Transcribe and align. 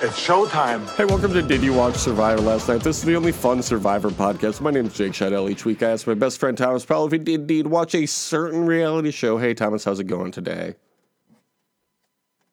It's 0.00 0.24
showtime. 0.24 0.88
Hey, 0.96 1.04
welcome 1.06 1.32
to 1.32 1.42
Did 1.42 1.60
You 1.60 1.72
Watch 1.72 1.96
Survivor 1.96 2.40
Last 2.40 2.68
Night? 2.68 2.82
This 2.82 2.98
is 2.98 3.02
the 3.04 3.16
only 3.16 3.32
fun 3.32 3.60
Survivor 3.62 4.10
podcast. 4.10 4.60
My 4.60 4.70
name 4.70 4.86
is 4.86 4.94
Jake 4.94 5.12
Scheidel. 5.12 5.50
Each 5.50 5.64
week 5.64 5.82
I 5.82 5.90
ask 5.90 6.06
my 6.06 6.14
best 6.14 6.38
friend 6.38 6.56
Thomas 6.56 6.84
Powell 6.84 7.06
if 7.06 7.12
he 7.12 7.18
did 7.18 7.40
indeed 7.40 7.66
watch 7.66 7.96
a 7.96 8.06
certain 8.06 8.64
reality 8.64 9.10
show. 9.10 9.38
Hey, 9.38 9.54
Thomas, 9.54 9.84
how's 9.84 9.98
it 9.98 10.04
going 10.04 10.30
today? 10.30 10.76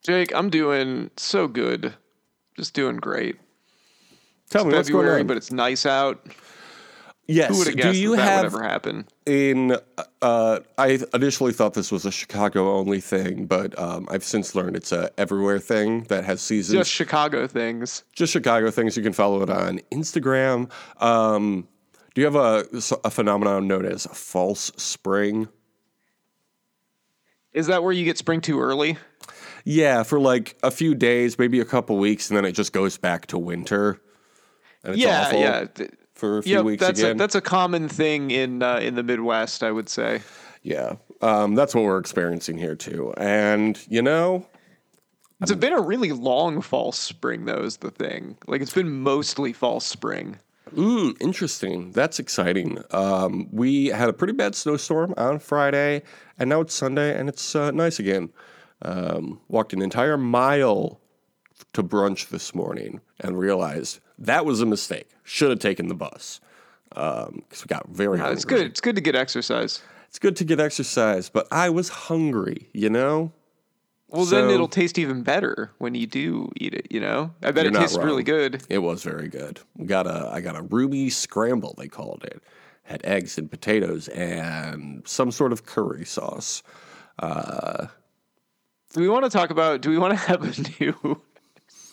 Jake, 0.04 0.34
I'm 0.34 0.50
doing 0.50 1.12
so 1.18 1.48
good. 1.48 1.94
Just 2.58 2.74
doing 2.74 2.98
great. 2.98 3.38
Tell 4.50 4.66
me 4.66 4.74
what's 4.74 4.90
going 4.90 5.04
February, 5.04 5.22
on. 5.22 5.28
but 5.28 5.38
it's 5.38 5.52
nice 5.52 5.86
out. 5.86 6.26
Yes, 7.28 7.50
Who 7.50 7.58
would 7.58 7.68
have 7.68 7.94
do 7.94 8.00
you 8.00 8.12
that, 8.12 8.18
that 8.18 8.24
have 8.24 8.54
would 8.54 8.62
ever 8.62 8.70
happen? 8.70 9.08
in? 9.26 9.78
Uh, 10.22 10.60
I 10.78 11.00
initially 11.14 11.54
thought 11.54 11.74
this 11.74 11.92
was 11.92 12.06
a 12.06 12.12
Chicago 12.12 12.76
only 12.76 13.00
thing, 13.02 13.46
but 13.46 13.78
um, 13.80 14.08
I've 14.10 14.24
since 14.24 14.56
learned 14.56 14.76
it's 14.76 14.92
a 14.92 15.12
everywhere 15.18 15.60
thing 15.60 16.04
that 16.06 16.24
has 16.26 16.42
seasons. 16.42 16.80
Just 16.80 16.92
Chicago 16.92 17.48
things. 17.48 18.04
just 18.14 18.34
Chicago 18.34 18.72
things. 18.72 18.98
You 18.98 19.04
can 19.04 19.14
follow 19.14 19.42
it 19.42 19.50
on 19.50 19.80
Instagram. 19.92 20.72
Um, 21.02 21.68
do 22.14 22.22
you 22.22 22.26
have 22.26 22.36
a, 22.36 22.66
a 23.04 23.12
phenomenon 23.12 23.68
known 23.68 23.86
as 23.86 24.06
false 24.08 24.72
spring? 24.78 25.48
Is 27.54 27.68
that 27.68 27.84
where 27.84 27.92
you 27.92 28.04
get 28.06 28.18
spring 28.18 28.42
too 28.42 28.60
early? 28.60 28.98
Yeah, 29.64 30.04
for 30.04 30.20
like 30.20 30.58
a 30.62 30.72
few 30.72 30.94
days, 30.94 31.40
maybe 31.40 31.60
a 31.60 31.66
couple 31.66 31.98
weeks, 31.98 32.30
and 32.30 32.38
then 32.38 32.46
it 32.46 32.52
just 32.52 32.72
goes 32.74 32.98
back 32.98 33.26
to 33.28 33.38
winter. 33.38 34.00
And 34.84 34.94
it's 34.94 35.04
yeah, 35.04 35.22
awful 35.22 35.40
yeah. 35.40 35.66
For 36.16 36.38
a 36.40 36.44
few 36.44 36.54
Yep, 36.58 36.66
weeks 36.66 36.80
that's 36.82 37.00
again. 37.00 37.16
a, 37.16 37.20
that's 37.20 37.36
a 37.36 37.42
common 37.42 37.88
thing 37.90 38.32
in 38.32 38.64
uh, 38.64 38.78
in 38.78 38.96
the 38.96 39.04
Midwest, 39.04 39.62
I 39.64 39.72
would 39.72 39.90
say. 39.90 40.22
yeah, 40.64 40.96
um, 41.22 41.56
that's 41.56 41.76
what 41.76 41.84
we're 41.84 41.98
experiencing 42.00 42.58
here 42.58 42.76
too. 42.76 43.14
And 43.18 43.78
you 43.90 44.02
know, 44.02 44.46
It's 45.42 45.52
been 45.54 45.74
a 45.74 45.82
really 45.82 46.12
long 46.14 46.62
false 46.62 46.98
spring, 46.98 47.46
though. 47.46 47.62
Is 47.64 47.78
the 47.78 47.92
thing 47.92 48.38
like 48.48 48.62
it's 48.62 48.74
been 48.74 48.90
mostly 49.02 49.52
false 49.54 49.86
spring. 49.86 50.38
mm, 50.74 51.16
interesting. 51.22 51.92
That's 51.92 52.18
exciting. 52.18 52.82
Um, 52.92 53.50
we 53.52 53.88
had 53.88 54.08
a 54.10 54.14
pretty 54.14 54.34
bad 54.34 54.56
snowstorm 54.56 55.14
on 55.18 55.40
Friday, 55.40 56.02
and 56.40 56.50
now 56.50 56.62
it's 56.62 56.74
Sunday, 56.74 57.18
and 57.20 57.28
it's 57.30 57.56
uh, 57.56 57.72
nice 57.72 58.00
again. 58.00 58.30
Um, 58.82 59.42
walked 59.50 59.74
an 59.74 59.82
entire 59.82 60.18
mile 60.18 61.00
to 61.74 61.84
brunch 61.84 62.30
this 62.30 62.56
morning 62.56 63.02
and 63.20 63.38
realized 63.38 64.00
that 64.18 64.46
was 64.46 64.62
a 64.62 64.66
mistake. 64.66 65.10
Should 65.26 65.50
have 65.50 65.60
taken 65.60 65.88
the 65.90 65.96
bus 65.96 66.40
because 66.90 67.34
we 67.64 67.68
got 67.68 67.90
very 67.90 68.18
Uh, 68.20 68.24
hungry. 68.24 68.34
it's 68.36 68.46
good. 68.46 68.62
It's 68.68 68.80
good 68.80 68.96
to 68.96 69.02
get 69.02 69.16
exercise. 69.16 69.82
It's 70.08 70.20
good 70.20 70.38
to 70.38 70.46
get 70.46 70.62
exercise, 70.62 71.30
but 71.30 71.46
I 71.52 71.70
was 71.70 71.90
hungry, 71.90 72.70
you 72.74 72.90
know? 72.90 73.34
Well, 74.08 74.24
then 74.24 74.50
it'll 74.50 74.70
taste 74.70 74.98
even 74.98 75.24
better 75.24 75.72
when 75.80 75.94
you 75.96 76.06
do 76.08 76.50
eat 76.56 76.74
it. 76.74 76.88
You 76.90 77.02
know, 77.02 77.32
I 77.44 77.52
bet 77.52 77.66
it 77.66 77.74
tastes 77.74 77.98
really 77.98 78.24
good. 78.24 78.64
It 78.70 78.78
was 78.78 79.04
very 79.04 79.28
good. 79.28 79.60
We 79.76 79.88
got 79.88 80.08
a 80.08 80.30
I 80.32 80.40
got 80.40 80.56
a 80.56 80.62
ruby 80.62 81.10
scramble, 81.10 81.74
they 81.78 81.88
called 81.90 82.24
it. 82.24 82.42
Had 82.84 83.02
eggs 83.04 83.38
and 83.40 83.50
potatoes 83.50 84.08
and 84.10 85.06
some 85.08 85.32
sort 85.32 85.52
of 85.52 85.66
curry 85.66 86.06
sauce. 86.06 86.62
Do 87.20 89.02
we 89.02 89.10
want 89.10 89.26
to 89.26 89.30
talk 89.32 89.50
about? 89.50 89.82
Do 89.82 89.90
we 89.90 89.98
want 89.98 90.12
to 90.12 90.18
have 90.28 90.44
a 90.44 90.84
new 90.84 91.22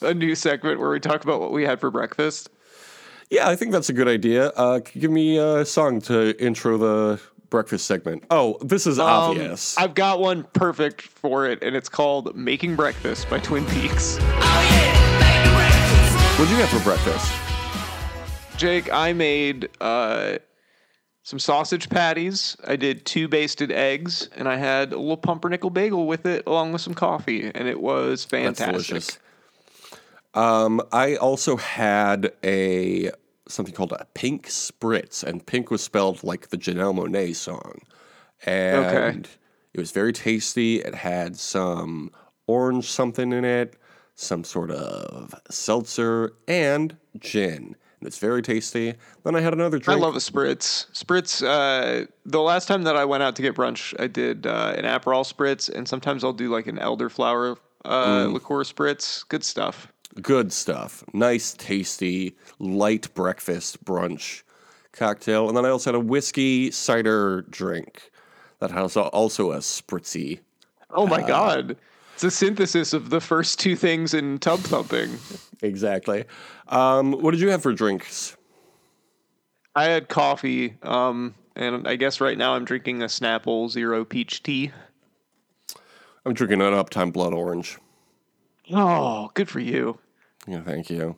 a 0.03 0.15
new 0.15 0.35
segment 0.35 0.79
where 0.79 0.91
we 0.91 1.01
talk 1.01 1.25
about 1.25 1.41
what 1.41 1.51
we 1.51 1.65
had 1.65 1.81
for 1.81 1.91
breakfast? 1.91 2.51
Yeah, 3.33 3.49
I 3.49 3.57
think 3.57 3.73
that's 3.73 3.89
a 3.89 3.95
good 3.95 4.09
idea. 4.09 4.49
Uh, 4.51 4.81
give 4.81 5.11
me 5.11 5.39
a 5.39 5.65
song 5.65 6.03
to 6.03 6.39
intro 6.39 6.77
the 6.77 7.19
breakfast 7.49 7.87
segment. 7.87 8.25
Oh, 8.31 8.59
this 8.61 8.87
is 8.87 8.99
Um, 8.99 9.07
obvious. 9.09 9.79
I've 9.79 9.95
got 9.95 10.21
one 10.21 10.45
perfect 10.53 11.01
for 11.01 11.47
it, 11.47 11.63
and 11.63 11.75
it's 11.75 11.89
called 11.89 12.37
"Making 12.37 12.77
Breakfast" 12.77 13.31
by 13.31 13.39
Twin 13.39 13.65
Peaks. 13.65 14.19
What'd 16.37 16.51
you 16.51 16.57
have 16.61 16.69
for 16.69 16.81
breakfast? 16.85 17.33
Jake, 18.59 18.93
I 18.93 19.15
made 19.15 19.71
uh, 19.81 20.37
some 21.23 21.39
sausage 21.39 21.89
patties. 21.89 22.55
I 22.67 22.77
did 22.77 23.07
two 23.07 23.29
basted 23.29 23.73
eggs, 23.73 24.29
and 24.37 24.47
I 24.47 24.57
had 24.57 24.93
a 24.93 24.99
little 24.99 25.17
pumpernickel 25.17 25.71
bagel 25.71 26.07
with 26.07 26.27
it, 26.27 26.43
along 26.47 26.73
with 26.73 26.83
some 26.83 26.93
coffee, 26.93 27.51
and 27.55 27.67
it 27.67 27.81
was 27.81 28.27
That's 28.27 28.59
fantastic. 28.59 28.67
delicious. 28.89 29.19
Um, 30.35 30.81
I 30.93 31.17
also 31.17 31.57
had 31.57 32.33
a 32.43 33.11
something 33.53 33.75
called 33.75 33.93
a 33.93 34.07
pink 34.15 34.49
spritz, 34.49 35.23
and 35.23 35.45
pink 35.47 35.71
was 35.71 35.83
spelled 35.83 36.23
like 36.25 36.49
the 36.49 36.59
Janelle 36.59 36.95
Monáe 36.95 37.35
song, 37.37 37.81
and 38.47 39.29
it 39.75 39.81
was 39.81 39.91
very 39.93 40.13
tasty. 40.13 40.81
It 40.81 40.95
had 40.95 41.37
some 41.37 42.11
orange 42.47 42.91
something 42.91 43.33
in 43.33 43.45
it, 43.45 43.75
some 44.15 44.45
sort 44.45 44.71
of 44.71 45.35
seltzer, 45.51 46.33
and 46.49 46.97
gin. 47.19 47.77
And 48.01 48.09
it's 48.09 48.19
very 48.19 48.43
tasty. 48.43 48.95
Then 49.23 49.37
I 49.37 49.41
had 49.41 49.53
another 49.53 49.79
drink. 49.79 50.01
I 50.01 50.03
love 50.05 50.17
a 50.17 50.19
spritz. 50.19 50.91
Spritz. 50.93 51.41
Uh, 51.47 52.07
the 52.27 52.41
last 52.41 52.67
time 52.67 52.83
that 52.83 52.97
I 52.97 53.05
went 53.05 53.23
out 53.23 53.37
to 53.37 53.43
get 53.43 53.55
brunch, 53.55 53.95
I 54.01 54.09
did 54.09 54.45
uh, 54.45 54.75
an 54.77 54.85
Aperol 54.85 55.23
spritz, 55.25 55.69
and 55.73 55.87
sometimes 55.87 56.25
I'll 56.25 56.33
do 56.33 56.49
like 56.49 56.67
an 56.67 56.79
elderflower 56.79 57.57
uh, 57.85 58.27
Mm. 58.27 58.33
liqueur 58.33 58.65
spritz. 58.65 59.27
Good 59.29 59.45
stuff. 59.45 59.92
Good 60.21 60.53
stuff. 60.53 61.03
Nice, 61.15 61.55
tasty, 61.55 62.37
light 62.59 63.13
breakfast 63.15 63.83
brunch 63.85 64.43
cocktail. 64.93 65.49
And 65.49 65.57
then 65.57 65.65
I 65.65 65.71
also 65.71 65.91
had 65.91 65.95
a 65.95 66.01
whiskey 66.05 66.71
cider 66.71 67.43
drink 67.49 68.11
that 68.59 68.71
has 68.71 68.97
also 68.97 69.53
a 69.53 69.59
spritzy. 69.59 70.41
Oh 70.91 71.05
Uh, 71.05 71.11
my 71.11 71.23
god, 71.23 71.77
it's 72.15 72.25
a 72.25 72.31
synthesis 72.31 72.93
of 72.93 73.09
the 73.11 73.21
first 73.21 73.59
two 73.59 73.75
things 73.75 74.13
in 74.13 74.39
tub 74.39 74.61
thumping. 74.61 75.19
Exactly. 75.63 76.25
Um, 76.69 77.13
what 77.13 77.31
did 77.31 77.41
you 77.41 77.51
have 77.51 77.63
for 77.63 77.73
drinks? 77.73 78.37
I 79.75 79.85
had 79.85 80.09
coffee, 80.11 80.77
um, 80.83 81.35
and 81.57 81.89
I 81.89 81.97
guess 81.97 82.21
right 82.21 82.37
now 82.37 82.55
I'm 82.55 82.67
drinking 82.67 83.03
a 83.03 83.07
Snapple 83.07 83.71
Zero 83.71 84.05
Peach 84.05 84.43
Tea. 84.43 84.71
I'm 86.27 86.35
drinking 86.35 86.61
an 86.61 86.75
Uptime 86.75 87.13
Blood 87.13 87.33
Orange. 87.33 87.79
Oh, 88.71 89.31
good 89.35 89.49
for 89.49 89.61
you. 89.61 89.99
Yeah, 90.47 90.63
thank 90.63 90.91
you. 90.91 91.17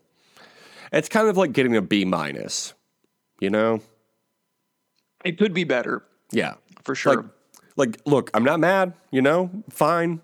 It's 0.92 1.08
kind 1.08 1.28
of 1.28 1.36
like 1.36 1.52
getting 1.52 1.76
a 1.76 1.82
B 1.82 2.04
minus, 2.04 2.74
you 3.40 3.50
know? 3.50 3.80
It 5.24 5.38
could 5.38 5.52
be 5.54 5.64
better 5.64 6.04
Yeah. 6.30 6.54
for 6.84 6.94
sure. 6.94 7.16
Like, 7.16 7.24
like, 7.76 8.00
look, 8.06 8.30
I'm 8.34 8.44
not 8.44 8.60
mad, 8.60 8.94
you 9.10 9.22
know? 9.22 9.50
Fine. 9.70 10.20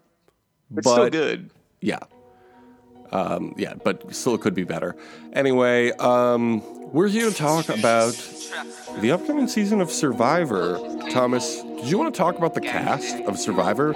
it's 0.76 0.88
still 0.88 1.04
but- 1.04 1.12
good. 1.12 1.50
Yeah. 1.81 1.98
Um, 3.12 3.54
yeah, 3.58 3.75
but 3.75 4.14
still 4.14 4.37
it 4.37 4.41
could 4.41 4.54
be 4.54 4.62
better. 4.62 4.94
Anyway, 5.32 5.91
um, 5.92 6.62
we're 6.92 7.08
here 7.08 7.28
to 7.28 7.34
talk 7.34 7.69
about 7.69 8.12
the 9.00 9.10
upcoming 9.10 9.48
season 9.48 9.81
of 9.81 9.91
Survivor. 9.91 10.78
Thomas, 11.10 11.60
did 11.81 11.89
you 11.89 11.97
want 11.97 12.15
to 12.15 12.19
talk 12.19 12.37
about 12.37 12.53
the 12.53 12.61
cast 12.61 13.17
of 13.21 13.39
Survivor 13.39 13.95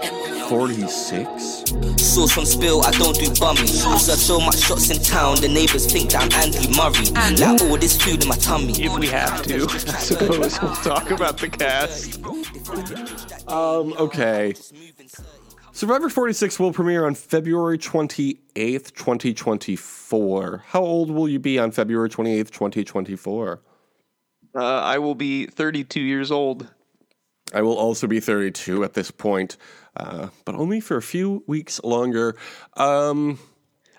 46? 0.49 1.65
Sauce 1.99 2.39
on 2.39 2.47
spill, 2.47 2.83
I 2.83 2.91
don't 2.93 3.15
do 3.15 3.29
bummy. 3.39 3.61
I 3.61 3.99
serve 3.99 4.19
so 4.19 4.41
much 4.41 4.59
shots 4.61 4.89
in 4.89 5.03
town, 5.03 5.41
the 5.43 5.49
neighbors 5.49 5.91
think 5.91 6.13
that 6.13 6.23
I'm 6.23 6.33
Andy 6.43 6.69
Murray. 6.75 7.11
Like 7.37 7.61
all 7.63 7.77
this 7.77 8.01
food 8.01 8.23
in 8.23 8.29
my 8.29 8.37
tummy. 8.37 8.73
If 8.73 8.99
we 8.99 9.07
have 9.09 9.43
to, 9.43 9.67
I 9.69 9.99
suppose 9.99 10.63
we'll 10.63 10.75
talk 10.77 11.11
about 11.11 11.37
the 11.37 11.49
cast. 11.51 12.25
Um, 13.49 13.93
okay. 13.99 14.55
Survivor 15.73 16.09
46 16.09 16.59
will 16.59 16.73
premiere 16.73 17.05
on 17.05 17.15
February 17.15 17.77
28th, 17.77 18.95
2024. 18.95 20.65
How 20.69 20.81
old 20.81 21.11
will 21.11 21.29
you 21.29 21.39
be 21.39 21.59
on 21.59 21.71
February 21.71 22.09
28th, 22.09 22.51
2024? 22.51 23.61
Uh, 24.57 24.59
I 24.59 24.99
will 24.99 25.17
be 25.17 25.47
32 25.47 26.01
years 26.01 26.31
old. 26.31 26.69
I 27.55 27.63
will 27.63 27.77
also 27.77 28.07
be 28.09 28.19
32 28.19 28.83
at 28.83 28.95
this 28.95 29.11
point, 29.13 29.57
uh, 29.97 30.29
but 30.45 30.57
only 30.57 30.81
for 30.81 30.97
a 30.97 31.03
few 31.03 31.45
weeks 31.47 31.81
longer. 31.85 32.37
Um, 32.77 33.39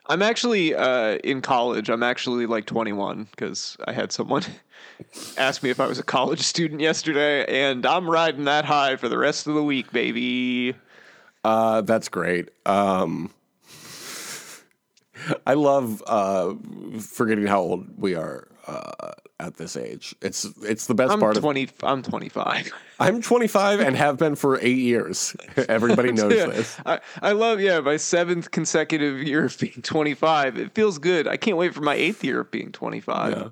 I'm 0.08 0.22
actually 0.22 0.76
uh, 0.76 1.16
in 1.24 1.42
college. 1.42 1.90
I'm 1.90 2.04
actually 2.04 2.46
like 2.46 2.66
21 2.66 3.28
because 3.32 3.78
I 3.86 3.94
had 3.94 4.12
someone 4.12 4.44
ask 5.38 5.64
me 5.64 5.70
if 5.70 5.80
I 5.80 5.88
was 5.88 5.98
a 5.98 6.04
college 6.04 6.42
student 6.42 6.82
yesterday, 6.82 7.46
and 7.46 7.86
I'm 7.86 8.10
riding 8.10 8.44
that 8.44 8.66
high 8.66 8.98
for 8.98 9.08
the 9.08 9.18
rest 9.18 9.48
of 9.48 9.56
the 9.56 9.64
week, 9.64 9.92
baby. 9.92 10.76
uh, 11.46 11.82
that's 11.82 12.10
great. 12.10 12.50
Um, 12.66 13.32
I 15.48 15.54
love 15.54 16.04
uh, 16.06 16.56
forgetting 17.00 17.48
how 17.48 17.62
old 17.62 17.88
we 17.98 18.16
are 18.16 18.50
uh, 18.68 19.14
at 19.40 19.56
this 19.58 19.76
age. 19.76 20.16
It's 20.22 20.46
it's 20.64 20.88
the 20.88 20.96
best 20.96 21.12
I'm 21.12 21.20
part 21.20 21.36
20. 21.36 21.70
I'm 21.84 22.02
25. 22.02 22.72
I'm 23.00 23.22
25 23.22 23.82
and 23.82 23.96
have 23.96 24.18
been 24.18 24.36
for 24.36 24.60
eight 24.62 24.78
years. 24.78 25.36
Everybody 25.70 26.12
knows 26.12 26.34
Yeah, 26.34 26.46
this. 26.48 26.78
I, 26.86 27.00
I 27.22 27.32
love 27.34 27.60
yeah 27.60 27.80
my 27.82 27.98
seventh 27.98 28.52
consecutive 28.52 29.22
year 29.22 29.46
of 29.46 29.58
being 29.60 29.82
25. 29.82 30.58
It 30.58 30.74
feels 30.74 30.98
good. 30.98 31.28
I 31.28 31.38
can't 31.38 31.58
wait 31.58 31.74
for 31.74 31.82
my 31.82 31.96
eighth 31.96 32.24
year 32.24 32.42
of 32.42 32.52
being 32.52 32.72
25. 32.72 33.32
Yeah. 33.38 33.50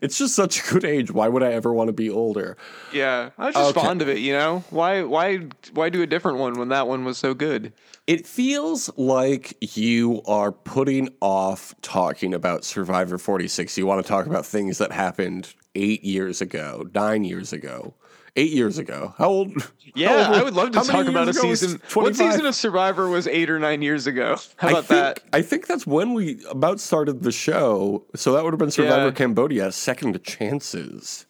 It's 0.00 0.18
just 0.18 0.34
such 0.34 0.62
a 0.68 0.72
good 0.72 0.84
age. 0.84 1.10
Why 1.10 1.28
would 1.28 1.42
I 1.42 1.52
ever 1.52 1.72
want 1.72 1.88
to 1.88 1.92
be 1.92 2.10
older? 2.10 2.56
Yeah, 2.92 3.30
I 3.38 3.46
was 3.46 3.54
just 3.54 3.76
Okay. 3.76 3.86
fond 3.86 4.02
of 4.02 4.08
it. 4.08 4.18
You 4.18 4.32
know, 4.32 4.64
why 4.70 5.02
why 5.02 5.46
why 5.72 5.88
do 5.88 6.02
a 6.02 6.06
different 6.06 6.38
one 6.38 6.54
when 6.58 6.68
that 6.68 6.86
one 6.88 7.04
was 7.04 7.18
so 7.18 7.34
good? 7.34 7.72
It 8.06 8.26
feels 8.26 8.90
like 8.96 9.56
you 9.76 10.22
are 10.26 10.50
putting 10.52 11.10
off 11.20 11.74
talking 11.82 12.32
about 12.34 12.64
Survivor 12.64 13.18
46. 13.18 13.76
You 13.76 13.86
want 13.86 14.02
to 14.04 14.08
talk 14.08 14.26
about 14.26 14.46
things 14.46 14.78
that 14.78 14.92
happened 14.92 15.54
eight 15.74 16.02
years 16.04 16.40
ago, 16.40 16.86
nine 16.94 17.24
years 17.24 17.52
ago, 17.52 17.94
eight 18.38 18.52
years 18.52 18.78
ago. 18.78 19.14
How 19.18 19.28
old? 19.28 19.52
Yeah, 19.94 20.24
how 20.24 20.32
old- 20.32 20.40
I 20.40 20.42
would 20.44 20.54
love 20.54 20.70
to 20.70 20.80
talk 20.80 21.06
about 21.06 21.22
a 21.24 21.26
years 21.26 21.36
ago 21.38 21.48
was 21.48 21.60
season. 21.60 21.80
What 21.94 22.14
season 22.14 22.46
of 22.46 22.54
Survivor 22.54 23.08
was 23.08 23.26
eight 23.26 23.50
or 23.50 23.58
nine 23.58 23.82
years 23.82 24.06
ago? 24.06 24.36
How 24.56 24.68
I 24.68 24.70
about 24.70 24.84
think, 24.84 25.00
that? 25.16 25.20
I 25.32 25.42
think 25.42 25.66
that's 25.66 25.86
when 25.86 26.14
we 26.14 26.40
about 26.48 26.78
started 26.78 27.22
the 27.22 27.32
show. 27.32 28.04
So 28.14 28.32
that 28.32 28.44
would 28.44 28.52
have 28.52 28.58
been 28.58 28.70
Survivor 28.70 29.06
Yeah. 29.06 29.10
Cambodia, 29.12 29.72
Second 29.72 30.22
Chances. 30.22 31.26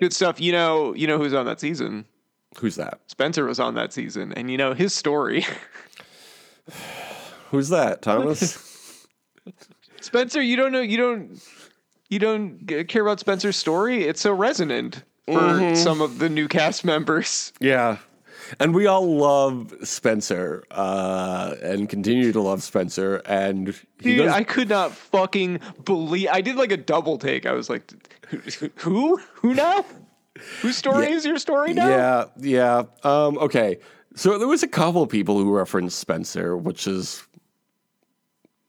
Good 0.00 0.12
stuff. 0.12 0.40
You 0.40 0.52
know, 0.52 0.94
you 0.94 1.06
know 1.06 1.18
who's 1.18 1.34
on 1.34 1.44
that 1.46 1.60
season? 1.60 2.06
Who's 2.58 2.76
that? 2.76 3.00
Spencer 3.08 3.44
was 3.44 3.60
on 3.60 3.74
that 3.74 3.92
season, 3.92 4.32
and 4.32 4.50
you 4.50 4.56
know 4.56 4.74
his 4.74 4.94
story. 4.94 5.44
Who's 7.50 7.68
that? 7.70 8.00
Thomas? 8.00 9.06
Spencer, 10.00 10.40
you 10.40 10.56
don't 10.56 10.70
know, 10.72 10.80
you 10.80 10.96
don't, 10.96 11.40
you 12.10 12.18
don't 12.18 12.66
care 12.88 13.02
about 13.02 13.20
Spencer's 13.20 13.56
story. 13.56 14.04
It's 14.04 14.20
so 14.20 14.32
resonant 14.34 15.02
for 15.26 15.74
some 15.76 16.00
of 16.00 16.18
the 16.18 16.28
new 16.28 16.48
cast 16.48 16.84
members. 16.94 17.52
yeah. 17.60 17.98
And 18.58 18.74
we 18.74 18.86
all 18.88 19.16
love 19.16 19.72
Spencer 19.84 20.64
uh, 20.72 21.54
and 21.62 21.88
continue 21.88 22.32
to 22.32 22.40
love 22.40 22.64
Spencer. 22.64 23.22
And 23.26 23.68
he 24.00 24.16
Dude, 24.16 24.18
goes, 24.26 24.32
I 24.32 24.42
could 24.42 24.68
not 24.68 24.90
fucking 24.92 25.60
believe. 25.84 26.28
I 26.32 26.40
did 26.40 26.56
like 26.56 26.72
a 26.72 26.76
double 26.76 27.16
take. 27.16 27.46
I 27.46 27.52
was 27.52 27.70
like, 27.70 27.92
who? 28.80 29.18
Who 29.34 29.54
now? 29.54 29.84
Whose 30.62 30.76
story 30.84 31.10
Yeah. 31.10 31.14
is 31.14 31.24
your 31.24 31.38
story 31.38 31.74
now? 31.74 31.88
Yeah, 31.88 32.24
yeah. 32.38 32.82
Um, 33.04 33.38
okay. 33.38 33.78
So 34.16 34.36
there 34.36 34.48
was 34.48 34.64
a 34.64 34.68
couple 34.68 35.02
of 35.02 35.08
people 35.10 35.38
who 35.38 35.54
referenced 35.56 36.00
Spencer, 36.00 36.56
which 36.56 36.88
is 36.88 37.22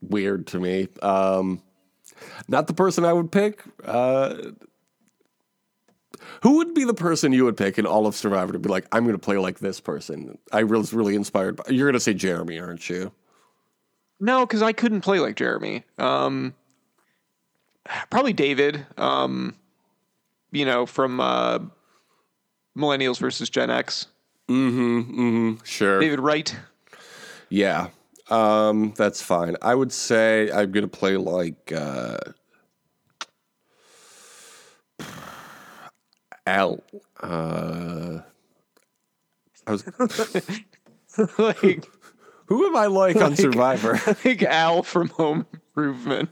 weird 0.01 0.45
to 0.47 0.59
me. 0.59 0.89
Um, 1.01 1.61
not 2.47 2.67
the 2.67 2.73
person 2.73 3.05
I 3.05 3.13
would 3.13 3.31
pick. 3.31 3.63
Uh, 3.83 4.35
who 6.43 6.57
would 6.57 6.73
be 6.73 6.83
the 6.83 6.93
person 6.93 7.33
you 7.33 7.45
would 7.45 7.57
pick 7.57 7.77
in 7.77 7.85
all 7.85 8.07
of 8.07 8.15
Survivor 8.15 8.53
to 8.53 8.59
be 8.59 8.69
like, 8.69 8.85
I'm 8.91 9.03
going 9.03 9.15
to 9.15 9.19
play 9.19 9.37
like 9.37 9.59
this 9.59 9.79
person? 9.79 10.37
I 10.51 10.63
was 10.63 10.93
really 10.93 11.15
inspired. 11.15 11.57
By, 11.57 11.63
you're 11.69 11.87
going 11.87 11.93
to 11.93 11.99
say 11.99 12.13
Jeremy, 12.13 12.59
aren't 12.59 12.89
you? 12.89 13.11
No, 14.19 14.45
because 14.45 14.61
I 14.61 14.73
couldn't 14.73 15.01
play 15.01 15.19
like 15.19 15.35
Jeremy. 15.35 15.83
Um, 15.97 16.53
probably 18.09 18.33
David. 18.33 18.85
Um, 18.97 19.55
you 20.51 20.65
know, 20.65 20.85
from 20.85 21.19
uh, 21.19 21.59
Millennials 22.77 23.19
versus 23.19 23.49
Gen 23.49 23.69
X. 23.69 24.07
Mm-hmm. 24.47 25.63
Sure. 25.63 25.99
David 25.99 26.19
Wright. 26.19 26.55
Yeah. 27.49 27.87
Um, 28.31 28.93
that's 28.95 29.21
fine. 29.21 29.57
I 29.61 29.75
would 29.75 29.91
say 29.91 30.49
I'm 30.49 30.71
going 30.71 30.87
to 30.89 30.97
play 30.97 31.17
like 31.17 31.73
uh, 31.75 32.17
Al. 36.47 36.81
Uh, 37.21 38.19
I 39.67 39.71
was, 39.71 39.85
like, 41.37 41.87
who 42.45 42.67
am 42.67 42.75
I 42.77 42.85
like 42.85 43.17
on 43.17 43.35
Survivor? 43.35 43.99
like 44.25 44.43
Al 44.43 44.83
from 44.83 45.09
Home 45.09 45.45
Improvement. 45.53 46.29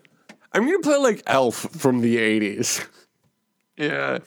I'm 0.53 0.65
going 0.65 0.81
to 0.81 0.89
play 0.89 0.97
like 0.97 1.21
ALF 1.27 1.55
from 1.55 1.99
the 1.99 2.15
80s. 2.15 2.87
Yeah. 3.77 4.19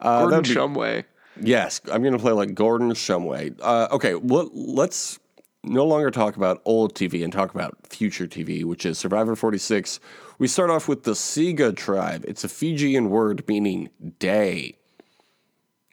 Uh, 0.00 0.22
Gordon 0.22 0.42
be- 0.42 0.48
Shumway. 0.48 1.04
Yes, 1.40 1.80
I'm 1.90 2.02
going 2.02 2.14
to 2.14 2.18
play 2.18 2.32
like 2.32 2.54
Gordon 2.54 2.90
Shumway. 2.92 3.54
Uh, 3.62 3.88
okay, 3.92 4.16
well, 4.16 4.50
let's 4.52 5.18
no 5.66 5.84
longer 5.84 6.10
talk 6.10 6.36
about 6.36 6.62
old 6.64 6.94
TV 6.94 7.22
and 7.22 7.32
talk 7.32 7.54
about 7.54 7.76
future 7.88 8.26
TV, 8.26 8.64
which 8.64 8.86
is 8.86 8.98
Survivor 8.98 9.36
46. 9.36 10.00
We 10.38 10.48
start 10.48 10.70
off 10.70 10.88
with 10.88 11.04
the 11.04 11.12
Siga 11.12 11.74
tribe. 11.74 12.24
It's 12.28 12.44
a 12.44 12.48
Fijian 12.48 13.10
word 13.10 13.46
meaning 13.48 13.90
day. 14.18 14.76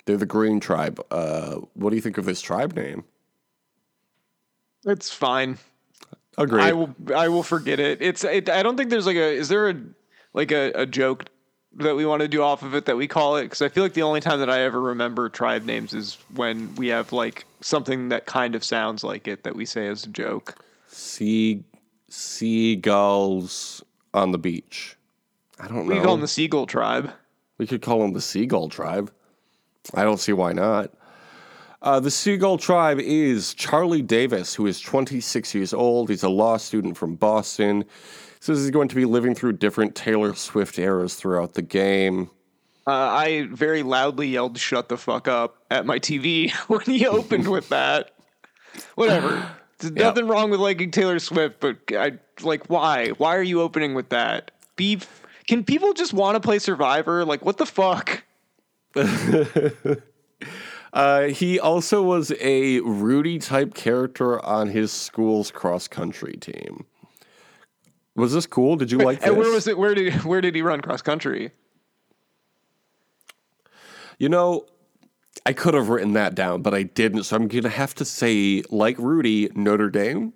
They're 0.05 0.17
the 0.17 0.25
Green 0.25 0.59
tribe. 0.59 0.99
Uh, 1.11 1.57
what 1.73 1.89
do 1.91 1.95
you 1.95 2.01
think 2.01 2.17
of 2.17 2.25
this 2.25 2.41
tribe 2.41 2.75
name? 2.75 3.05
It's 4.85 5.11
fine. 5.11 5.57
Agreed. 6.37 6.63
I 6.63 6.73
will. 6.73 6.95
I 7.15 7.29
will 7.29 7.43
forget 7.43 7.79
it. 7.79 8.01
It's. 8.01 8.23
It, 8.23 8.49
I 8.49 8.63
don't 8.63 8.75
think 8.75 8.89
there's 8.89 9.05
like 9.05 9.15
a. 9.15 9.33
Is 9.33 9.49
there 9.49 9.69
a 9.69 9.75
like 10.33 10.51
a, 10.51 10.71
a 10.73 10.85
joke 10.85 11.25
that 11.75 11.95
we 11.95 12.05
want 12.05 12.21
to 12.21 12.27
do 12.27 12.41
off 12.41 12.63
of 12.63 12.75
it 12.75 12.85
that 12.85 12.97
we 12.97 13.07
call 13.07 13.37
it? 13.37 13.43
Because 13.43 13.61
I 13.61 13.69
feel 13.69 13.83
like 13.83 13.93
the 13.93 14.03
only 14.03 14.21
time 14.21 14.39
that 14.39 14.49
I 14.49 14.61
ever 14.61 14.79
remember 14.79 15.29
tribe 15.29 15.65
names 15.65 15.93
is 15.93 16.17
when 16.35 16.73
we 16.75 16.87
have 16.87 17.11
like 17.11 17.45
something 17.61 18.09
that 18.09 18.25
kind 18.25 18.55
of 18.55 18.63
sounds 18.63 19.03
like 19.03 19.27
it 19.27 19.43
that 19.43 19.55
we 19.55 19.65
say 19.65 19.87
as 19.87 20.05
a 20.05 20.09
joke. 20.09 20.55
sea 20.87 21.63
seagulls 22.09 23.83
on 24.13 24.31
the 24.31 24.37
beach. 24.37 24.95
I 25.59 25.67
don't 25.67 25.87
know. 25.87 25.95
We 25.95 26.01
call 26.01 26.13
them 26.15 26.21
the 26.21 26.27
Seagull 26.27 26.67
tribe. 26.67 27.11
We 27.57 27.67
could 27.67 27.81
call 27.81 27.99
them 27.99 28.13
the 28.13 28.21
Seagull 28.21 28.69
Tribe. 28.69 29.11
I 29.93 30.03
don't 30.03 30.19
see 30.19 30.33
why 30.33 30.53
not. 30.53 30.91
Uh, 31.81 31.99
the 31.99 32.11
Seagull 32.11 32.57
Tribe 32.57 32.99
is 32.99 33.53
Charlie 33.53 34.01
Davis, 34.01 34.55
who 34.55 34.67
is 34.67 34.79
26 34.79 35.53
years 35.53 35.73
old. 35.73 36.09
He's 36.09 36.23
a 36.23 36.29
law 36.29 36.57
student 36.57 36.97
from 36.97 37.15
Boston. 37.15 37.83
Says 38.43 38.59
he's 38.59 38.71
going 38.71 38.89
to 38.89 38.95
be 38.95 39.05
living 39.05 39.35
through 39.35 39.53
different 39.53 39.95
Taylor 39.95 40.35
Swift 40.35 40.77
eras 40.77 41.15
throughout 41.15 41.53
the 41.53 41.61
game. 41.61 42.29
Uh, 42.85 42.91
I 42.91 43.47
very 43.49 43.83
loudly 43.83 44.27
yelled 44.27 44.57
"Shut 44.57 44.89
the 44.89 44.97
fuck 44.97 45.29
up" 45.29 45.63
at 45.71 45.85
my 45.85 45.97
TV 45.97 46.51
when 46.67 46.81
he 46.81 47.07
opened 47.07 47.47
with 47.47 47.69
that. 47.69 48.11
Whatever. 48.95 49.49
There's 49.79 49.93
nothing 49.93 50.27
wrong 50.27 50.49
with 50.49 50.59
liking 50.59 50.91
Taylor 50.91 51.19
Swift, 51.19 51.61
but 51.61 51.77
I 51.91 52.19
like 52.41 52.69
why? 52.69 53.11
Why 53.11 53.37
are 53.37 53.41
you 53.41 53.61
opening 53.61 53.93
with 53.93 54.09
that? 54.09 54.51
Be 54.75 54.99
can 55.47 55.63
people 55.63 55.93
just 55.93 56.11
want 56.11 56.35
to 56.35 56.41
play 56.41 56.59
Survivor? 56.59 57.23
Like 57.23 57.45
what 57.45 57.55
the 57.55 57.65
fuck? 57.65 58.25
Uh, 60.91 61.23
he 61.29 61.59
also 61.59 62.03
was 62.03 62.31
a 62.39 62.79
Rudy 62.81 63.39
type 63.39 63.73
character 63.73 64.39
on 64.45 64.69
his 64.69 64.91
school's 64.91 65.49
cross 65.49 65.87
country 65.87 66.33
team. 66.33 66.85
Was 68.15 68.33
this 68.33 68.45
cool? 68.45 68.75
Did 68.75 68.91
you 68.91 68.99
like 68.99 69.19
this? 69.19 69.27
And 69.29 69.37
where 69.37 69.51
was 69.51 69.67
it? 69.67 69.77
Where 69.77 69.95
did 69.95 70.13
where 70.23 70.41
did 70.41 70.55
he 70.55 70.61
run 70.61 70.81
cross 70.81 71.01
country? 71.01 71.51
You 74.19 74.29
know, 74.29 74.65
I 75.45 75.53
could 75.53 75.73
have 75.73 75.89
written 75.89 76.13
that 76.13 76.35
down, 76.35 76.61
but 76.61 76.73
I 76.73 76.83
didn't. 76.83 77.23
So 77.23 77.35
I'm 77.35 77.47
going 77.47 77.63
to 77.63 77.69
have 77.69 77.95
to 77.95 78.05
say, 78.05 78.63
like 78.69 78.97
Rudy, 78.99 79.49
Notre 79.55 79.89
Dame. 79.89 80.33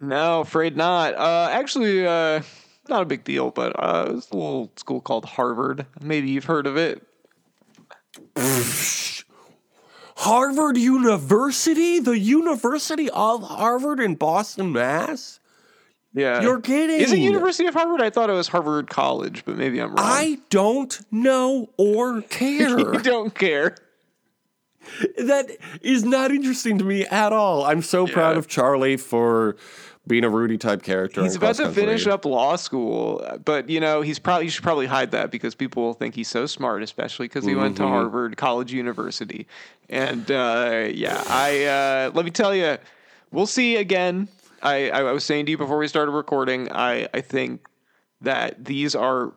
No, 0.00 0.40
afraid 0.40 0.76
not. 0.76 1.14
Uh, 1.14 1.48
actually, 1.50 2.06
uh, 2.06 2.42
not 2.88 3.02
a 3.02 3.06
big 3.06 3.24
deal, 3.24 3.50
but 3.50 3.72
uh, 3.78 4.14
it's 4.16 4.30
a 4.30 4.34
little 4.34 4.72
school 4.76 5.00
called 5.00 5.24
Harvard. 5.24 5.86
Maybe 6.02 6.30
you've 6.30 6.44
heard 6.44 6.66
of 6.66 6.76
it. 6.76 7.06
Harvard 10.16 10.76
University? 10.76 11.98
The 12.00 12.18
University 12.18 13.08
of 13.10 13.42
Harvard 13.42 14.00
in 14.00 14.16
Boston, 14.16 14.72
Mass? 14.72 15.39
Yeah, 16.12 16.42
You're 16.42 16.60
kidding. 16.60 17.00
Is 17.00 17.12
it 17.12 17.18
University 17.20 17.66
of 17.68 17.74
Harvard? 17.74 18.00
I 18.02 18.10
thought 18.10 18.30
it 18.30 18.32
was 18.32 18.48
Harvard 18.48 18.88
College, 18.90 19.44
but 19.44 19.56
maybe 19.56 19.78
I'm 19.80 19.90
wrong. 19.90 19.98
I 20.00 20.38
don't 20.50 21.00
know 21.12 21.70
or 21.76 22.20
care. 22.28 22.78
you 22.78 22.98
don't 23.00 23.32
care. 23.34 23.76
that 25.18 25.50
is 25.82 26.04
not 26.04 26.30
interesting 26.32 26.78
to 26.78 26.84
me 26.84 27.04
at 27.06 27.32
all. 27.32 27.64
I'm 27.64 27.82
so 27.82 28.06
proud 28.06 28.36
of 28.36 28.48
Charlie 28.48 28.96
for 28.96 29.56
being 30.06 30.24
a 30.24 30.28
Rudy 30.30 30.58
type 30.58 30.82
character. 30.82 31.22
He's 31.22 31.36
about 31.36 31.56
to 31.56 31.70
finish 31.70 32.06
up 32.06 32.24
law 32.24 32.56
school, 32.56 33.24
but 33.44 33.68
you 33.68 33.78
know 33.78 34.00
he's 34.00 34.18
probably 34.18 34.46
you 34.46 34.50
should 34.50 34.64
probably 34.64 34.86
hide 34.86 35.12
that 35.12 35.30
because 35.30 35.54
people 35.54 35.82
will 35.84 35.94
think 35.94 36.14
he's 36.16 36.28
so 36.28 36.46
smart, 36.46 36.82
especially 36.82 37.28
because 37.28 37.44
he 37.44 37.54
went 37.54 37.76
to 37.76 37.82
Mm-hmm. 37.82 37.92
Harvard 37.92 38.36
College 38.36 38.72
University. 38.72 39.46
And 39.88 40.28
uh, 40.30 40.88
yeah, 40.92 41.22
I 41.28 41.64
uh, 41.66 42.10
let 42.14 42.24
me 42.24 42.30
tell 42.32 42.54
you, 42.54 42.78
we'll 43.30 43.46
see 43.46 43.76
again. 43.76 44.26
I, 44.62 44.90
I 44.90 45.12
was 45.12 45.24
saying 45.24 45.46
to 45.46 45.50
you 45.52 45.58
before 45.58 45.78
we 45.78 45.88
started 45.88 46.12
recording, 46.12 46.70
I 46.72 47.08
I 47.14 47.20
think 47.20 47.66
that 48.20 48.64
these 48.64 48.94
are. 48.94 49.32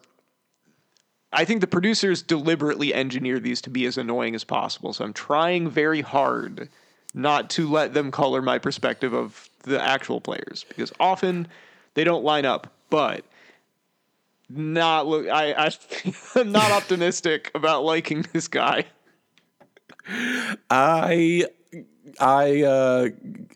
I 1.36 1.46
think 1.46 1.62
the 1.62 1.68
producers 1.68 2.22
deliberately 2.22 2.94
engineer 2.94 3.40
these 3.40 3.60
to 3.62 3.72
be 3.72 3.86
as 3.88 3.98
annoying 3.98 4.36
as 4.36 4.44
possible. 4.44 4.94
So 4.94 5.04
I'm 5.04 5.14
trying 5.14 5.68
very 5.68 6.02
hard 6.02 6.70
not 7.16 7.50
to 7.52 7.68
let 7.68 7.96
them 7.96 8.12
color 8.12 8.40
my 8.42 8.60
perspective 8.60 9.14
of 9.14 9.50
the 9.64 9.82
actual 9.82 10.22
players 10.22 10.64
because 10.68 10.92
often 11.00 11.48
they 11.96 12.04
don't 12.04 12.24
line 12.24 12.46
up. 12.46 12.72
But 12.92 13.26
not 14.50 15.08
look. 15.08 15.28
I, 15.28 15.54
I 15.54 15.72
I'm 16.36 16.52
not 16.52 16.72
optimistic 16.72 17.52
about 17.56 17.84
liking 17.84 18.26
this 18.34 18.48
guy. 18.48 18.86
I 20.70 21.46
I 22.20 22.64
uh, 22.64 23.10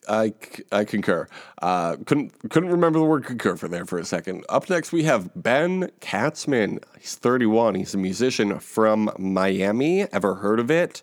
I 0.10 0.34
I 0.72 0.84
concur. 0.86 1.28
Uh, 1.62 1.98
couldn't 2.06 2.50
couldn't 2.50 2.70
remember 2.70 3.00
the 3.00 3.06
word 3.06 3.26
concur 3.26 3.56
for 3.56 3.68
there 3.68 3.86
for 3.86 3.98
a 3.98 4.06
second. 4.06 4.46
Up 4.50 4.70
next 4.70 4.92
we 4.92 5.04
have 5.04 5.30
Ben 5.36 5.92
Katzman. 6.02 6.84
He's 7.00 7.16
31. 7.16 7.76
He's 7.76 7.94
a 7.94 7.98
musician 7.98 8.60
from 8.60 9.12
Miami. 9.18 10.04
Ever 10.12 10.36
heard 10.36 10.60
of 10.60 10.72
it? 10.72 11.02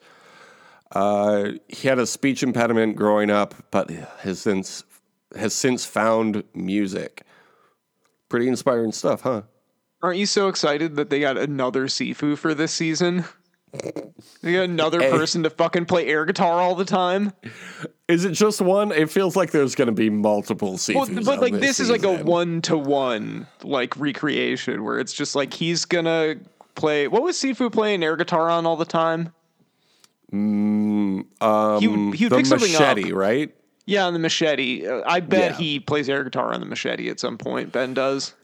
Uh, 0.93 1.53
he 1.69 1.89
had 1.89 1.99
a 1.99 2.07
speech 2.07 2.43
impediment 2.43 2.97
growing 2.97 3.31
up, 3.31 3.55
but 3.71 3.91
has 3.91 4.41
since 4.41 4.85
has 5.37 5.55
since 5.55 5.85
found 5.85 6.45
music. 6.55 7.23
Pretty 8.29 8.49
inspiring 8.49 8.93
stuff, 8.93 9.23
huh? 9.23 9.43
Aren't 10.03 10.19
you 10.19 10.27
so 10.27 10.49
excited 10.49 10.97
that 10.97 11.09
they 11.11 11.21
got 11.21 11.39
another 11.39 11.87
Sifu 11.87 12.37
for 12.37 12.55
this 12.55 12.73
season? 12.73 13.25
They 14.43 14.53
got 14.53 14.65
another 14.65 15.01
hey. 15.01 15.11
person 15.11 15.43
to 15.45 15.51
fucking 15.51 15.87
play 15.87 16.07
air 16.07 16.25
guitar 16.25 16.61
all 16.61 16.75
the 16.75 16.85
time. 16.85 17.33
Is 18.09 18.25
it 18.25 18.33
just 18.33 18.61
one? 18.61 18.93
It 18.93 19.11
feels 19.11 19.37
like 19.37 19.51
there's 19.51 19.75
going 19.75 19.87
to 19.87 19.93
be 19.93 20.11
multiple 20.11 20.75
Sifus. 20.75 20.95
Well, 20.95 21.25
but 21.25 21.41
like 21.41 21.55
this, 21.55 21.61
this 21.63 21.81
is 21.81 21.91
like 21.91 22.05
a 22.05 22.23
one 22.23 22.61
to 22.63 22.77
one 22.77 23.47
like 23.63 23.97
recreation 23.97 24.85
where 24.85 24.99
it's 24.99 25.13
just 25.13 25.35
like 25.35 25.55
he's 25.55 25.87
gonna 25.87 26.37
play. 26.75 27.09
What 27.09 27.23
was 27.23 27.37
Sifu 27.37 27.73
playing 27.73 28.03
air 28.05 28.17
guitar 28.17 28.51
on 28.51 28.67
all 28.67 28.77
the 28.77 28.85
time? 28.85 29.33
Mm, 30.33 31.25
um, 31.43 31.81
he 31.81 31.89
would, 31.89 32.15
he 32.15 32.25
would 32.27 32.37
pick 32.37 32.47
something 32.47 32.73
machete, 32.73 33.13
up. 33.13 33.17
right? 33.17 33.55
Yeah, 33.87 34.07
on 34.07 34.13
the 34.13 34.19
machete. 34.19 34.87
Uh, 34.87 35.03
I 35.07 35.21
bet 35.21 35.53
yeah. 35.53 35.57
he 35.57 35.81
plays 35.81 36.09
air 36.09 36.25
guitar 36.25 36.53
on 36.53 36.61
the 36.61 36.67
machete 36.67 37.09
at 37.09 37.21
some 37.21 37.39
point. 37.39 37.73
Ben 37.73 37.95
does. 37.95 38.35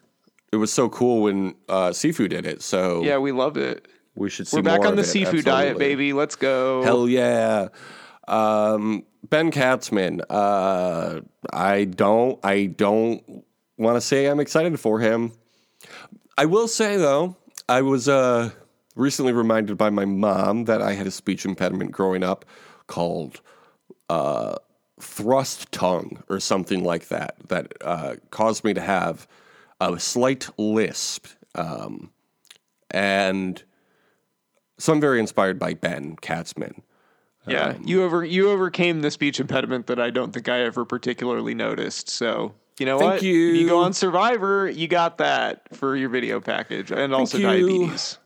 It 0.52 0.56
was 0.56 0.72
so 0.72 0.88
cool 0.88 1.22
when 1.22 1.54
uh, 1.68 1.90
Sifu 1.90 2.28
did 2.28 2.46
it. 2.46 2.62
So 2.62 3.02
yeah, 3.02 3.18
we 3.18 3.32
loved 3.32 3.56
it. 3.56 3.86
We 4.20 4.28
should 4.28 4.48
see. 4.48 4.58
We're 4.58 4.62
back 4.62 4.84
on 4.84 4.96
the 4.96 5.02
Sifu 5.02 5.42
diet, 5.42 5.78
baby. 5.78 6.12
Let's 6.12 6.36
go. 6.36 6.82
Hell 6.82 7.08
yeah. 7.08 7.68
Um, 8.28 9.06
ben 9.26 9.50
Katzman. 9.50 10.20
Uh, 10.28 11.22
I 11.50 11.84
don't. 11.86 12.38
I 12.44 12.66
don't 12.66 13.44
want 13.78 13.96
to 13.96 14.00
say 14.02 14.26
I'm 14.26 14.38
excited 14.38 14.78
for 14.78 15.00
him. 15.00 15.32
I 16.36 16.44
will 16.44 16.68
say 16.68 16.98
though, 16.98 17.34
I 17.66 17.80
was 17.80 18.10
uh, 18.10 18.50
recently 18.94 19.32
reminded 19.32 19.78
by 19.78 19.88
my 19.88 20.04
mom 20.04 20.66
that 20.66 20.82
I 20.82 20.92
had 20.92 21.06
a 21.06 21.10
speech 21.10 21.46
impediment 21.46 21.90
growing 21.90 22.22
up 22.22 22.44
called 22.88 23.40
uh, 24.10 24.56
thrust 25.00 25.72
tongue 25.72 26.22
or 26.28 26.40
something 26.40 26.84
like 26.84 27.08
that 27.08 27.36
that 27.48 27.72
uh, 27.80 28.16
caused 28.30 28.64
me 28.64 28.74
to 28.74 28.82
have 28.82 29.26
a 29.80 29.98
slight 29.98 30.50
lisp. 30.58 31.26
Um, 31.54 32.10
and 32.90 33.64
so 34.80 34.92
I'm 34.92 35.00
very 35.00 35.20
inspired 35.20 35.58
by 35.58 35.74
Ben 35.74 36.16
Katzman. 36.16 36.80
Yeah, 37.46 37.68
um, 37.68 37.82
you 37.84 38.02
over 38.02 38.24
you 38.24 38.50
overcame 38.50 39.00
the 39.00 39.10
speech 39.10 39.40
impediment 39.40 39.86
that 39.86 39.98
I 39.98 40.10
don't 40.10 40.32
think 40.32 40.48
I 40.48 40.60
ever 40.60 40.84
particularly 40.84 41.54
noticed. 41.54 42.08
So 42.08 42.54
you 42.78 42.86
know 42.86 42.98
what? 42.98 43.22
You. 43.22 43.32
you 43.32 43.68
go 43.68 43.78
on 43.78 43.92
Survivor, 43.92 44.68
you 44.68 44.88
got 44.88 45.18
that 45.18 45.74
for 45.76 45.96
your 45.96 46.08
video 46.08 46.40
package, 46.40 46.90
and 46.90 47.14
also 47.14 47.38
you. 47.38 47.44
diabetes. 47.44 48.18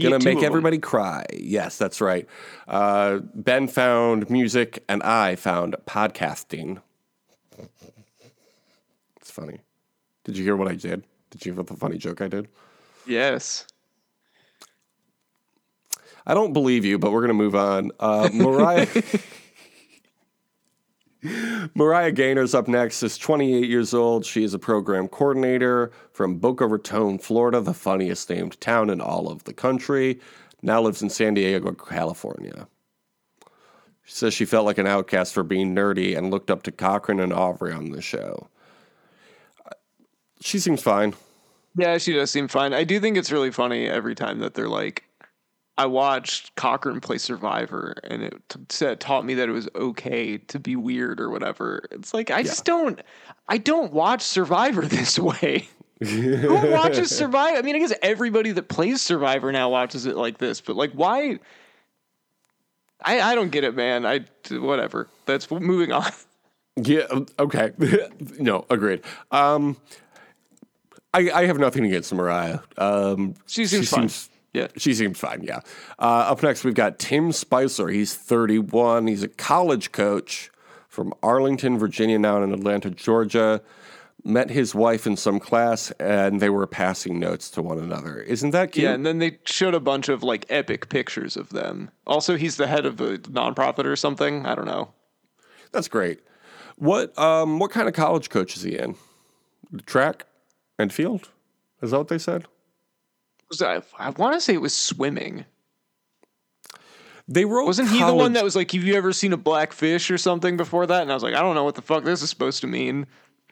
Gonna 0.00 0.18
make 0.18 0.42
everybody 0.42 0.78
cry. 0.78 1.24
Yes, 1.32 1.78
that's 1.78 2.00
right. 2.00 2.26
Uh, 2.66 3.18
ben 3.34 3.68
found 3.68 4.28
music, 4.28 4.82
and 4.88 5.02
I 5.02 5.36
found 5.36 5.76
podcasting. 5.86 6.82
It's 9.20 9.30
funny. 9.30 9.60
Did 10.24 10.36
you 10.36 10.44
hear 10.44 10.56
what 10.56 10.68
I 10.68 10.74
did? 10.74 11.04
Did 11.30 11.46
you 11.46 11.52
hear 11.52 11.62
the 11.62 11.76
funny 11.76 11.98
joke 11.98 12.20
I 12.20 12.28
did? 12.28 12.48
Yes. 13.06 13.66
I 16.28 16.34
don't 16.34 16.52
believe 16.52 16.84
you, 16.84 16.98
but 16.98 17.10
we're 17.10 17.22
going 17.22 17.28
to 17.28 17.34
move 17.34 17.54
on. 17.54 17.90
Uh, 17.98 18.28
Moriah. 18.34 18.86
Moriah 21.74 22.12
Gaynor's 22.12 22.54
up 22.54 22.68
next. 22.68 23.02
Is 23.02 23.16
28 23.16 23.66
years 23.66 23.94
old. 23.94 24.26
She 24.26 24.44
is 24.44 24.52
a 24.52 24.58
program 24.58 25.08
coordinator 25.08 25.90
from 26.12 26.36
Boca 26.36 26.66
Raton, 26.66 27.18
Florida, 27.18 27.62
the 27.62 27.72
funniest 27.72 28.28
named 28.28 28.60
town 28.60 28.90
in 28.90 29.00
all 29.00 29.28
of 29.28 29.44
the 29.44 29.54
country. 29.54 30.20
Now 30.60 30.82
lives 30.82 31.02
in 31.02 31.08
San 31.08 31.32
Diego, 31.32 31.72
California. 31.72 32.68
She 34.04 34.14
says 34.14 34.34
she 34.34 34.44
felt 34.44 34.66
like 34.66 34.78
an 34.78 34.86
outcast 34.86 35.32
for 35.32 35.42
being 35.42 35.74
nerdy 35.74 36.16
and 36.16 36.30
looked 36.30 36.50
up 36.50 36.62
to 36.64 36.72
Cochran 36.72 37.20
and 37.20 37.32
Aubrey 37.32 37.72
on 37.72 37.90
the 37.90 38.02
show. 38.02 38.48
She 40.40 40.58
seems 40.58 40.82
fine. 40.82 41.14
Yeah, 41.74 41.96
she 41.98 42.12
does 42.12 42.30
seem 42.30 42.48
fine. 42.48 42.74
I 42.74 42.84
do 42.84 43.00
think 43.00 43.16
it's 43.16 43.32
really 43.32 43.50
funny 43.50 43.88
every 43.88 44.14
time 44.14 44.40
that 44.40 44.54
they're 44.54 44.68
like, 44.68 45.07
I 45.78 45.86
watched 45.86 46.56
Cochran 46.56 47.00
play 47.00 47.18
Survivor, 47.18 47.94
and 48.02 48.24
it 48.24 48.34
t- 48.68 48.96
taught 48.96 49.24
me 49.24 49.34
that 49.34 49.48
it 49.48 49.52
was 49.52 49.68
okay 49.76 50.36
to 50.36 50.58
be 50.58 50.74
weird 50.74 51.20
or 51.20 51.30
whatever. 51.30 51.84
It's 51.92 52.12
like 52.12 52.32
I 52.32 52.38
yeah. 52.38 52.42
just 52.42 52.64
don't, 52.64 53.00
I 53.48 53.58
don't 53.58 53.92
watch 53.92 54.22
Survivor 54.22 54.82
this 54.86 55.20
way. 55.20 55.68
Who 56.04 56.70
watches 56.70 57.14
Survivor? 57.16 57.58
I 57.58 57.62
mean, 57.62 57.76
I 57.76 57.78
guess 57.78 57.94
everybody 58.02 58.50
that 58.52 58.68
plays 58.68 59.00
Survivor 59.00 59.52
now 59.52 59.70
watches 59.70 60.04
it 60.04 60.16
like 60.16 60.38
this, 60.38 60.60
but 60.60 60.74
like, 60.74 60.92
why? 60.92 61.38
I 63.00 63.20
I 63.20 63.34
don't 63.36 63.50
get 63.50 63.62
it, 63.62 63.76
man. 63.76 64.04
I 64.04 64.24
whatever. 64.50 65.08
That's 65.26 65.50
moving 65.50 65.92
on. 65.92 66.10
Yeah. 66.80 67.08
Okay. 67.40 67.72
no. 68.38 68.64
Agreed. 68.70 69.02
Um, 69.32 69.76
I 71.12 71.28
I 71.28 71.46
have 71.46 71.58
nothing 71.58 71.84
against 71.84 72.14
Moriah. 72.14 72.62
Um, 72.76 73.34
she 73.48 73.66
seems 73.66 73.88
she 73.88 73.96
fine. 73.96 74.08
Seems, 74.08 74.30
yeah, 74.58 74.68
she 74.76 74.94
seems 74.94 75.18
fine. 75.18 75.42
Yeah. 75.42 75.60
Uh, 75.98 76.30
up 76.30 76.42
next, 76.42 76.64
we've 76.64 76.74
got 76.74 76.98
Tim 76.98 77.32
Spicer. 77.32 77.88
He's 77.88 78.14
31. 78.14 79.06
He's 79.06 79.22
a 79.22 79.28
college 79.28 79.92
coach 79.92 80.50
from 80.88 81.14
Arlington, 81.22 81.78
Virginia, 81.78 82.18
now 82.18 82.42
in 82.42 82.52
Atlanta, 82.52 82.90
Georgia. 82.90 83.62
Met 84.24 84.50
his 84.50 84.74
wife 84.74 85.06
in 85.06 85.16
some 85.16 85.38
class, 85.38 85.92
and 85.92 86.40
they 86.40 86.50
were 86.50 86.66
passing 86.66 87.20
notes 87.20 87.48
to 87.50 87.62
one 87.62 87.78
another. 87.78 88.20
Isn't 88.20 88.50
that 88.50 88.72
cute? 88.72 88.82
Yeah, 88.82 88.92
and 88.92 89.06
then 89.06 89.18
they 89.18 89.38
showed 89.44 89.74
a 89.74 89.80
bunch 89.80 90.08
of 90.08 90.24
like 90.24 90.44
epic 90.50 90.88
pictures 90.88 91.36
of 91.36 91.50
them. 91.50 91.90
Also, 92.04 92.36
he's 92.36 92.56
the 92.56 92.66
head 92.66 92.84
of 92.84 93.00
a 93.00 93.18
nonprofit 93.18 93.84
or 93.84 93.94
something. 93.94 94.44
I 94.44 94.56
don't 94.56 94.66
know. 94.66 94.90
That's 95.70 95.86
great. 95.86 96.20
What 96.76 97.16
um 97.18 97.58
what 97.60 97.70
kind 97.70 97.88
of 97.88 97.94
college 97.94 98.28
coach 98.28 98.56
is 98.56 98.62
he 98.62 98.76
in? 98.76 98.96
Track 99.86 100.26
and 100.78 100.92
field? 100.92 101.28
Is 101.80 101.92
that 101.92 101.98
what 101.98 102.08
they 102.08 102.18
said? 102.18 102.46
Was 103.48 103.62
I, 103.62 103.82
I 103.98 104.10
want 104.10 104.34
to 104.34 104.40
say 104.40 104.54
it 104.54 104.60
was 104.60 104.74
swimming. 104.74 105.44
They 107.26 107.44
wrote. 107.44 107.66
Wasn't 107.66 107.88
college... 107.88 108.02
he 108.02 108.06
the 108.06 108.14
one 108.14 108.32
that 108.32 108.44
was 108.44 108.56
like, 108.56 108.70
"Have 108.72 108.84
you 108.84 108.94
ever 108.94 109.12
seen 109.12 109.32
a 109.32 109.36
black 109.36 109.72
fish 109.72 110.10
or 110.10 110.18
something 110.18 110.56
before 110.56 110.86
that?" 110.86 111.02
And 111.02 111.10
I 111.10 111.14
was 111.14 111.22
like, 111.22 111.34
"I 111.34 111.40
don't 111.40 111.54
know 111.54 111.64
what 111.64 111.74
the 111.74 111.82
fuck 111.82 112.04
this 112.04 112.22
is 112.22 112.30
supposed 112.30 112.60
to 112.62 112.66
mean." 112.66 113.06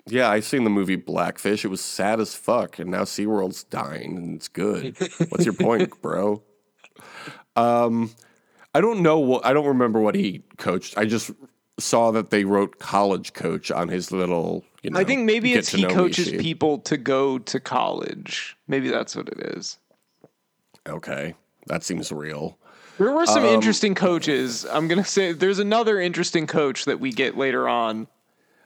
Yeah, 0.09 0.31
I 0.31 0.41
seen 0.41 0.65
the 0.65 0.71
movie 0.71 0.97
Blackfish. 0.97 1.65
It 1.65 1.69
was 1.69 1.81
sad 1.81 2.21
as 2.21 2.35
fuck, 2.35 2.79
and 2.79 2.91
now 2.91 3.03
SeaWorld's 3.03 3.65
dying, 3.65 4.17
and 4.17 4.37
it's 4.37 4.47
good. 4.47 4.97
What's 5.31 5.45
your 5.45 5.55
point, 5.55 5.91
bro? 6.03 6.43
Um, 7.57 8.13
I 8.73 8.81
don't 8.81 9.01
know 9.01 9.19
what. 9.19 9.45
I 9.45 9.53
don't 9.53 9.67
remember 9.67 10.01
what 10.01 10.15
he 10.15 10.45
coached. 10.59 10.97
I 10.97 11.07
just 11.07 11.33
saw 11.79 12.13
that 12.13 12.31
they 12.31 12.45
wrote 12.45 12.79
college 12.79 13.33
coach 13.33 13.73
on 13.73 13.89
his 13.89 14.13
little. 14.13 14.65
You 14.83 14.91
know, 14.91 15.01
I 15.01 15.05
think 15.05 15.25
maybe 15.25 15.55
it's 15.55 15.71
he 15.71 15.85
coaches 15.85 16.31
people 16.31 16.79
to 16.81 16.97
go 16.97 17.39
to 17.39 17.59
college. 17.59 18.57
Maybe 18.69 18.89
that's 18.89 19.17
what 19.17 19.29
it 19.29 19.41
is. 19.57 19.79
Okay, 20.89 21.35
that 21.67 21.83
seems 21.85 22.13
real. 22.13 22.59
There 22.99 23.13
were 23.13 23.27
some 23.27 23.45
um, 23.45 23.55
interesting 23.55 23.95
coaches. 23.95 24.65
I'm 24.71 24.89
gonna 24.89 25.05
say 25.05 25.33
there's 25.33 25.59
another 25.59 26.01
interesting 26.01 26.47
coach 26.47 26.87
that 26.87 27.01
we 27.01 27.13
get 27.13 27.37
later 27.37 27.69
on. 27.69 28.07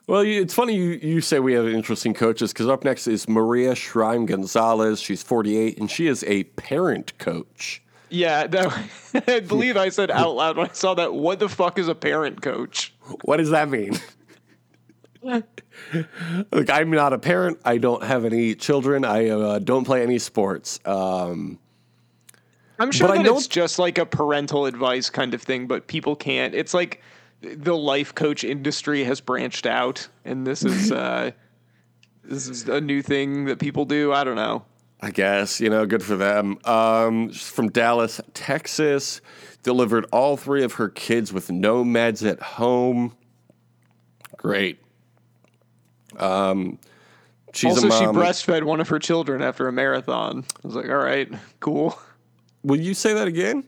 Well, 0.06 0.22
it's 0.22 0.54
funny 0.54 0.74
you, 0.74 0.98
you 1.02 1.20
say 1.20 1.38
we 1.38 1.52
have 1.52 1.68
interesting 1.68 2.14
coaches 2.14 2.52
because 2.52 2.66
up 2.66 2.84
next 2.84 3.06
is 3.06 3.28
Maria 3.28 3.74
Shrime 3.74 4.26
Gonzalez. 4.26 5.00
She's 5.00 5.22
48 5.22 5.78
and 5.78 5.88
she 5.88 6.08
is 6.08 6.24
a 6.24 6.44
parent 6.44 7.16
coach. 7.18 7.82
Yeah, 8.08 8.48
that, 8.48 8.88
I 9.28 9.40
believe 9.40 9.76
I 9.76 9.88
said 9.88 10.10
out 10.10 10.34
loud 10.34 10.56
when 10.56 10.68
I 10.68 10.72
saw 10.72 10.94
that. 10.94 11.14
What 11.14 11.38
the 11.38 11.48
fuck 11.48 11.78
is 11.78 11.86
a 11.86 11.94
parent 11.94 12.42
coach? 12.42 12.92
What 13.22 13.36
does 13.36 13.50
that 13.50 13.68
mean? 13.68 14.00
Look, 15.22 16.70
I'm 16.70 16.90
not 16.90 17.12
a 17.12 17.18
parent. 17.18 17.60
I 17.64 17.78
don't 17.78 18.02
have 18.02 18.24
any 18.24 18.54
children. 18.54 19.04
I 19.04 19.28
uh, 19.28 19.58
don't 19.60 19.84
play 19.84 20.02
any 20.02 20.18
sports. 20.18 20.80
Um, 20.84 21.58
I'm 22.80 22.90
sure 22.90 23.08
that 23.08 23.26
it's 23.26 23.46
just 23.46 23.78
like 23.78 23.99
a 23.99 24.06
parental 24.06 24.64
advice 24.64 25.10
kind 25.10 25.34
of 25.34 25.42
thing, 25.42 25.66
but 25.66 25.87
people 25.87 26.16
can't. 26.16 26.54
It's 26.54 26.72
like 26.72 27.02
the 27.42 27.76
life 27.76 28.14
coach 28.14 28.42
industry 28.42 29.04
has 29.04 29.20
branched 29.20 29.66
out, 29.66 30.08
and 30.25 30.46
this 30.46 30.64
is 30.64 30.90
uh, 30.92 31.32
this 32.25 32.49
is 32.49 32.68
a 32.68 32.80
new 32.80 33.02
thing 33.02 33.44
that 33.44 33.58
people 33.58 33.84
do. 33.84 34.14
I 34.14 34.25
don't 34.25 34.37
know. 34.37 34.64
I 35.02 35.10
guess 35.10 35.60
you 35.60 35.68
know, 35.68 35.84
good 35.84 36.02
for 36.02 36.16
them. 36.16 36.58
Um, 36.64 37.30
from 37.30 37.68
Dallas, 37.68 38.18
Texas, 38.32 39.20
delivered 39.62 40.06
all 40.10 40.38
three 40.38 40.64
of 40.64 40.75
her 40.75 40.88
kids 40.88 41.34
with 41.34 41.50
no 41.50 41.84
meds 41.84 42.26
at 42.26 42.40
home. 42.40 43.14
Great. 44.38 44.80
Um, 46.16 46.78
she's 47.52 47.76
also 47.76 47.90
she 47.90 48.06
breastfed 48.06 48.62
one 48.62 48.80
of 48.80 48.88
her 48.88 48.99
children 48.99 49.42
after 49.42 49.68
a 49.68 49.72
marathon. 49.72 50.46
I 50.64 50.66
was 50.66 50.75
like, 50.75 50.88
all 50.88 50.96
right, 50.96 51.30
cool. 51.60 51.99
Will 52.62 52.80
you 52.80 52.94
say 52.94 53.14
that 53.14 53.26
again? 53.28 53.64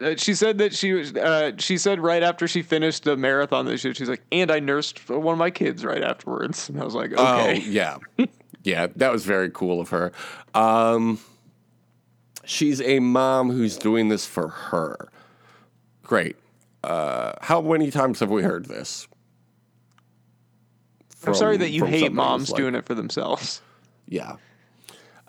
Uh, 0.00 0.14
she 0.16 0.34
said 0.34 0.58
that 0.58 0.72
she 0.74 0.92
was. 0.92 1.12
Uh, 1.14 1.52
she 1.58 1.76
said 1.76 1.98
right 1.98 2.22
after 2.22 2.46
she 2.46 2.62
finished 2.62 3.04
the 3.04 3.16
marathon 3.16 3.66
that 3.66 3.78
she, 3.78 3.92
she's 3.94 4.08
like, 4.08 4.22
and 4.30 4.50
I 4.50 4.60
nursed 4.60 5.08
one 5.10 5.32
of 5.32 5.38
my 5.38 5.50
kids 5.50 5.84
right 5.84 6.02
afterwards. 6.02 6.68
And 6.68 6.80
I 6.80 6.84
was 6.84 6.94
like, 6.94 7.12
Oh, 7.16 7.40
okay, 7.40 7.58
yeah. 7.60 7.98
yeah, 8.62 8.86
that 8.96 9.10
was 9.10 9.24
very 9.24 9.50
cool 9.50 9.80
of 9.80 9.88
her. 9.88 10.12
Um, 10.54 11.18
she's 12.44 12.80
a 12.80 13.00
mom 13.00 13.50
who's 13.50 13.76
doing 13.76 14.08
this 14.08 14.24
for 14.24 14.48
her. 14.48 15.08
Great. 16.04 16.36
Uh, 16.84 17.32
how 17.40 17.60
many 17.60 17.90
times 17.90 18.20
have 18.20 18.30
we 18.30 18.42
heard 18.42 18.66
this? 18.66 19.08
I'm 21.26 21.34
sorry 21.34 21.56
that 21.56 21.70
you 21.70 21.84
hate 21.84 22.12
moms 22.12 22.50
like- 22.50 22.56
doing 22.58 22.74
it 22.76 22.86
for 22.86 22.94
themselves. 22.94 23.60
Yeah. 24.06 24.36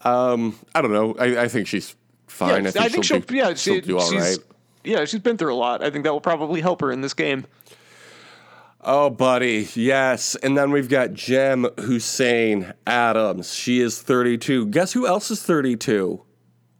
Um, 0.03 0.57
I 0.75 0.81
don't 0.81 0.93
know. 0.93 1.15
I, 1.19 1.41
I 1.43 1.47
think 1.47 1.67
she's 1.67 1.95
fine. 2.29 2.65
Yeah, 2.65 2.71
I 2.79 2.89
think, 2.89 3.03
she'll, 3.03 3.19
do, 3.19 3.35
yeah, 3.35 3.53
she'll 3.53 3.75
she, 3.75 3.81
do 3.81 3.99
all 3.99 4.09
she's, 4.09 4.21
right. 4.21 4.37
Yeah, 4.83 5.05
she's 5.05 5.19
been 5.19 5.37
through 5.37 5.53
a 5.53 5.57
lot. 5.57 5.83
I 5.83 5.89
think 5.89 6.03
that 6.05 6.13
will 6.13 6.21
probably 6.21 6.61
help 6.61 6.81
her 6.81 6.91
in 6.91 7.01
this 7.01 7.13
game. 7.13 7.45
Oh, 8.81 9.09
buddy, 9.09 9.67
yes. 9.73 10.35
And 10.35 10.57
then 10.57 10.71
we've 10.71 10.87
got 10.87 11.13
Jem 11.13 11.67
Hussain 11.77 12.73
Adams. 12.87 13.53
She 13.53 13.81
is 13.81 14.01
32. 14.01 14.67
Guess 14.67 14.93
who 14.93 15.05
else 15.05 15.29
is 15.31 15.43
32? 15.43 16.21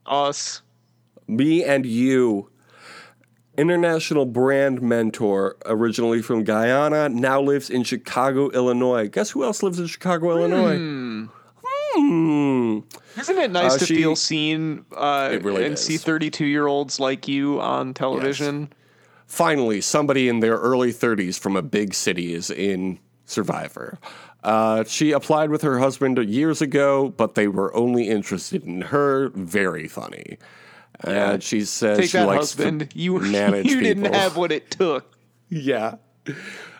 Us. 0.05 0.61
Me 1.27 1.63
and 1.63 1.85
you. 1.85 2.49
International 3.57 4.25
brand 4.25 4.81
mentor, 4.81 5.57
originally 5.65 6.21
from 6.21 6.45
Guyana, 6.45 7.09
now 7.09 7.41
lives 7.41 7.69
in 7.69 7.83
Chicago, 7.83 8.49
Illinois. 8.51 9.09
Guess 9.09 9.31
who 9.31 9.43
else 9.43 9.61
lives 9.61 9.79
in 9.79 9.87
Chicago, 9.87 10.37
Illinois? 10.37 10.77
Hmm. 10.77 11.08
Isn't 11.99 13.37
it 13.37 13.51
nice 13.51 13.75
Uh, 13.75 13.77
to 13.79 13.85
she- 13.85 13.95
feel 13.95 14.15
seen 14.15 14.85
uh, 14.95 15.37
really 15.41 15.65
and 15.65 15.73
is. 15.73 15.83
see 15.83 15.97
32 15.97 16.45
year 16.45 16.67
olds 16.67 16.99
like 16.99 17.27
you 17.27 17.59
on 17.59 17.93
television? 17.93 18.71
Finally, 19.25 19.81
somebody 19.81 20.27
in 20.27 20.39
their 20.39 20.55
early 20.57 20.91
30s 20.91 21.37
from 21.39 21.55
a 21.55 21.61
big 21.61 21.93
city 21.93 22.33
is 22.33 22.49
in 22.49 22.97
Survivor. 23.25 23.99
Uh, 24.43 24.83
she 24.85 25.11
applied 25.11 25.49
with 25.51 25.61
her 25.61 25.77
husband 25.79 26.17
years 26.29 26.61
ago, 26.61 27.09
but 27.09 27.35
they 27.35 27.47
were 27.47 27.75
only 27.75 28.09
interested 28.09 28.63
in 28.63 28.81
her. 28.81 29.29
Very 29.35 29.87
funny. 29.87 30.37
And 31.01 31.43
she 31.43 31.63
says 31.65 31.97
Take 31.99 32.09
she 32.09 32.17
that, 32.17 32.27
likes 32.27 32.39
husband. 32.55 32.89
to 32.89 32.97
You, 32.99 33.19
manage 33.31 33.67
you 33.67 33.81
didn't 33.81 34.03
people. 34.03 34.17
have 34.19 34.35
what 34.37 34.51
it 34.51 34.71
took. 34.71 35.15
Yeah. 35.51 35.95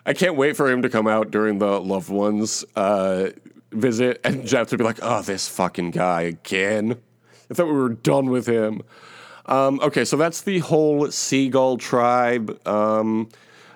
I 0.06 0.12
can't 0.12 0.36
wait 0.36 0.56
for 0.56 0.70
him 0.70 0.82
to 0.82 0.88
come 0.88 1.08
out 1.08 1.32
during 1.32 1.58
the 1.58 1.80
loved 1.80 2.08
ones 2.08 2.64
uh, 2.76 3.30
visit 3.72 4.20
and 4.24 4.46
Jeff 4.46 4.68
to 4.68 4.78
be 4.78 4.84
like, 4.84 4.98
oh, 5.02 5.22
this 5.22 5.48
fucking 5.48 5.90
guy 5.90 6.22
again. 6.22 6.96
I 7.50 7.54
thought 7.54 7.66
we 7.66 7.72
were 7.72 7.88
done 7.90 8.30
with 8.30 8.46
him. 8.46 8.82
Um, 9.46 9.80
okay, 9.80 10.04
so 10.04 10.16
that's 10.16 10.42
the 10.42 10.60
whole 10.60 11.10
Seagull 11.10 11.78
tribe. 11.78 12.66
Um, 12.66 13.28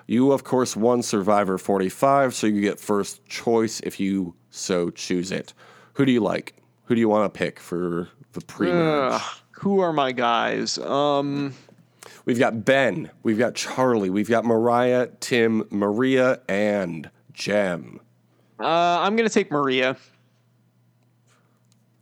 you, 0.07 0.31
of 0.31 0.43
course, 0.43 0.75
won 0.75 1.01
Survivor 1.01 1.57
45, 1.57 2.33
so 2.33 2.47
you 2.47 2.61
get 2.61 2.79
first 2.79 3.25
choice 3.25 3.79
if 3.81 3.99
you 3.99 4.35
so 4.51 4.89
choose 4.91 5.31
it. 5.31 5.53
Who 5.93 6.05
do 6.05 6.11
you 6.11 6.21
like? 6.21 6.55
Who 6.85 6.95
do 6.95 7.01
you 7.01 7.09
want 7.09 7.33
to 7.33 7.37
pick 7.37 7.59
for 7.59 8.09
the 8.33 8.41
pre 8.41 8.69
who 9.51 9.79
are 9.79 9.93
my 9.93 10.11
guys? 10.11 10.77
Um, 10.77 11.55
We've 12.25 12.39
got 12.39 12.65
Ben, 12.65 13.11
we've 13.21 13.37
got 13.37 13.53
Charlie, 13.53 14.09
we've 14.09 14.29
got 14.29 14.45
Moriah, 14.45 15.09
Tim, 15.19 15.67
Maria, 15.69 16.41
and 16.49 17.11
Jem. 17.33 17.99
Uh, 18.59 18.65
I'm 19.01 19.15
going 19.15 19.27
to 19.27 19.33
take 19.33 19.51
Maria. 19.51 19.97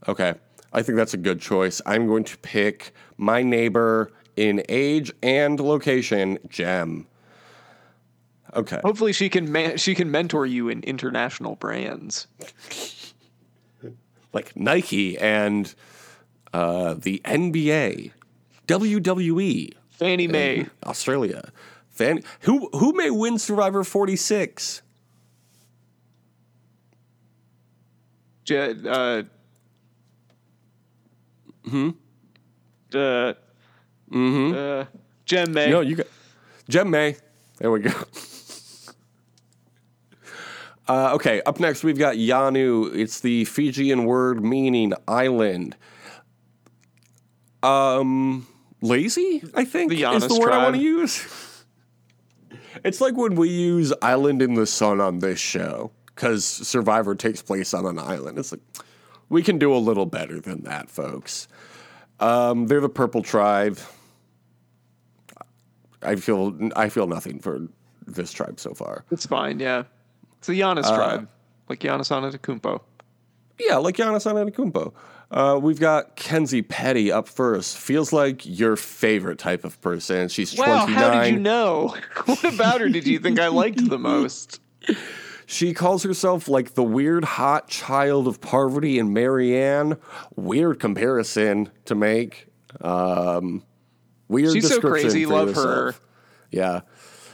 Okay. 0.07 0.33
I 0.71 0.81
think 0.81 0.97
that's 0.97 1.13
a 1.13 1.17
good 1.17 1.39
choice. 1.39 1.81
I'm 1.85 2.07
going 2.07 2.23
to 2.25 2.37
pick 2.39 2.93
my 3.17 3.43
neighbor 3.43 4.11
in 4.35 4.63
age 4.69 5.11
and 5.21 5.59
location, 5.59 6.39
Jem. 6.49 7.07
Okay. 8.55 8.79
Hopefully, 8.83 9.13
she 9.13 9.29
can 9.29 9.51
man- 9.51 9.77
she 9.77 9.95
can 9.95 10.11
mentor 10.11 10.45
you 10.45 10.69
in 10.69 10.81
international 10.83 11.55
brands. 11.55 12.27
Like 14.33 14.55
Nike 14.55 15.15
and 15.19 15.73
uh, 16.53 16.95
the 16.95 17.21
NBA, 17.23 18.11
WWE, 18.67 19.73
Fannie 19.91 20.27
Mae. 20.27 20.65
Australia. 20.83 21.51
Fan- 21.91 22.23
who 22.41 22.67
who 22.73 22.93
may 22.93 23.11
win 23.11 23.37
Survivor 23.37 23.83
46? 23.83 24.81
Uh, 28.51 29.23
hmm. 31.67 31.89
Uh, 32.93 33.33
mm-hmm. 34.11 34.53
Uh, 34.55 34.85
Jen 35.25 35.53
May. 35.53 35.69
No, 35.69 35.81
you 35.81 35.95
got 35.95 36.07
Jem 36.69 36.89
May. 36.89 37.17
There 37.57 37.71
we 37.71 37.79
go. 37.81 37.91
Uh, 40.85 41.13
okay, 41.13 41.41
up 41.45 41.61
next 41.61 41.83
we've 41.83 41.97
got 41.97 42.15
Yanu. 42.15 42.93
It's 42.93 43.21
the 43.21 43.45
Fijian 43.45 44.03
word 44.03 44.43
meaning 44.43 44.93
island. 45.07 45.77
Um, 47.63 48.45
lazy, 48.81 49.41
I 49.55 49.63
think, 49.63 49.91
The 49.91 50.03
is 50.03 50.27
the 50.27 50.37
word 50.37 50.51
I 50.51 50.61
want 50.61 50.75
to 50.75 50.81
use. 50.81 51.63
It's 52.83 52.99
like 52.99 53.15
when 53.15 53.35
we 53.35 53.47
use 53.47 53.93
island 54.01 54.41
in 54.41 54.55
the 54.55 54.65
sun 54.65 54.99
on 54.99 55.19
this 55.19 55.39
show 55.39 55.91
because 56.15 56.45
Survivor 56.45 57.15
takes 57.15 57.41
place 57.41 57.73
on 57.73 57.85
an 57.85 57.99
island. 57.99 58.37
It's 58.37 58.51
like 58.51 58.61
we 59.29 59.41
can 59.43 59.57
do 59.57 59.73
a 59.73 59.77
little 59.77 60.05
better 60.05 60.39
than 60.39 60.63
that, 60.63 60.89
folks. 60.89 61.47
Um, 62.19 62.67
they're 62.67 62.81
the 62.81 62.89
purple 62.89 63.21
tribe. 63.21 63.79
I 66.01 66.15
feel 66.15 66.57
I 66.75 66.89
feel 66.89 67.07
nothing 67.07 67.39
for 67.39 67.67
this 68.05 68.31
tribe 68.31 68.59
so 68.59 68.73
far. 68.73 69.05
It's 69.11 69.25
fine, 69.25 69.59
yeah. 69.59 69.83
It's 70.37 70.47
the 70.47 70.59
Giannis 70.59 70.83
Uh, 70.85 70.95
tribe. 70.95 71.29
Like 71.69 71.79
Giannis 71.79 72.11
Antetokounmpo. 72.11 72.81
Yeah, 73.59 73.77
like 73.77 73.95
Giannis 73.95 74.25
Antetokounmpo. 74.31 74.93
Uh, 75.31 75.57
we've 75.59 75.79
got 75.79 76.15
Kenzie 76.15 76.61
Petty 76.61 77.11
up 77.11 77.27
first. 77.27 77.77
Feels 77.77 78.11
like 78.13 78.41
your 78.45 78.75
favorite 78.75 79.39
type 79.39 79.63
of 79.63 79.79
person. 79.81 80.27
She's 80.27 80.55
Wow, 80.57 80.85
29. 80.85 80.93
how 80.93 81.21
did 81.23 81.33
you 81.33 81.39
know? 81.39 81.95
what 82.25 82.43
about 82.43 82.81
her 82.81 82.89
did 82.89 83.07
you 83.07 83.17
think 83.19 83.39
I 83.39 83.47
liked 83.47 83.89
the 83.89 83.97
most? 84.13 84.59
She 85.45 85.73
calls 85.73 86.03
herself 86.03 86.47
like 86.47 86.73
the 86.73 86.83
weird 86.83 87.23
hot 87.23 87.67
child 87.67 88.27
of 88.27 88.41
Parvati 88.41 88.99
and 88.99 89.13
Marianne. 89.13 89.97
Weird 90.35 90.79
comparison 90.79 91.69
to 91.85 91.95
make. 91.95 92.47
Um, 92.81 93.63
weird 94.27 94.53
She's 94.53 94.69
so 94.69 94.79
crazy, 94.79 95.25
love 95.25 95.49
yourself. 95.49 95.65
her. 95.65 95.95
Yeah. 96.51 96.81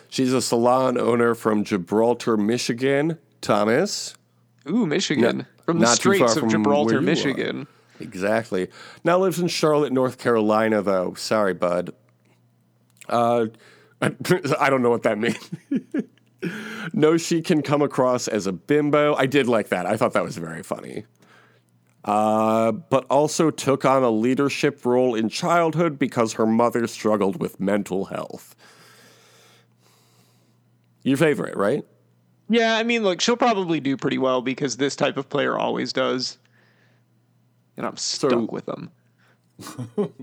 She's 0.10 0.34
a 0.34 0.41
salon 0.41 0.98
owner 0.98 1.36
from 1.36 1.63
Gibraltar, 1.63 2.36
Michigan. 2.36 3.19
Thomas. 3.41 4.15
Ooh, 4.67 4.86
Michigan. 4.86 5.45
from 5.65 5.80
the 5.80 5.86
Straits 5.88 6.34
of 6.36 6.39
from 6.41 6.50
Gibraltar, 6.50 6.93
you 6.93 7.00
are. 7.00 7.02
Michigan. 7.02 7.67
Exactly. 8.00 8.69
Now 9.04 9.19
lives 9.19 9.39
in 9.39 9.48
Charlotte, 9.48 9.91
North 9.93 10.17
Carolina, 10.17 10.82
though. 10.82 11.13
Sorry, 11.15 11.54
bud. 11.54 11.93
Uh, 13.08 13.48
I 14.02 14.69
don't 14.69 14.82
know 14.82 14.89
what 14.89 15.04
that 15.04 15.17
means. 15.17 15.50
no, 16.93 17.17
she 17.17 17.41
can 17.41 17.62
come 17.62 17.82
across 17.82 18.28
as 18.28 18.47
a 18.47 18.52
bimbo. 18.52 19.15
I 19.15 19.25
did 19.25 19.47
like 19.47 19.69
that. 19.69 19.86
I 19.86 19.97
thought 19.97 20.13
that 20.13 20.23
was 20.23 20.38
very 20.38 20.63
funny. 20.63 21.06
Uh, 22.06 22.71
but 22.71 23.06
also 23.06 23.52
took 23.52 23.84
on 23.84 24.04
a 24.04 24.10
leadership 24.10 24.86
role 24.86 25.15
in 25.15 25.28
childhood 25.30 25.99
because 25.99 26.34
her 26.34 26.45
mother 26.45 26.88
struggled 26.88 27.39
with 27.39 27.60
mental 27.60 28.06
health. 28.06 28.56
Your 31.04 31.17
favorite, 31.17 31.58
right? 31.58 31.86
Yeah, 32.47 32.75
I 32.75 32.84
mean, 32.84 33.04
look, 33.04 33.21
she'll 33.21 33.38
probably 33.38 33.80
do 33.80 33.95
pretty 33.97 34.17
well 34.17 34.41
because 34.41 34.78
this 34.78 34.95
type 34.95 35.17
of 35.17 35.30
player 35.30 35.58
always 35.58 35.93
does. 35.93 36.38
And 37.78 37.86
I'm 37.86 37.97
stuck 37.97 38.52
with 38.52 38.65
them. 38.65 38.91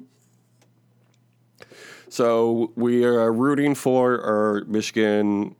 So 2.08 2.72
we 2.76 3.04
are 3.04 3.30
rooting 3.32 3.74
for 3.74 4.20
our 4.22 4.64
Michigan 4.66 5.54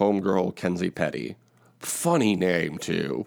homegirl 0.00 0.56
Kenzie 0.56 0.90
Petty. 0.90 1.36
Funny 1.78 2.34
name 2.34 2.78
too. 2.78 3.26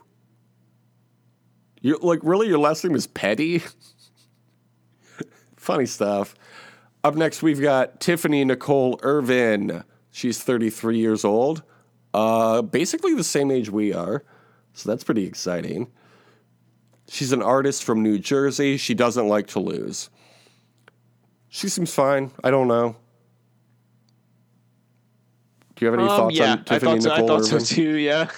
You 1.81 1.97
like 2.01 2.19
really 2.23 2.47
your 2.47 2.59
last 2.59 2.83
name 2.83 2.95
is 2.95 3.07
Petty? 3.07 3.61
Funny 5.55 5.85
stuff. 5.85 6.35
Up 7.03 7.15
next 7.15 7.41
we've 7.41 7.61
got 7.61 7.99
Tiffany 7.99 8.43
Nicole 8.43 8.99
Ervin. 9.03 9.83
She's 10.11 10.41
33 10.43 10.97
years 10.97 11.23
old. 11.23 11.63
Uh 12.13 12.61
basically 12.61 13.13
the 13.13 13.23
same 13.23 13.51
age 13.51 13.69
we 13.69 13.93
are. 13.93 14.23
So 14.73 14.89
that's 14.89 15.03
pretty 15.03 15.25
exciting. 15.25 15.91
She's 17.07 17.31
an 17.31 17.43
artist 17.43 17.83
from 17.83 18.01
New 18.01 18.17
Jersey. 18.17 18.77
She 18.77 18.93
doesn't 18.93 19.27
like 19.27 19.47
to 19.47 19.59
lose. 19.59 20.09
She 21.49 21.69
seems 21.69 21.93
fine. 21.93 22.31
I 22.43 22.49
don't 22.49 22.67
know. 22.67 22.95
Do 25.83 25.87
you 25.87 25.91
have 25.91 25.99
any 25.99 26.09
Um, 26.09 26.17
thoughts 26.17 26.37
yeah, 26.37 26.51
on 26.53 26.59
I 26.59 26.61
Tiffany 26.63 26.91
thought, 26.93 27.03
so, 27.03 27.11
I 27.11 27.27
thought 27.27 27.45
so 27.45 27.59
too, 27.59 27.95
yeah. 27.97 28.29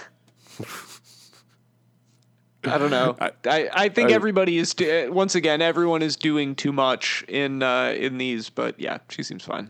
I 2.63 2.77
don't 2.79 2.89
know. 2.89 3.15
I, 3.21 3.69
I 3.71 3.89
think 3.89 4.09
I- 4.09 4.13
everybody 4.13 4.57
is 4.57 4.73
do- 4.73 5.11
once 5.13 5.35
again 5.35 5.61
everyone 5.61 6.01
is 6.01 6.15
doing 6.15 6.55
too 6.55 6.71
much 6.71 7.23
in 7.27 7.61
uh, 7.61 7.93
in 7.95 8.17
these, 8.17 8.49
but 8.49 8.79
yeah, 8.79 8.97
she 9.09 9.21
seems 9.21 9.43
fine. 9.45 9.69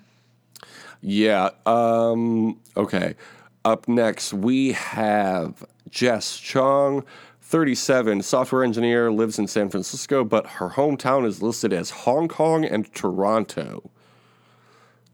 Yeah. 1.02 1.50
Um, 1.66 2.62
okay. 2.78 3.16
Up 3.66 3.90
next, 3.90 4.34
we 4.34 4.72
have 4.72 5.66
Jess 5.90 6.38
Chong, 6.38 7.04
37, 7.42 8.22
software 8.22 8.64
engineer, 8.64 9.12
lives 9.12 9.38
in 9.38 9.48
San 9.48 9.70
Francisco, 9.70 10.24
but 10.24 10.48
her 10.48 10.70
hometown 10.70 11.26
is 11.26 11.42
listed 11.42 11.74
as 11.74 11.90
Hong 11.90 12.30
Kong 12.30 12.64
and 12.64 12.92
Toronto. 12.94 13.92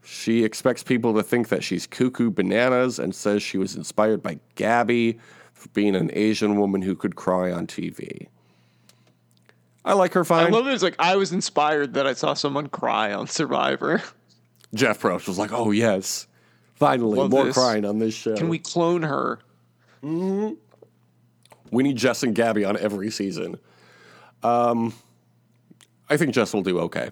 She 0.04 0.44
expects 0.44 0.82
people 0.82 1.14
to 1.14 1.22
think 1.22 1.48
that 1.48 1.62
she's 1.62 1.86
cuckoo 1.86 2.30
bananas 2.30 2.98
and 2.98 3.14
says 3.14 3.42
she 3.42 3.56
was 3.58 3.76
inspired 3.76 4.22
by 4.22 4.38
Gabby 4.56 5.18
for 5.52 5.68
being 5.70 5.94
an 5.94 6.10
Asian 6.12 6.56
woman 6.58 6.82
who 6.82 6.96
could 6.96 7.14
cry 7.14 7.52
on 7.52 7.66
TV. 7.66 8.26
I 9.84 9.94
like 9.94 10.12
her 10.14 10.20
I 10.22 10.24
fine. 10.24 10.52
love 10.52 10.66
it. 10.66 10.74
It's 10.74 10.82
like 10.82 10.96
I 10.98 11.16
was 11.16 11.32
inspired 11.32 11.94
that 11.94 12.06
I 12.06 12.14
saw 12.14 12.34
someone 12.34 12.68
cry 12.68 13.12
on 13.12 13.26
Survivor. 13.26 14.02
Jeff 14.74 15.00
Probst 15.00 15.28
was 15.28 15.38
like, 15.38 15.52
oh, 15.52 15.70
yes. 15.70 16.26
Finally, 16.74 17.18
Love 17.18 17.30
more 17.30 17.44
this. 17.44 17.54
crying 17.54 17.84
on 17.84 17.98
this 17.98 18.14
show. 18.14 18.36
Can 18.36 18.48
we 18.48 18.58
clone 18.58 19.02
her? 19.02 19.38
We 20.02 21.82
need 21.82 21.96
Jess 21.96 22.22
and 22.22 22.34
Gabby 22.34 22.64
on 22.64 22.76
every 22.76 23.10
season. 23.10 23.56
Um, 24.42 24.92
I 26.10 26.16
think 26.16 26.34
Jess 26.34 26.52
will 26.52 26.62
do 26.62 26.80
okay. 26.80 27.10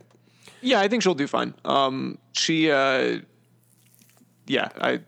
Yeah, 0.62 0.80
I 0.80 0.88
think 0.88 1.02
she'll 1.02 1.14
do 1.14 1.26
fine. 1.26 1.54
Um, 1.64 2.18
she, 2.32 2.70
uh, 2.70 3.18
yeah, 4.46 4.68
I, 4.80 5.00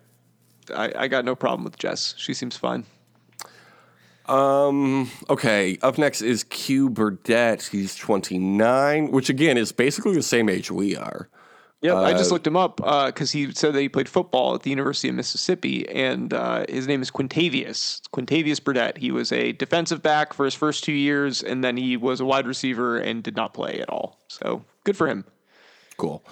I, 0.74 0.92
I 0.96 1.08
got 1.08 1.24
no 1.24 1.34
problem 1.34 1.64
with 1.64 1.78
Jess. 1.78 2.14
She 2.16 2.34
seems 2.34 2.56
fine. 2.56 2.84
Okay, 5.28 5.78
up 5.82 5.98
next 5.98 6.22
is 6.22 6.44
Q 6.44 6.88
Burdette. 6.88 7.68
He's 7.68 7.94
29, 7.96 9.10
which 9.10 9.28
again 9.28 9.58
is 9.58 9.72
basically 9.72 10.14
the 10.14 10.22
same 10.22 10.48
age 10.48 10.70
we 10.70 10.96
are. 10.96 11.28
Yep, 11.82 11.96
I 11.96 12.12
just 12.12 12.30
looked 12.30 12.46
him 12.46 12.56
up 12.56 12.76
because 12.76 13.32
he 13.32 13.52
said 13.52 13.74
that 13.74 13.80
he 13.80 13.88
played 13.88 14.08
football 14.08 14.54
at 14.54 14.62
the 14.62 14.70
University 14.70 15.08
of 15.08 15.16
Mississippi, 15.16 15.88
and 15.88 16.32
uh, 16.32 16.64
his 16.68 16.86
name 16.86 17.02
is 17.02 17.10
Quintavious. 17.10 18.00
Quintavious 18.12 18.60
Burdette. 18.60 18.98
He 18.98 19.10
was 19.10 19.32
a 19.32 19.50
defensive 19.50 20.00
back 20.00 20.32
for 20.32 20.44
his 20.44 20.54
first 20.54 20.84
two 20.84 20.92
years, 20.92 21.42
and 21.42 21.64
then 21.64 21.76
he 21.76 21.96
was 21.96 22.20
a 22.20 22.24
wide 22.24 22.46
receiver 22.46 22.98
and 22.98 23.24
did 23.24 23.34
not 23.34 23.52
play 23.52 23.80
at 23.80 23.90
all. 23.90 24.20
So 24.28 24.64
good 24.84 24.96
for 24.96 25.08
him. 25.08 25.24
Cool. 26.02 26.24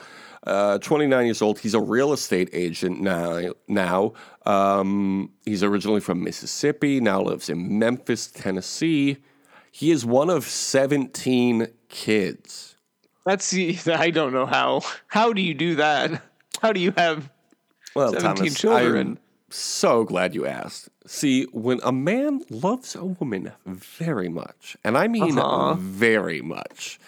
Uh, 0.44 0.78
29 0.78 1.26
years 1.26 1.42
old. 1.42 1.61
He's 1.61 1.74
a 1.74 1.80
real 1.80 2.12
estate 2.12 2.50
agent 2.52 3.00
now. 3.00 3.52
Now, 3.68 4.14
um, 4.46 5.30
he's 5.44 5.62
originally 5.62 6.00
from 6.00 6.24
Mississippi. 6.24 6.98
Now 6.98 7.22
lives 7.22 7.48
in 7.48 7.78
Memphis, 7.78 8.26
Tennessee. 8.26 9.18
He 9.70 9.92
is 9.92 10.04
one 10.04 10.28
of 10.28 10.44
17 10.44 11.68
kids. 11.88 12.74
That's 13.24 13.54
I 13.87 14.11
don't 14.11 14.33
know 14.33 14.46
how. 14.46 14.80
How 15.06 15.33
do 15.33 15.40
you 15.40 15.54
do 15.54 15.76
that? 15.76 16.20
How 16.61 16.72
do 16.72 16.80
you 16.80 16.92
have 16.96 17.30
Well, 17.94 18.12
17 18.12 18.35
Thomas, 18.37 18.54
children? 18.59 19.06
I'm 19.09 19.18
so 19.50 20.02
glad 20.04 20.35
you 20.35 20.46
asked. 20.46 20.88
See, 21.06 21.44
when 21.52 21.78
a 21.85 21.92
man 21.92 22.40
loves 22.50 22.96
a 22.96 23.04
woman 23.04 23.52
very 23.66 24.28
much, 24.28 24.76
and 24.83 24.98
I 24.98 25.06
mean 25.06 25.38
Uh-huh. 25.38 25.74
very 25.78 26.40
much, 26.42 26.98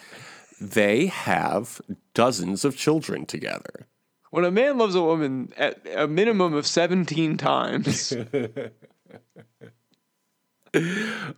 they 0.71 1.07
have 1.07 1.81
dozens 2.13 2.63
of 2.65 2.75
children 2.77 3.25
together. 3.25 3.87
when 4.31 4.45
a 4.45 4.51
man 4.51 4.77
loves 4.77 4.95
a 4.95 5.01
woman 5.01 5.51
at 5.57 5.85
a 5.95 6.07
minimum 6.07 6.53
of 6.53 6.65
17 6.65 7.37
times? 7.37 8.13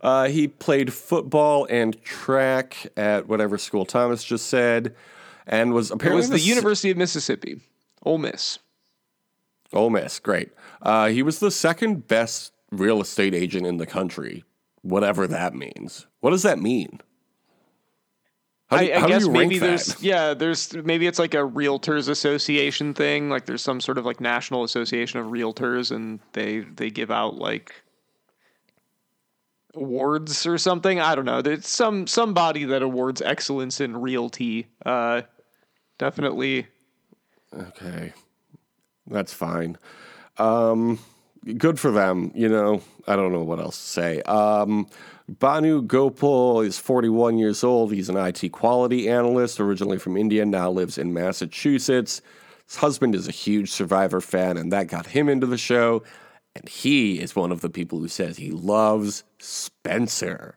Uh, 0.00 0.28
he 0.28 0.48
played 0.48 0.94
football 0.94 1.66
and 1.68 2.02
track 2.02 2.86
at 2.96 3.28
whatever 3.28 3.58
school 3.58 3.84
Thomas 3.84 4.24
just 4.24 4.46
said, 4.46 4.94
and 5.46 5.74
was 5.74 5.90
It 5.90 5.94
apparently 5.96 6.20
was 6.22 6.30
the 6.30 6.36
s- 6.36 6.46
University 6.46 6.90
of 6.90 6.96
Mississippi, 6.96 7.60
Ole 8.02 8.16
Miss. 8.16 8.58
Ole 9.74 9.90
Miss, 9.90 10.18
great. 10.20 10.52
Uh, 10.80 11.08
he 11.08 11.22
was 11.22 11.38
the 11.40 11.50
second 11.50 12.08
best 12.08 12.52
real 12.70 13.02
estate 13.02 13.34
agent 13.34 13.66
in 13.66 13.76
the 13.76 13.84
country, 13.84 14.42
whatever 14.80 15.26
that 15.26 15.54
means. 15.54 16.06
What 16.20 16.30
does 16.30 16.42
that 16.42 16.58
mean? 16.58 17.02
How 18.68 18.78
do, 18.78 18.92
I, 18.92 18.96
I 18.96 19.00
how 19.00 19.06
guess 19.06 19.28
maybe 19.28 19.58
that? 19.58 19.66
there's 19.66 20.02
yeah 20.02 20.34
there's 20.34 20.74
maybe 20.74 21.06
it's 21.06 21.18
like 21.18 21.34
a 21.34 21.38
realtors 21.38 22.08
association 22.08 22.94
thing 22.94 23.30
like 23.30 23.46
there's 23.46 23.62
some 23.62 23.80
sort 23.80 23.96
of 23.98 24.04
like 24.04 24.20
national 24.20 24.64
association 24.64 25.20
of 25.20 25.26
realtors 25.26 25.94
and 25.94 26.18
they 26.32 26.60
they 26.60 26.90
give 26.90 27.10
out 27.10 27.36
like 27.36 27.72
awards 29.74 30.46
or 30.46 30.58
something 30.58 30.98
I 31.00 31.14
don't 31.14 31.26
know 31.26 31.42
there's 31.42 31.68
some 31.68 32.06
some 32.08 32.34
body 32.34 32.64
that 32.64 32.82
awards 32.82 33.22
excellence 33.22 33.80
in 33.80 33.96
realty 33.96 34.66
uh 34.84 35.22
definitely 35.98 36.66
Okay, 37.54 38.12
that's 39.06 39.32
fine. 39.32 39.78
Um, 40.38 40.98
good 41.58 41.78
for 41.80 41.90
them. 41.90 42.30
You 42.34 42.48
know, 42.48 42.82
I 43.06 43.16
don't 43.16 43.32
know 43.32 43.42
what 43.42 43.58
else 43.60 43.76
to 43.78 43.86
say. 43.90 44.22
Um, 44.22 44.86
Bhanu 45.30 45.86
Gopal 45.86 46.60
is 46.60 46.78
41 46.78 47.38
years 47.38 47.64
old. 47.64 47.92
He's 47.92 48.08
an 48.08 48.16
IT 48.16 48.50
quality 48.52 49.08
analyst, 49.08 49.58
originally 49.60 49.98
from 49.98 50.16
India, 50.16 50.44
now 50.46 50.70
lives 50.70 50.98
in 50.98 51.12
Massachusetts. 51.12 52.22
His 52.66 52.76
husband 52.76 53.14
is 53.14 53.28
a 53.28 53.32
huge 53.32 53.70
Survivor 53.70 54.20
fan, 54.20 54.56
and 54.56 54.72
that 54.72 54.88
got 54.88 55.06
him 55.06 55.28
into 55.28 55.46
the 55.46 55.58
show. 55.58 56.02
And 56.54 56.68
he 56.68 57.20
is 57.20 57.36
one 57.36 57.52
of 57.52 57.60
the 57.60 57.68
people 57.70 57.98
who 57.98 58.08
says 58.08 58.36
he 58.38 58.50
loves 58.50 59.24
Spencer. 59.38 60.56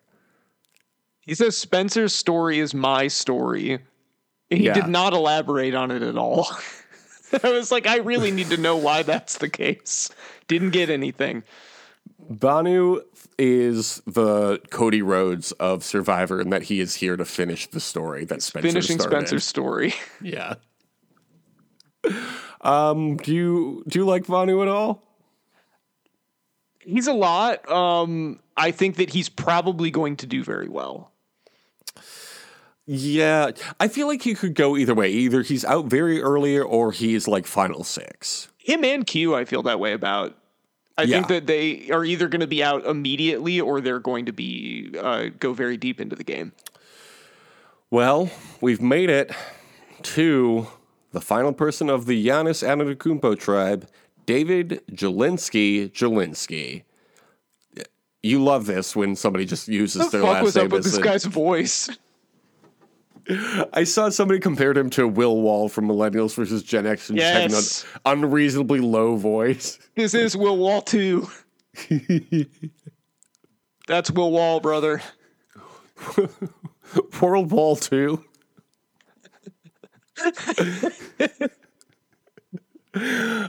he 1.20 1.36
says 1.36 1.58
Spencer's 1.58 2.14
story 2.16 2.60
is 2.60 2.74
my 2.74 3.08
story 3.08 3.80
he 4.50 4.64
Yeah. 4.66 4.74
did 4.74 4.88
not 4.88 5.14
elaborate 5.14 5.76
on 5.76 5.92
it 5.92 6.02
at 6.02 6.18
all 6.18 6.48
I 7.44 7.50
was 7.50 7.72
like 7.72 7.88
I 7.88 7.98
really 7.98 8.32
need 8.32 8.50
to 8.50 8.58
know 8.58 8.78
why 8.78 9.04
that's 9.04 9.38
the 9.38 9.50
case 9.50 10.10
didn't 10.48 10.72
get 10.72 10.90
anything 10.90 11.44
Bhanu 12.32 13.02
is 13.40 14.02
the 14.06 14.60
Cody 14.70 15.02
Rhodes 15.02 15.52
of 15.54 15.84
Survivor, 15.84 16.40
and 16.40 16.52
that 16.54 16.64
he 16.64 16.80
is 16.80 16.96
here 16.96 17.18
to 17.18 17.26
finish 17.26 17.68
the 17.68 17.80
story 17.80 18.26
that 18.26 18.44
Spencer 18.44 18.68
finishing 18.68 19.00
started. 19.00 19.16
Spencer's 19.16 19.46
story. 19.46 19.94
Yeah. 20.22 20.56
Um, 22.62 23.18
do 23.18 23.34
you 23.34 23.84
do 23.88 24.00
you 24.00 24.06
like 24.06 24.26
Bhanu 24.26 24.62
at 24.62 24.68
all? 24.68 25.04
He's 26.80 27.08
a 27.08 27.14
lot. 27.14 27.70
Um, 27.70 28.40
I 28.58 28.72
think 28.72 28.98
that 28.98 29.10
he's 29.10 29.30
probably 29.30 29.92
going 29.92 30.18
to 30.18 30.28
do 30.28 30.44
very 30.44 30.68
well. 30.68 31.12
Yeah, 32.92 33.52
I 33.80 33.88
feel 33.88 34.08
like 34.08 34.24
he 34.24 34.34
could 34.34 34.56
go 34.56 34.76
either 34.76 34.96
way. 34.96 35.12
Either 35.12 35.44
he's 35.44 35.64
out 35.64 35.86
very 35.86 36.24
early 36.24 36.58
or 36.58 36.92
he's 36.92 37.28
like 37.28 37.46
final 37.46 37.84
six. 37.84 38.48
Him 38.58 38.84
and 38.84 39.06
Q, 39.06 39.36
I 39.36 39.46
feel 39.46 39.62
that 39.62 39.80
way 39.80 39.94
about. 39.94 40.36
I 40.98 41.04
Yeah. 41.04 41.18
think 41.18 41.28
that 41.28 41.46
they 41.46 41.92
are 41.92 42.04
either 42.04 42.28
going 42.28 42.42
to 42.42 42.48
be 42.48 42.64
out 42.64 42.88
immediately 42.88 43.62
or 43.62 43.80
they're 43.80 44.00
going 44.00 44.26
to 44.26 44.34
be 44.34 44.92
uh, 45.00 45.28
go 45.40 45.54
very 45.54 45.78
deep 45.78 46.02
into 46.02 46.16
the 46.16 46.24
game. 46.24 46.52
Well, 47.92 48.32
we've 48.60 48.82
made 48.82 49.12
it 49.12 49.32
to 50.02 50.68
the 51.12 51.22
final 51.22 51.54
person 51.54 51.92
of 51.92 52.08
the 52.08 52.26
Giannis 52.26 52.68
Antetokounmpo 52.68 53.38
tribe, 53.40 53.88
David 54.26 54.82
Jelinsky. 54.92 55.92
Jelinsky. 55.92 56.86
You 58.24 58.44
love 58.44 58.66
this 58.66 58.96
when 58.96 59.16
somebody 59.16 59.46
just 59.46 59.68
uses 59.68 60.10
the 60.10 60.18
their 60.18 60.22
fuck 60.22 60.34
last 60.34 60.44
was 60.44 60.56
name 60.56 60.66
up 60.66 60.72
with 60.72 60.84
this 60.86 60.98
guy's 60.98 61.26
voice? 61.26 61.88
I 63.74 63.84
saw 63.84 64.10
somebody 64.10 64.40
compared 64.40 64.76
him 64.78 64.90
to 64.92 65.08
Will 65.08 65.40
Wahl 65.42 65.70
from 65.70 65.88
Millennials 65.88 66.34
versus 66.36 66.64
Gen 66.64 66.88
X 66.88 67.10
and 67.10 67.20
just 67.20 67.32
having 67.32 67.52
Yes. 67.52 67.86
an 68.06 68.18
unreasonably 68.24 68.80
low 68.80 69.16
voice. 69.16 69.78
This 69.96 70.14
is 70.14 70.36
Will 70.38 70.58
Wahl 70.58 70.82
too. 70.82 71.28
That's 73.88 74.10
Will 74.12 74.32
Wahl, 74.32 74.60
brother. 74.62 75.02
World 77.22 77.52
Wahl 77.52 77.76
Two. 77.76 78.24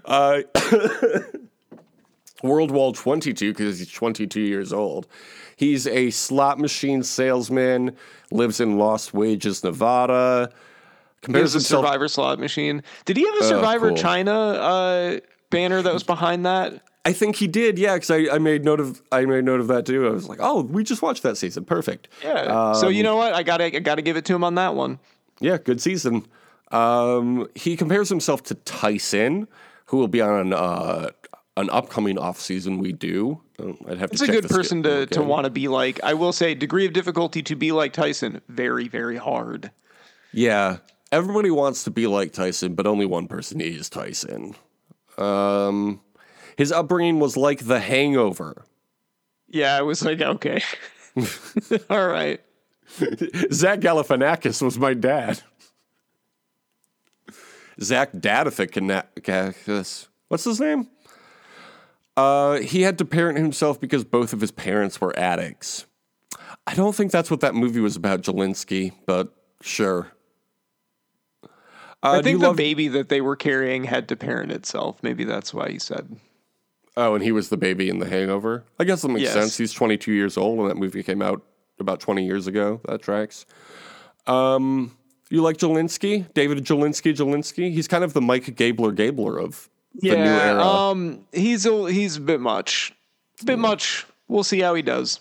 uh, 0.05 0.41
World 2.43 2.71
Wahl 2.71 2.93
22 2.93 3.53
because 3.53 3.79
he's 3.79 3.91
22 3.91 4.41
years 4.41 4.73
old. 4.73 5.07
He's 5.57 5.87
a 5.87 6.11
slot 6.11 6.59
machine 6.59 7.03
salesman, 7.03 7.97
lives 8.31 8.61
in 8.61 8.79
Lost 8.79 9.13
Wages, 9.13 9.63
Nevada. 9.63 10.51
He 11.21 11.27
Compares 11.27 11.53
has 11.53 11.55
a 11.55 11.59
himself. 11.59 11.85
Survivor 11.85 12.09
slot 12.09 12.39
machine. 12.39 12.83
Did 13.05 13.17
he 13.19 13.27
have 13.27 13.37
a 13.37 13.45
Survivor 13.45 13.89
cool. 13.89 13.97
China 13.99 14.33
uh, 14.33 15.21
banner 15.51 15.83
that 15.83 15.93
was 15.93 16.03
behind 16.03 16.47
that? 16.47 16.83
I 17.05 17.13
think 17.13 17.37
he 17.37 17.47
did, 17.47 17.79
yeah, 17.79 17.95
because 17.95 18.11
I, 18.11 18.35
I 18.35 18.39
made 18.39 18.65
note 18.65 18.81
of 18.81 19.03
I 19.11 19.25
made 19.25 19.45
note 19.45 19.61
of 19.61 19.69
that 19.69 19.87
too. 19.87 20.07
I 20.07 20.11
was 20.11 20.29
like, 20.29 20.39
oh, 20.41 20.63
we 20.63 20.85
just 20.85 21.01
watched 21.03 21.23
that 21.23 21.37
season. 21.37 21.65
Perfect. 21.65 22.09
Yeah. 22.23 22.73
so 22.75 22.89
you 22.89 23.03
know 23.03 23.17
what? 23.17 23.33
I 23.33 23.43
gotta 23.43 23.65
I 23.65 23.71
gotta 23.71 24.03
give 24.03 24.17
it 24.17 24.25
to 24.27 24.35
him 24.35 24.45
on 24.45 24.55
that 24.57 24.75
one. 24.75 24.99
Yeah, 25.41 25.57
good 25.57 25.81
season. 25.81 26.27
Um, 26.71 27.49
he 27.55 27.77
compares 27.77 28.09
himself 28.11 28.43
to 28.45 28.55
Tyson, 28.55 29.49
who 29.87 29.97
will 29.97 30.09
be 30.09 30.21
on 30.21 30.53
uh, 30.53 31.11
an 31.61 31.71
upcoming 31.71 32.19
off 32.19 32.41
season 32.41 32.79
we 32.79 32.93
do 32.93 33.41
Oh, 33.61 33.77
I'd 33.89 33.99
have 33.99 34.11
to. 34.11 34.15
It's 34.15 34.23
a 34.23 34.27
good 34.27 34.49
person 34.49 34.83
to, 34.85 35.07
to 35.07 35.23
want 35.23 35.45
to 35.45 35.51
be 35.51 35.69
like. 35.69 36.03
I 36.03 36.15
will 36.15 36.33
say, 36.33 36.55
degree 36.55 36.87
of 36.87 36.93
difficulty 36.93 37.43
to 37.43 37.55
be 37.55 37.73
like 37.73 37.93
Tyson, 37.93 38.41
very, 38.49 38.89
very 38.89 39.17
hard. 39.17 39.71
Yeah, 40.33 40.79
everybody 41.13 41.51
wants 41.51 41.85
to 41.85 41.91
be 41.91 42.07
like 42.07 42.33
Tyson, 42.33 42.75
but 42.75 42.87
only 42.87 43.05
one 43.07 43.27
person 43.27 43.61
is 43.61 43.91
Tyson. 43.91 44.55
Um, 45.19 46.01
his 46.57 46.73
upbringing 46.73 47.19
was 47.19 47.37
like 47.37 47.67
The 47.67 47.81
Hangover. 47.81 48.65
Yeah, 49.49 49.77
I 49.77 49.83
was 49.83 50.03
like, 50.05 50.21
okay. 50.21 50.63
All 51.91 52.07
right. 52.07 52.41
Zach 53.53 53.81
Galifianakis 53.81 54.63
was 54.63 54.79
my 54.79 54.95
dad. 54.95 55.43
Zach 57.83 58.13
Galifianakis. 58.13 60.07
What's 60.29 60.45
his 60.45 60.61
name? 60.61 60.89
Uh, 62.21 62.61
he 62.61 62.83
had 62.83 62.99
to 62.99 63.05
parent 63.05 63.39
himself 63.39 63.81
because 63.81 64.05
both 64.05 64.33
of 64.33 64.41
his 64.41 64.51
parents 64.51 65.01
were 65.01 65.19
addicts. 65.19 65.87
I 66.67 66.75
don't 66.75 66.95
think 66.95 67.13
that's 67.13 67.31
what 67.31 67.41
that 67.41 67.55
movie 67.55 67.81
was 67.81 67.97
about, 67.97 68.21
Jelinsky, 68.23 68.93
but 69.07 69.33
sure. 69.63 70.13
Uh, 71.43 71.49
I 72.03 72.23
think 72.23 72.41
the 72.41 72.49
love- 72.49 72.57
baby 72.57 72.89
that 72.89 73.09
they 73.09 73.21
were 73.21 73.37
carrying 73.37 73.85
had 73.85 74.09
to 74.09 74.17
parent 74.17 74.53
itself. 74.53 75.03
Maybe 75.03 75.25
that's 75.25 75.53
why 75.55 75.71
he 75.71 75.79
said. 75.79 76.17
Oh, 76.97 77.15
and 77.15 77.23
he 77.25 77.33
was 77.33 77.49
the 77.49 77.57
baby 77.57 77.89
in 77.89 77.99
The 77.99 78.09
Hangover. 78.09 78.65
I 78.79 78.85
guess 78.85 79.03
that 79.03 79.09
makes 79.09 79.23
Yes. 79.23 79.33
sense. 79.33 79.57
He's 79.57 79.73
22 79.73 80.13
years 80.13 80.37
old, 80.37 80.59
and 80.59 80.69
that 80.71 80.77
movie 80.77 81.03
came 81.03 81.23
out 81.23 81.43
about 81.79 82.01
20 82.01 82.25
years 82.27 82.47
ago. 82.47 82.81
That 82.87 83.01
tracks. 83.01 83.47
Um, 84.27 84.97
you 85.31 85.41
like 85.41 85.57
Jelinsky? 85.57 86.33
David 86.35 86.65
Jelinsky? 86.65 87.15
Jelinsky? 87.15 87.73
He's 87.73 87.89
kind 87.89 88.05
of 88.05 88.13
the 88.13 88.21
Mike 88.21 88.55
Gabler 88.57 88.93
Gabler 88.93 89.39
of 89.39 89.71
era. 90.03 90.63
um, 90.63 91.27
he's 91.33 91.67
a 91.67 91.93
he's 91.93 92.17
a 92.17 92.21
bit 92.21 92.41
much, 92.41 92.93
a 93.41 93.45
bit 93.45 93.59
much. 93.59 94.07
We'll 94.29 94.45
see 94.45 94.61
how 94.61 94.75
he 94.75 94.83
does. 94.83 95.21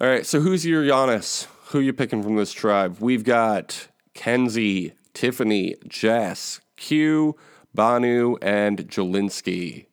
All 0.00 0.06
right, 0.06 0.26
so 0.26 0.40
who's 0.40 0.64
your 0.64 0.84
Giannis? 0.84 1.46
Who 1.68 1.80
you 1.80 1.92
picking 1.92 2.22
from 2.22 2.36
this 2.36 2.52
tribe? 2.52 2.98
We've 3.00 3.24
got 3.24 3.88
Kenzie, 4.14 4.94
Tiffany, 5.14 5.74
Jess, 5.88 6.60
Q, 6.76 7.36
Bhanu, 7.76 8.36
and 8.42 8.88
Jelinsky. 8.88 9.86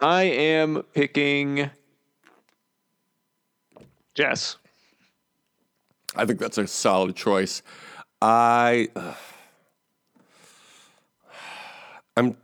I 0.00 0.24
am 0.24 0.82
picking 0.94 1.70
Jess. 4.14 4.56
I 6.16 6.26
think 6.26 6.38
that's 6.38 6.58
a 6.58 6.66
solid 6.66 7.16
choice. 7.16 7.62
I 8.20 8.88
I'm 12.16 12.36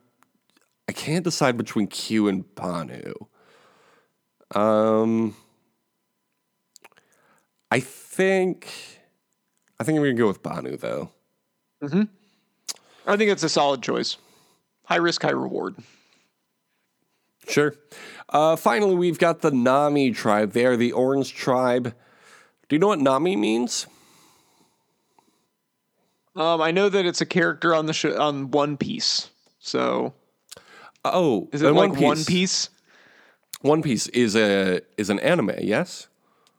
I 0.91 0.93
can't 0.93 1.23
decide 1.23 1.57
between 1.57 1.87
Q 1.87 2.27
and 2.27 2.45
Bhanu. 2.57 3.15
Um 4.53 5.37
I 7.71 7.79
think 7.79 8.67
I 9.79 9.85
think 9.85 9.97
I'm 9.97 10.03
gonna 10.03 10.15
go 10.15 10.27
with 10.27 10.43
Bhanu 10.43 10.81
though. 10.81 11.13
Mhm. 11.81 12.09
I 13.07 13.17
think 13.17 13.31
it's 13.31 13.45
a 13.45 13.49
solid 13.49 13.85
choice. 13.85 14.17
High 14.87 14.97
risk, 14.97 15.23
high 15.23 15.31
reward. 15.31 15.77
Sure. 17.47 17.73
Uh, 18.29 18.57
finally, 18.57 18.97
we've 18.97 19.19
got 19.21 19.43
the 19.43 19.53
Nami 19.53 20.11
tribe. 20.11 20.51
They 20.55 20.67
are 20.67 20.77
the 20.77 20.91
Orange 20.91 21.33
tribe. 21.33 21.95
Do 22.69 22.75
you 22.75 22.81
know 22.81 22.89
what 22.89 22.99
Nami 22.99 23.37
means? 23.37 23.87
Um, 26.35 26.61
I 26.61 26.73
know 26.73 26.89
that 26.89 27.07
it's 27.07 27.21
a 27.21 27.27
character 27.27 27.77
on 27.77 27.87
the 27.87 27.93
sh- 27.93 28.07
on 28.07 28.51
One 28.51 28.77
Piece. 28.77 29.31
So 29.61 30.15
Oh, 31.05 31.49
is 31.53 31.63
it 31.63 31.71
like 31.71 31.95
One 31.99 32.25
Piece? 32.25 32.69
One 33.63 33.83
Piece 33.83 34.07
is 34.09 34.37
a 34.37 34.81
is 34.97 35.11
an 35.11 35.19
anime. 35.21 35.53
Yes. 35.61 36.09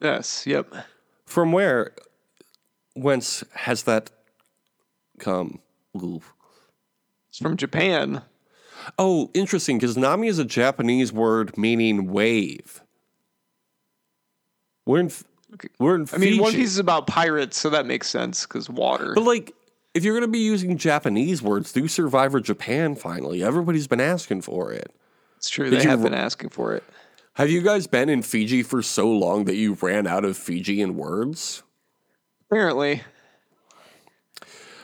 Yes. 0.01 0.45
Yep. 0.47 0.73
From 1.25 1.51
where? 1.51 1.91
Whence 2.95 3.43
has 3.53 3.83
that 3.83 4.09
come? 5.19 5.59
Ooh. 5.95 6.21
It's 7.29 7.39
from 7.39 7.55
Japan. 7.57 8.23
Oh, 8.97 9.29
interesting. 9.33 9.77
Because 9.77 9.95
Nami 9.95 10.27
is 10.27 10.39
a 10.39 10.45
Japanese 10.45 11.13
word 11.13 11.57
meaning 11.57 12.11
wave. 12.11 12.81
We're 14.85 14.99
in. 14.99 15.05
F- 15.07 15.23
We're 15.79 15.95
in. 15.95 16.07
I 16.13 16.17
mean, 16.17 16.41
One 16.41 16.51
Piece 16.51 16.71
is 16.71 16.79
about 16.79 17.07
pirates, 17.07 17.57
so 17.57 17.69
that 17.69 17.85
makes 17.85 18.09
sense 18.09 18.45
because 18.45 18.69
water. 18.69 19.13
But 19.13 19.23
like, 19.23 19.53
if 19.93 20.03
you're 20.03 20.13
going 20.13 20.21
to 20.21 20.27
be 20.27 20.39
using 20.39 20.77
Japanese 20.77 21.41
words, 21.41 21.71
do 21.71 21.87
Survivor 21.87 22.39
Japan 22.39 22.95
finally. 22.95 23.43
Everybody's 23.43 23.87
been 23.87 24.01
asking 24.01 24.41
for 24.41 24.71
it. 24.71 24.93
It's 25.37 25.49
true. 25.49 25.69
Did 25.69 25.79
They 25.79 25.83
you 25.83 25.89
have 25.89 26.03
been 26.03 26.13
asking 26.13 26.49
for 26.49 26.73
it. 26.73 26.83
Have 27.35 27.49
you 27.49 27.61
guys 27.61 27.87
been 27.87 28.09
in 28.09 28.21
Fiji 28.21 28.61
for 28.61 28.81
so 28.81 29.09
long 29.09 29.45
that 29.45 29.55
you 29.55 29.77
ran 29.81 30.05
out 30.05 30.25
of 30.25 30.37
Fijian 30.37 30.95
words? 30.95 31.63
Apparently, 32.49 33.01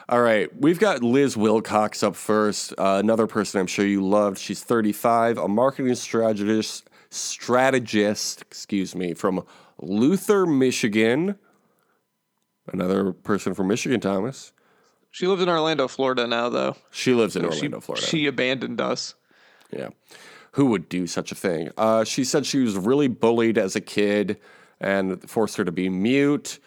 All 0.09 0.21
right, 0.21 0.49
we've 0.57 0.79
got 0.79 1.03
Liz 1.03 1.35
Wilcox 1.35 2.01
up 2.01 2.15
first. 2.15 2.73
Uh, 2.77 2.97
another 3.03 3.27
person 3.27 3.59
I'm 3.59 3.67
sure 3.67 3.85
you 3.85 4.05
loved. 4.07 4.37
She's 4.37 4.63
35, 4.63 5.37
a 5.37 5.47
marketing 5.49 5.93
strategist, 5.95 6.89
strategist, 7.09 8.41
excuse 8.41 8.95
me, 8.95 9.13
from 9.13 9.43
Luther, 9.81 10.45
Michigan. 10.45 11.37
Another 12.71 13.11
person 13.11 13.53
from 13.53 13.67
Michigan, 13.67 13.99
Thomas. 13.99 14.53
She 15.11 15.27
lives 15.27 15.41
in 15.41 15.49
Orlando, 15.49 15.87
Florida 15.87 16.27
now, 16.27 16.49
though. 16.49 16.75
She 16.91 17.13
lives 17.13 17.35
in 17.35 17.43
She- 17.43 17.47
Orlando, 17.47 17.79
Florida. 17.79 18.05
She 18.05 18.25
abandoned 18.27 18.79
us. 18.81 19.15
Yeah. 19.71 19.89
Who 20.51 20.67
would 20.67 20.89
do 20.89 21.07
such 21.07 21.31
a 21.31 21.35
thing? 21.35 21.69
Uh, 21.77 22.03
she 22.03 22.23
said 22.23 22.45
she 22.45 22.59
was 22.59 22.77
really 22.77 23.07
bullied 23.07 23.57
as 23.57 23.75
a 23.75 23.81
kid 23.81 24.39
and 24.79 25.27
forced 25.29 25.57
her 25.57 25.65
to 25.65 25.71
be 25.71 25.89
mute. 25.89 26.59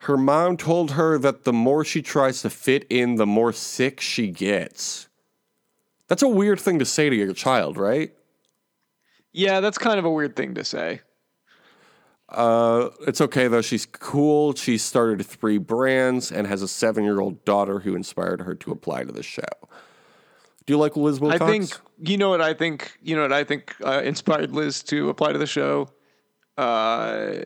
Her 0.00 0.16
mom 0.16 0.56
told 0.56 0.92
her 0.92 1.18
that 1.18 1.44
the 1.44 1.52
more 1.52 1.84
she 1.84 2.02
tries 2.02 2.42
to 2.42 2.50
fit 2.50 2.86
in, 2.90 3.16
the 3.16 3.26
more 3.26 3.52
sick 3.52 4.00
she 4.00 4.28
gets. 4.28 5.08
That's 6.08 6.22
a 6.22 6.28
weird 6.28 6.60
thing 6.60 6.78
to 6.78 6.84
say 6.84 7.08
to 7.10 7.16
your 7.16 7.32
child, 7.32 7.76
right? 7.76 8.12
Yeah, 9.32 9.60
that's 9.60 9.78
kind 9.78 9.98
of 9.98 10.04
a 10.04 10.10
weird 10.10 10.36
thing 10.36 10.54
to 10.54 10.64
say. 10.64 11.00
Uh, 12.28 12.90
it's 13.06 13.20
okay 13.20 13.48
though. 13.48 13.62
She's 13.62 13.86
cool. 13.86 14.54
She 14.54 14.78
started 14.78 15.24
three 15.24 15.58
brands 15.58 16.32
and 16.32 16.46
has 16.46 16.62
a 16.62 16.68
seven 16.68 17.04
year 17.04 17.20
old 17.20 17.44
daughter 17.44 17.80
who 17.80 17.94
inspired 17.94 18.42
her 18.42 18.54
to 18.56 18.72
apply 18.72 19.04
to 19.04 19.12
the 19.12 19.22
show. 19.22 19.42
Do 20.66 20.72
you 20.72 20.78
like 20.78 20.96
Liz 20.96 21.20
Wilcox? 21.20 21.42
I 21.42 21.46
think 21.46 21.80
you 22.02 22.16
know 22.16 22.30
what 22.30 22.40
I 22.40 22.52
think. 22.52 22.92
You 23.02 23.14
know 23.14 23.22
what 23.22 23.32
I 23.32 23.44
think 23.44 23.74
uh, 23.84 24.02
inspired 24.04 24.52
Liz 24.52 24.82
to 24.84 25.08
apply 25.08 25.32
to 25.32 25.38
the 25.38 25.46
show. 25.46 25.88
Uh, 26.58 27.42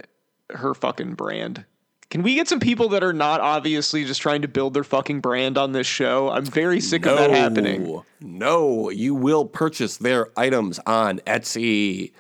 her 0.51 0.75
fucking 0.75 1.14
brand. 1.14 1.64
Can 2.09 2.23
we 2.23 2.35
get 2.35 2.49
some 2.49 2.59
people 2.59 2.88
that 2.88 3.05
are 3.05 3.12
not 3.12 3.40
obviously 3.40 4.05
just 4.05 4.21
trying 4.21 4.43
to 4.43 4.49
build 4.49 4.75
their 4.75 4.83
fucking 4.83 5.21
brand 5.21 5.57
on 5.57 5.71
this 5.71 5.87
show? 5.87 6.29
I'm 6.29 6.45
very 6.45 6.81
sick 6.81 7.07
of 7.07 7.16
that 7.16 7.31
happening. 7.31 8.03
No, 8.21 8.90
you 8.90 9.14
will 9.14 9.45
purchase 9.45 9.97
their 9.99 10.29
items 10.37 10.81
on 10.87 11.19
Etsy. 11.21 12.12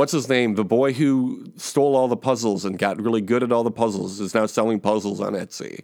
What's 0.00 0.12
his 0.12 0.30
name? 0.30 0.54
The 0.54 0.64
boy 0.64 0.94
who 0.94 1.52
stole 1.58 1.94
all 1.94 2.08
the 2.08 2.16
puzzles 2.16 2.64
and 2.64 2.78
got 2.78 2.98
really 2.98 3.20
good 3.20 3.42
at 3.42 3.52
all 3.52 3.62
the 3.62 3.70
puzzles 3.70 4.18
is 4.18 4.34
now 4.34 4.46
selling 4.46 4.80
puzzles 4.80 5.20
on 5.20 5.34
Etsy. 5.34 5.82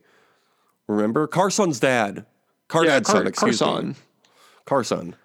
Remember? 0.86 1.26
Carson's 1.26 1.78
dad. 1.78 2.24
Cardad's 2.66 3.10
son, 3.10 3.26
excuse 3.26 3.58
Carson. 3.58 3.88
me. 3.88 3.94
Carson. 4.64 5.16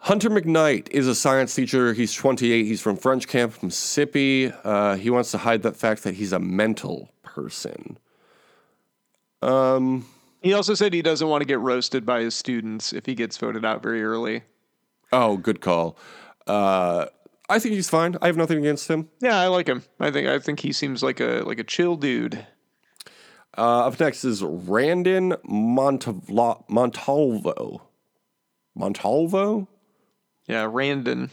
Hunter 0.00 0.28
McKnight 0.28 0.90
is 0.90 1.08
a 1.08 1.14
science 1.14 1.54
teacher. 1.54 1.94
He's 1.94 2.12
28. 2.12 2.66
He's 2.66 2.82
from 2.82 2.98
French 2.98 3.26
Camp, 3.26 3.62
Mississippi. 3.62 4.52
Uh, 4.64 4.96
he 4.96 5.08
wants 5.08 5.30
to 5.30 5.38
hide 5.38 5.62
the 5.62 5.72
fact 5.72 6.02
that 6.02 6.16
he's 6.16 6.34
a 6.34 6.38
mental 6.38 7.08
person. 7.22 7.96
Um, 9.40 10.04
He 10.42 10.52
also 10.52 10.74
said 10.74 10.92
he 10.92 11.00
doesn't 11.00 11.26
want 11.26 11.40
to 11.40 11.46
get 11.46 11.58
roasted 11.58 12.04
by 12.04 12.20
his 12.20 12.34
students 12.34 12.92
if 12.92 13.06
he 13.06 13.14
gets 13.14 13.38
voted 13.38 13.64
out 13.64 13.82
very 13.82 14.04
early. 14.04 14.42
Oh, 15.10 15.38
good 15.38 15.62
call. 15.62 15.96
Uh, 16.46 17.06
I 17.48 17.58
think 17.58 17.74
he's 17.74 17.88
fine. 17.88 18.16
I 18.20 18.26
have 18.26 18.36
nothing 18.36 18.58
against 18.58 18.88
him. 18.88 19.08
Yeah, 19.20 19.38
I 19.38 19.46
like 19.46 19.66
him. 19.66 19.82
I 19.98 20.10
think 20.10 20.28
I 20.28 20.38
think 20.38 20.60
he 20.60 20.72
seems 20.72 21.02
like 21.02 21.20
a 21.20 21.42
like 21.46 21.58
a 21.58 21.64
chill 21.64 21.96
dude. 21.96 22.46
Uh, 23.56 23.86
up 23.86 23.98
next 23.98 24.24
is 24.24 24.42
Randen 24.42 25.36
Montavla- 25.44 26.62
Montalvo. 26.68 27.82
Montalvo? 28.76 29.66
Yeah, 30.46 30.64
Randen. 30.66 31.30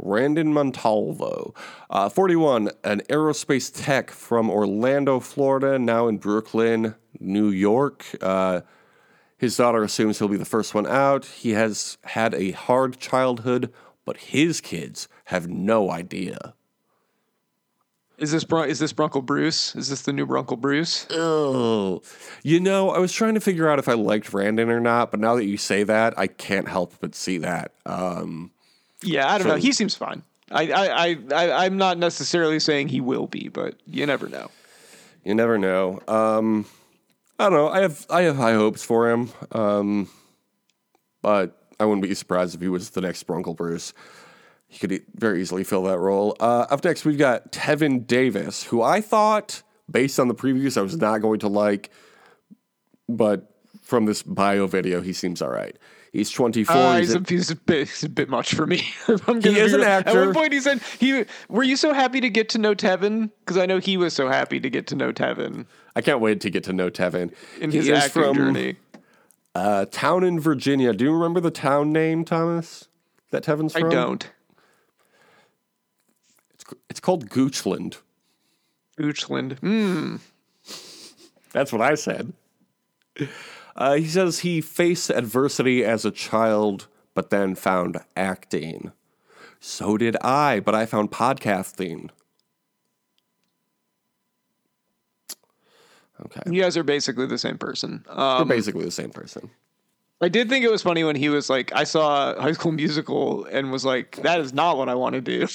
Randen 0.00 0.52
Montalvo. 0.52 1.54
Uh, 1.90 2.08
41, 2.08 2.70
an 2.84 3.00
aerospace 3.08 3.72
tech 3.74 4.10
from 4.10 4.50
Orlando, 4.50 5.18
Florida, 5.18 5.78
now 5.78 6.06
in 6.06 6.18
Brooklyn, 6.18 6.94
New 7.18 7.48
York. 7.48 8.04
Uh, 8.20 8.60
his 9.38 9.56
daughter 9.56 9.82
assumes 9.82 10.18
he'll 10.18 10.28
be 10.28 10.36
the 10.36 10.44
first 10.44 10.74
one 10.74 10.86
out. 10.86 11.24
He 11.24 11.50
has 11.50 11.98
had 12.04 12.34
a 12.34 12.52
hard 12.52 12.98
childhood, 13.00 13.72
but 14.06 14.16
his 14.16 14.62
kids 14.62 15.08
have 15.26 15.48
no 15.48 15.90
idea. 15.90 16.54
Is 18.16 18.32
this 18.32 18.44
Bron- 18.44 18.70
is 18.70 18.78
this 18.78 18.94
Brunkle 18.94 19.26
Bruce? 19.26 19.76
Is 19.76 19.90
this 19.90 20.02
the 20.02 20.12
new 20.14 20.26
Brunkle 20.26 20.58
Bruce? 20.58 21.06
Oh, 21.10 22.00
you 22.42 22.60
know, 22.60 22.88
I 22.88 22.98
was 22.98 23.12
trying 23.12 23.34
to 23.34 23.40
figure 23.40 23.68
out 23.68 23.78
if 23.78 23.88
I 23.90 23.92
liked 23.92 24.32
Randen 24.32 24.68
or 24.70 24.80
not, 24.80 25.10
but 25.10 25.20
now 25.20 25.34
that 25.34 25.44
you 25.44 25.58
say 25.58 25.82
that, 25.82 26.18
I 26.18 26.26
can't 26.26 26.66
help 26.66 26.94
but 27.00 27.14
see 27.14 27.36
that. 27.38 27.72
Um, 27.84 28.52
Yeah, 29.02 29.30
I 29.30 29.36
don't 29.36 29.48
know. 29.48 29.56
He 29.56 29.72
seems 29.72 29.94
fine. 29.94 30.22
I, 30.50 30.70
I, 30.70 30.86
I, 30.86 31.18
I, 31.34 31.64
I'm 31.66 31.76
not 31.76 31.98
necessarily 31.98 32.58
saying 32.58 32.88
he 32.88 33.02
will 33.02 33.26
be, 33.26 33.48
but 33.48 33.74
you 33.84 34.06
never 34.06 34.28
know. 34.28 34.50
You 35.24 35.34
never 35.34 35.58
know. 35.58 36.00
Um, 36.08 36.64
I 37.38 37.44
don't 37.44 37.52
know. 37.52 37.68
I 37.68 37.80
have 37.80 38.06
I 38.08 38.22
have 38.22 38.36
high 38.36 38.54
hopes 38.54 38.82
for 38.82 39.10
him, 39.10 39.28
um, 39.52 40.08
but 41.20 41.65
I 41.78 41.84
wouldn't 41.84 42.02
be 42.02 42.14
surprised 42.14 42.54
if 42.54 42.60
he 42.60 42.68
was 42.68 42.90
the 42.90 43.00
next 43.00 43.26
Brunkle 43.26 43.56
Bruce. 43.56 43.92
He 44.68 44.78
could 44.78 45.02
very 45.14 45.40
easily 45.40 45.62
fill 45.64 45.84
that 45.84 45.98
role. 45.98 46.36
Uh, 46.40 46.66
up 46.70 46.84
next, 46.84 47.04
we've 47.04 47.18
got 47.18 47.52
Tevin 47.52 48.06
Davis, 48.06 48.64
who 48.64 48.82
I 48.82 49.00
thought, 49.00 49.62
based 49.90 50.18
on 50.18 50.28
the 50.28 50.34
previews, 50.34 50.76
I 50.76 50.82
was 50.82 50.96
not 50.96 51.20
going 51.20 51.38
to 51.40 51.48
like, 51.48 51.90
but 53.08 53.52
from 53.82 54.06
this 54.06 54.22
bio 54.22 54.66
video, 54.66 55.00
he 55.00 55.12
seems 55.12 55.40
all 55.40 55.50
right. 55.50 55.76
He's 56.12 56.30
24. 56.30 56.74
Uh, 56.74 56.96
he's 56.98 57.08
he's, 57.08 57.14
a- 57.14 57.24
he's, 57.28 57.50
a 57.50 57.56
bit, 57.56 57.88
he's 57.88 58.02
a 58.04 58.08
bit 58.08 58.28
much 58.30 58.54
for 58.54 58.66
me. 58.66 58.82
I'm 59.28 59.40
He 59.42 59.58
is 59.58 59.74
an 59.74 59.80
real. 59.80 59.88
At 59.88 60.06
one 60.06 60.32
point, 60.32 60.52
he 60.52 60.60
said, 60.60 60.80
"He 60.98 61.24
were 61.50 61.62
you 61.62 61.76
so 61.76 61.92
happy 61.92 62.22
to 62.22 62.30
get 62.30 62.48
to 62.50 62.58
know 62.58 62.74
Tevin? 62.74 63.30
Because 63.40 63.58
I 63.58 63.66
know 63.66 63.78
he 63.78 63.98
was 63.98 64.14
so 64.14 64.28
happy 64.28 64.58
to 64.58 64.70
get 64.70 64.86
to 64.88 64.94
know 64.96 65.12
Tevin 65.12 65.66
I 65.94 66.00
can't 66.00 66.20
wait 66.20 66.40
to 66.42 66.50
get 66.50 66.64
to 66.64 66.72
know 66.72 66.90
Tevin. 66.90 67.32
in 67.60 67.70
he 67.70 67.78
his 67.78 67.88
is 67.88 67.98
acting 67.98 68.22
from 68.22 68.34
journey." 68.36 68.76
Uh, 69.56 69.86
town 69.86 70.22
in 70.22 70.38
Virginia. 70.38 70.92
Do 70.92 71.04
you 71.04 71.12
remember 71.12 71.40
the 71.40 71.50
town 71.50 71.90
name, 71.90 72.24
Thomas? 72.24 72.88
That 73.30 73.42
Tevin's 73.42 73.74
I 73.74 73.80
don't. 73.80 74.30
It's, 76.54 76.64
it's 76.90 77.00
called 77.00 77.30
Goochland. 77.30 77.96
Goochland. 78.98 79.58
Hmm. 79.60 80.16
That's 81.52 81.72
what 81.72 81.80
I 81.80 81.94
said. 81.94 82.34
Uh, 83.74 83.94
he 83.94 84.06
says 84.06 84.40
he 84.40 84.60
faced 84.60 85.08
adversity 85.10 85.82
as 85.84 86.04
a 86.04 86.10
child, 86.10 86.86
but 87.14 87.30
then 87.30 87.54
found 87.54 87.98
acting. 88.14 88.92
So 89.58 89.96
did 89.96 90.16
I, 90.22 90.60
but 90.60 90.74
I 90.74 90.84
found 90.84 91.10
podcasting. 91.10 92.10
Okay. 96.24 96.40
You 96.50 96.62
guys 96.62 96.76
are 96.76 96.82
basically 96.82 97.26
the 97.26 97.38
same 97.38 97.58
person. 97.58 98.04
We're 98.08 98.40
Um, 98.40 98.48
basically 98.48 98.84
the 98.84 98.90
same 98.90 99.10
person. 99.10 99.50
I 100.20 100.28
did 100.28 100.48
think 100.48 100.64
it 100.64 100.70
was 100.70 100.82
funny 100.82 101.04
when 101.04 101.16
he 101.16 101.28
was 101.28 101.50
like, 101.50 101.72
I 101.74 101.84
saw 101.84 102.40
High 102.40 102.52
School 102.52 102.72
Musical 102.72 103.44
and 103.44 103.70
was 103.70 103.84
like, 103.84 104.16
that 104.22 104.40
is 104.40 104.54
not 104.54 104.78
what 104.78 104.88
I 104.88 104.94
want 104.94 105.14
to 105.14 105.20
do. 105.20 105.46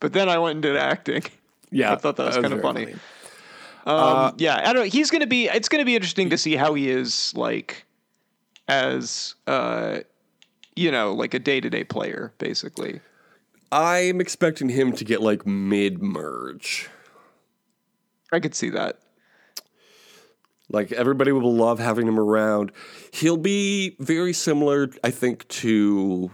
But 0.00 0.14
then 0.14 0.30
I 0.30 0.38
went 0.38 0.54
and 0.54 0.62
did 0.62 0.76
acting. 0.76 1.22
Yeah. 1.70 1.92
I 1.92 1.96
thought 1.96 2.16
that 2.16 2.26
was 2.26 2.34
kind 2.36 2.46
of 2.46 2.52
very 2.52 2.62
funny. 2.62 2.94
Um, 3.86 4.34
yeah, 4.38 4.56
I 4.56 4.72
don't. 4.72 4.76
Know. 4.76 4.90
He's 4.90 5.10
gonna 5.10 5.26
be. 5.26 5.48
It's 5.48 5.68
gonna 5.68 5.84
be 5.84 5.94
interesting 5.94 6.30
to 6.30 6.38
see 6.38 6.56
how 6.56 6.74
he 6.74 6.90
is 6.90 7.32
like, 7.34 7.84
as 8.68 9.34
uh, 9.46 10.00
you 10.76 10.90
know, 10.90 11.14
like 11.14 11.32
a 11.34 11.38
day 11.38 11.60
to 11.60 11.70
day 11.70 11.84
player, 11.84 12.32
basically. 12.38 13.00
I'm 13.72 14.20
expecting 14.20 14.68
him 14.68 14.92
to 14.92 15.04
get 15.04 15.20
like 15.22 15.46
mid 15.46 16.02
merge. 16.02 16.88
I 18.32 18.40
could 18.40 18.54
see 18.54 18.70
that. 18.70 18.98
Like 20.70 20.92
everybody 20.92 21.32
will 21.32 21.54
love 21.54 21.78
having 21.78 22.06
him 22.06 22.18
around. 22.18 22.72
He'll 23.12 23.36
be 23.36 23.96
very 23.98 24.32
similar, 24.32 24.88
I 25.02 25.10
think, 25.10 25.46
to 25.48 26.30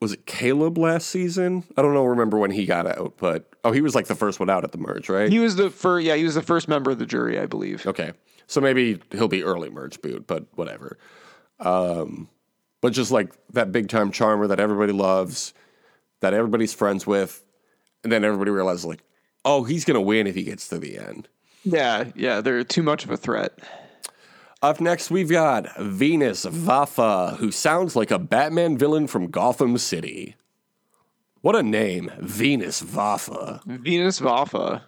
was 0.00 0.12
it 0.12 0.26
Caleb 0.26 0.76
last 0.76 1.08
season? 1.08 1.64
I 1.76 1.82
don't 1.82 1.94
know, 1.94 2.04
remember 2.04 2.38
when 2.38 2.50
he 2.50 2.66
got 2.66 2.86
out, 2.86 3.14
but 3.16 3.48
oh, 3.64 3.72
he 3.72 3.80
was 3.80 3.94
like 3.94 4.06
the 4.06 4.14
first 4.14 4.38
one 4.38 4.50
out 4.50 4.64
at 4.64 4.72
the 4.72 4.78
merge, 4.78 5.08
right? 5.08 5.30
He 5.30 5.38
was 5.38 5.56
the 5.56 5.70
first. 5.70 6.04
Yeah, 6.04 6.16
he 6.16 6.24
was 6.24 6.34
the 6.34 6.42
first 6.42 6.68
member 6.68 6.90
of 6.90 6.98
the 6.98 7.06
jury, 7.06 7.38
I 7.38 7.46
believe. 7.46 7.86
okay, 7.86 8.12
so 8.46 8.60
maybe 8.60 9.00
he'll 9.12 9.28
be 9.28 9.42
early 9.42 9.70
merge 9.70 10.00
boot, 10.02 10.26
but 10.26 10.46
whatever. 10.54 10.98
Um, 11.60 12.28
but 12.82 12.92
just 12.92 13.10
like 13.10 13.32
that 13.52 13.72
big 13.72 13.88
time 13.88 14.10
charmer 14.10 14.46
that 14.48 14.60
everybody 14.60 14.92
loves, 14.92 15.54
that 16.20 16.34
everybody's 16.34 16.74
friends 16.74 17.06
with, 17.06 17.42
and 18.02 18.12
then 18.12 18.24
everybody 18.24 18.50
realizes 18.50 18.84
like, 18.84 19.02
oh, 19.44 19.64
he's 19.64 19.84
gonna 19.84 20.00
win 20.00 20.26
if 20.26 20.34
he 20.34 20.42
gets 20.42 20.68
to 20.68 20.78
the 20.78 20.98
end. 20.98 21.28
Yeah, 21.66 22.04
yeah, 22.14 22.40
they're 22.40 22.62
too 22.62 22.84
much 22.84 23.04
of 23.04 23.10
a 23.10 23.16
threat. 23.16 23.58
Up 24.62 24.80
next, 24.80 25.10
we've 25.10 25.28
got 25.28 25.76
Venus 25.76 26.46
Vafa, 26.46 27.36
who 27.38 27.50
sounds 27.50 27.96
like 27.96 28.12
a 28.12 28.20
Batman 28.20 28.78
villain 28.78 29.08
from 29.08 29.32
Gotham 29.32 29.76
City. 29.76 30.36
What 31.40 31.56
a 31.56 31.64
name, 31.64 32.12
Venus 32.20 32.80
Vafa. 32.82 33.64
Venus 33.66 34.20
Vafa. 34.20 34.82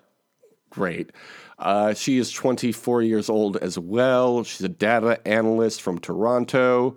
Great. 0.70 1.10
Uh, 1.58 1.94
she 1.94 2.16
is 2.16 2.30
24 2.30 3.02
years 3.02 3.28
old 3.28 3.56
as 3.56 3.76
well. 3.76 4.44
She's 4.44 4.62
a 4.62 4.68
data 4.68 5.20
analyst 5.26 5.82
from 5.82 5.98
Toronto. 5.98 6.96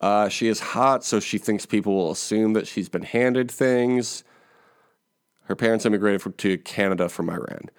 Uh, 0.00 0.28
she 0.28 0.48
is 0.48 0.58
hot, 0.58 1.04
so 1.04 1.20
she 1.20 1.38
thinks 1.38 1.66
people 1.66 1.94
will 1.94 2.10
assume 2.10 2.54
that 2.54 2.66
she's 2.66 2.88
been 2.88 3.02
handed 3.02 3.48
things. 3.48 4.24
Her 5.44 5.54
parents 5.54 5.86
immigrated 5.86 6.20
from, 6.20 6.32
to 6.32 6.58
Canada 6.58 7.08
from 7.08 7.30
Iran. 7.30 7.70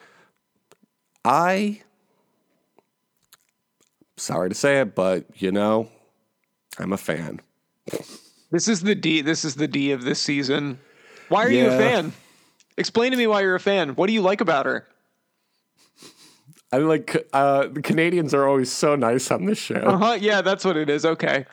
I, 1.26 1.82
sorry 4.16 4.50
to 4.50 4.56
say 4.56 4.80
it, 4.82 4.94
but 4.96 5.26
you 5.36 5.52
know, 5.52 5.90
I'm 6.78 6.94
a 6.94 6.98
fan. 6.98 7.42
This 8.52 8.68
is 8.68 8.82
the 8.82 8.96
D. 8.96 9.22
This 9.22 9.44
is 9.44 9.56
the 9.56 9.68
D 9.68 9.92
of 9.92 10.04
this 10.04 10.22
season. 10.22 10.80
Why 11.30 11.46
are 11.46 11.52
you 11.52 11.68
a 11.68 11.72
fan? 11.72 12.14
Explain 12.78 13.12
to 13.12 13.18
me 13.18 13.26
why 13.26 13.42
you're 13.42 13.56
a 13.56 13.60
fan. 13.60 13.96
What 13.96 14.08
do 14.08 14.14
you 14.14 14.22
like 14.22 14.40
about 14.42 14.66
her? 14.66 14.88
I 16.72 16.78
like 16.78 17.28
uh, 17.34 17.68
the 17.68 17.82
Canadians 17.82 18.34
are 18.34 18.48
always 18.48 18.72
so 18.72 18.96
nice 18.96 19.32
on 19.32 19.46
this 19.46 19.58
show. 19.58 19.76
Uh 19.76 19.98
huh. 19.98 20.18
Yeah, 20.20 20.42
that's 20.42 20.64
what 20.64 20.78
it 20.78 20.90
is. 20.90 21.06
Okay. 21.06 21.46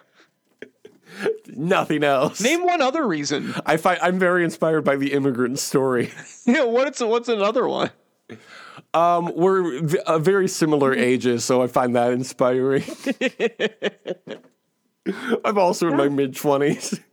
Nothing 1.46 2.04
else. 2.04 2.40
Name 2.40 2.64
one 2.64 2.82
other 2.82 3.06
reason. 3.06 3.54
I 3.64 3.76
find 3.76 3.98
I'm 4.02 4.18
very 4.18 4.44
inspired 4.44 4.82
by 4.84 4.96
the 4.96 5.12
immigrant 5.12 5.58
story. 5.58 6.10
Yeah. 6.44 6.64
What's 6.64 7.00
what's 7.00 7.28
another 7.28 7.68
one? 7.68 7.90
Um, 8.94 9.32
we're 9.34 9.80
v- 9.82 9.98
uh, 10.06 10.18
very 10.18 10.48
similar 10.48 10.94
ages, 10.94 11.44
so 11.44 11.62
I 11.62 11.66
find 11.66 11.94
that 11.96 12.12
inspiring. 12.12 12.84
I'm 15.44 15.58
also 15.58 15.88
in 15.88 15.96
my 15.96 16.08
mid 16.08 16.36
twenties. 16.36 16.98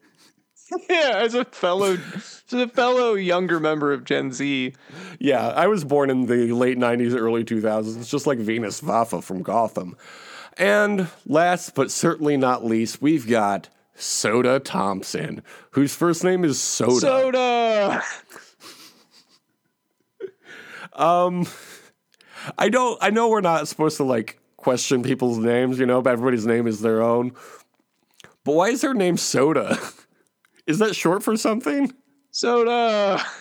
Yeah, 0.88 1.14
as 1.16 1.34
a 1.34 1.46
fellow, 1.46 1.98
as 2.14 2.54
a 2.54 2.68
fellow 2.68 3.16
younger 3.16 3.60
member 3.60 3.92
of 3.92 4.04
Gen 4.04 4.32
Z. 4.32 4.76
Yeah, 5.20 5.48
I 5.48 5.66
was 5.66 5.84
born 5.84 6.12
in 6.12 6.28
the 6.28 6.52
late 6.52 6.78
'90s, 6.78 7.16
early 7.16 7.44
2000s, 7.44 8.08
just 8.08 8.28
like 8.28 8.38
Venus 8.38 8.80
Vafa 8.80 9.24
from 9.24 9.42
Gotham. 9.42 9.98
And 10.58 11.08
last 11.26 11.74
but 11.74 11.90
certainly 11.90 12.38
not 12.38 12.64
least, 12.64 13.02
we've 13.02 13.28
got 13.28 13.70
Soda 13.96 14.60
Thompson, 14.60 15.42
whose 15.72 15.96
first 15.96 16.24
name 16.24 16.44
is 16.46 16.62
Soda. 16.62 17.00
Soda. 17.00 18.04
I 22.58 22.70
don't. 22.70 22.98
I 23.02 23.10
know 23.10 23.30
we're 23.30 23.42
not 23.42 23.68
supposed 23.68 23.98
to 23.98 24.04
like 24.04 24.40
question 24.58 25.04
people's 25.04 25.38
names, 25.38 25.80
you 25.80 25.86
know, 25.86 26.02
but 26.02 26.12
everybody's 26.12 26.46
name 26.46 26.68
is 26.68 26.82
their 26.82 27.02
own. 27.02 27.32
But 28.44 28.54
why 28.54 28.70
is 28.70 28.82
her 28.82 28.94
name 28.94 29.18
Soda? 29.18 29.78
Is 30.68 30.78
that 30.78 30.96
short 30.96 31.24
for 31.24 31.36
something? 31.36 31.92
Soda. 32.32 33.24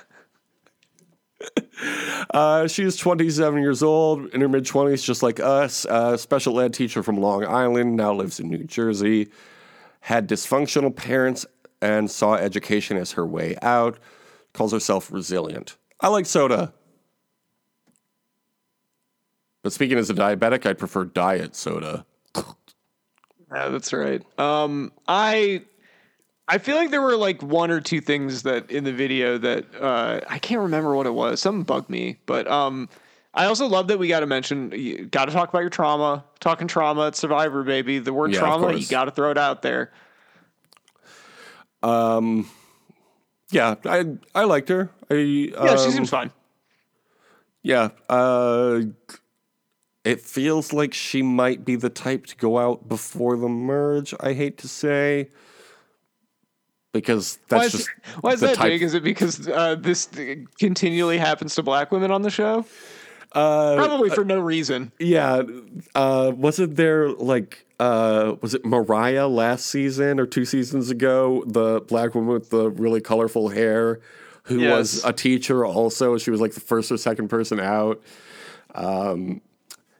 Uh, 2.35 2.67
she 2.67 2.83
is 2.83 2.97
27 2.97 3.63
years 3.63 3.83
old, 3.83 4.27
in 4.35 4.41
her 4.41 4.49
mid 4.49 4.65
20s, 4.65 5.05
just 5.05 5.23
like 5.23 5.39
us. 5.39 5.87
Uh, 5.87 6.17
special 6.17 6.59
ed 6.61 6.75
teacher 6.75 7.03
from 7.03 7.17
Long 7.17 7.47
Island, 7.47 7.97
now 7.97 8.13
lives 8.13 8.41
in 8.41 8.49
New 8.49 8.65
Jersey. 8.65 9.29
Had 10.01 10.29
dysfunctional 10.29 10.95
parents 10.95 11.47
and 11.81 12.11
saw 12.11 12.35
education 12.35 12.97
as 12.97 13.13
her 13.13 13.25
way 13.25 13.57
out. 13.63 13.99
Calls 14.53 14.73
herself 14.73 15.13
resilient. 15.13 15.77
I 16.01 16.09
like 16.09 16.27
soda. 16.27 16.75
But 19.69 19.75
speaking 19.75 19.99
as 19.99 20.09
a 20.09 20.15
diabetic, 20.15 20.65
I'd 20.65 20.79
prefer 20.79 21.05
diet 21.05 21.55
soda. 21.55 22.07
Yeah, 22.35 23.69
that's 23.69 23.93
right. 23.93 24.23
Um, 24.41 24.93
I 25.07 25.63
I 26.49 26.57
feel 26.57 26.77
like 26.77 26.91
there 26.91 27.03
were 27.03 27.19
like 27.19 27.43
one 27.43 27.71
or 27.71 27.79
two 27.79 28.01
things 28.01 28.45
that 28.45 28.71
in 28.71 28.85
the 28.85 28.95
video 28.95 29.37
that 29.37 29.67
uh, 29.79 30.21
I 30.27 30.39
can't 30.39 30.63
remember 30.63 30.95
what 30.95 31.05
it 31.05 31.13
was. 31.13 31.43
Something 31.43 31.65
bugged 31.65 31.91
me, 31.91 32.17
but 32.25 32.51
um, 32.51 32.89
I 33.35 33.45
also 33.45 33.67
love 33.67 33.89
that 33.89 33.99
we 33.99 34.09
got 34.09 34.21
to 34.21 34.27
mention, 34.27 35.09
got 35.11 35.27
to 35.27 35.33
talk 35.33 35.51
about 35.51 35.61
your 35.61 35.69
trauma. 35.69 36.25
Talking 36.41 36.67
trauma 36.67 37.09
at 37.09 37.15
Survivor, 37.15 37.63
baby. 37.63 37.99
The 37.99 38.15
word 38.15 38.33
Yeah, 38.33 38.39
trauma, 38.39 38.73
you 38.73 38.87
got 38.87 39.05
to 39.05 39.11
throw 39.11 39.31
it 39.31 39.37
out 39.37 39.61
there. 39.61 39.93
Um, 41.83 42.49
Yeah, 43.51 43.75
I 43.85 44.17
I 44.35 44.45
liked 44.45 44.71
her. 44.71 44.89
I, 45.11 45.15
Yeah, 45.15 45.77
she 45.77 45.89
um, 45.89 45.91
seems 45.91 46.09
fine. 46.09 46.31
Yeah. 47.63 47.91
Uh, 48.09 48.81
it 50.05 50.21
feels 50.21 50.73
like 50.73 50.95
she 50.95 51.23
might 51.23 51.65
be 51.65 51.77
the 51.77 51.91
type 51.91 52.27
to 52.27 52.37
go 52.37 52.59
out 52.59 52.89
before 52.89 53.37
the 53.37 53.49
merge, 53.49 54.15
I 54.21 54.33
hate 54.33 54.59
to 54.59 54.69
say. 54.69 55.31
Because 56.93 57.39
that's 57.49 57.61
Why 57.61 57.67
is, 57.67 57.73
just 57.73 57.91
why 58.21 58.33
is 58.33 58.41
that, 58.41 58.57
type. 58.57 58.71
Jake? 58.73 58.83
Is 58.83 58.95
it 58.95 59.03
because 59.03 59.47
uh, 59.47 59.75
this 59.75 60.09
continually 60.59 61.19
happens 61.19 61.55
to 61.57 61.63
black 61.63 61.93
women 61.93 62.11
on 62.11 62.23
the 62.23 62.31
show? 62.31 62.65
Uh, 63.33 63.77
Probably 63.77 64.09
for 64.09 64.25
no 64.25 64.41
reason. 64.41 64.91
yeah. 64.99 65.43
Uh, 65.95 66.33
wasn't 66.35 66.77
there 66.77 67.11
like 67.11 67.67
uh, 67.79 68.37
was 68.41 68.55
it 68.55 68.65
Moriah 68.65 69.29
last 69.29 69.67
season 69.67 70.19
or 70.19 70.27
two 70.27 70.47
seasons 70.47 70.91
ago? 70.91 71.45
The 71.47 71.83
black 71.83 72.15
woman 72.15 72.33
with 72.33 72.49
the 72.49 72.71
really 72.71 73.03
colorful 73.03 73.51
hair 73.51 74.01
who 74.45 74.61
yes. 74.61 74.77
was 74.79 75.05
a 75.05 75.13
teacher 75.13 75.67
also. 75.67 76.17
She 76.17 76.31
was 76.31 76.41
like 76.41 76.53
the 76.55 76.61
first 76.61 76.91
or 76.91 76.97
second 76.97 77.29
person 77.29 77.61
out. 77.61 78.03
Um, 78.75 79.43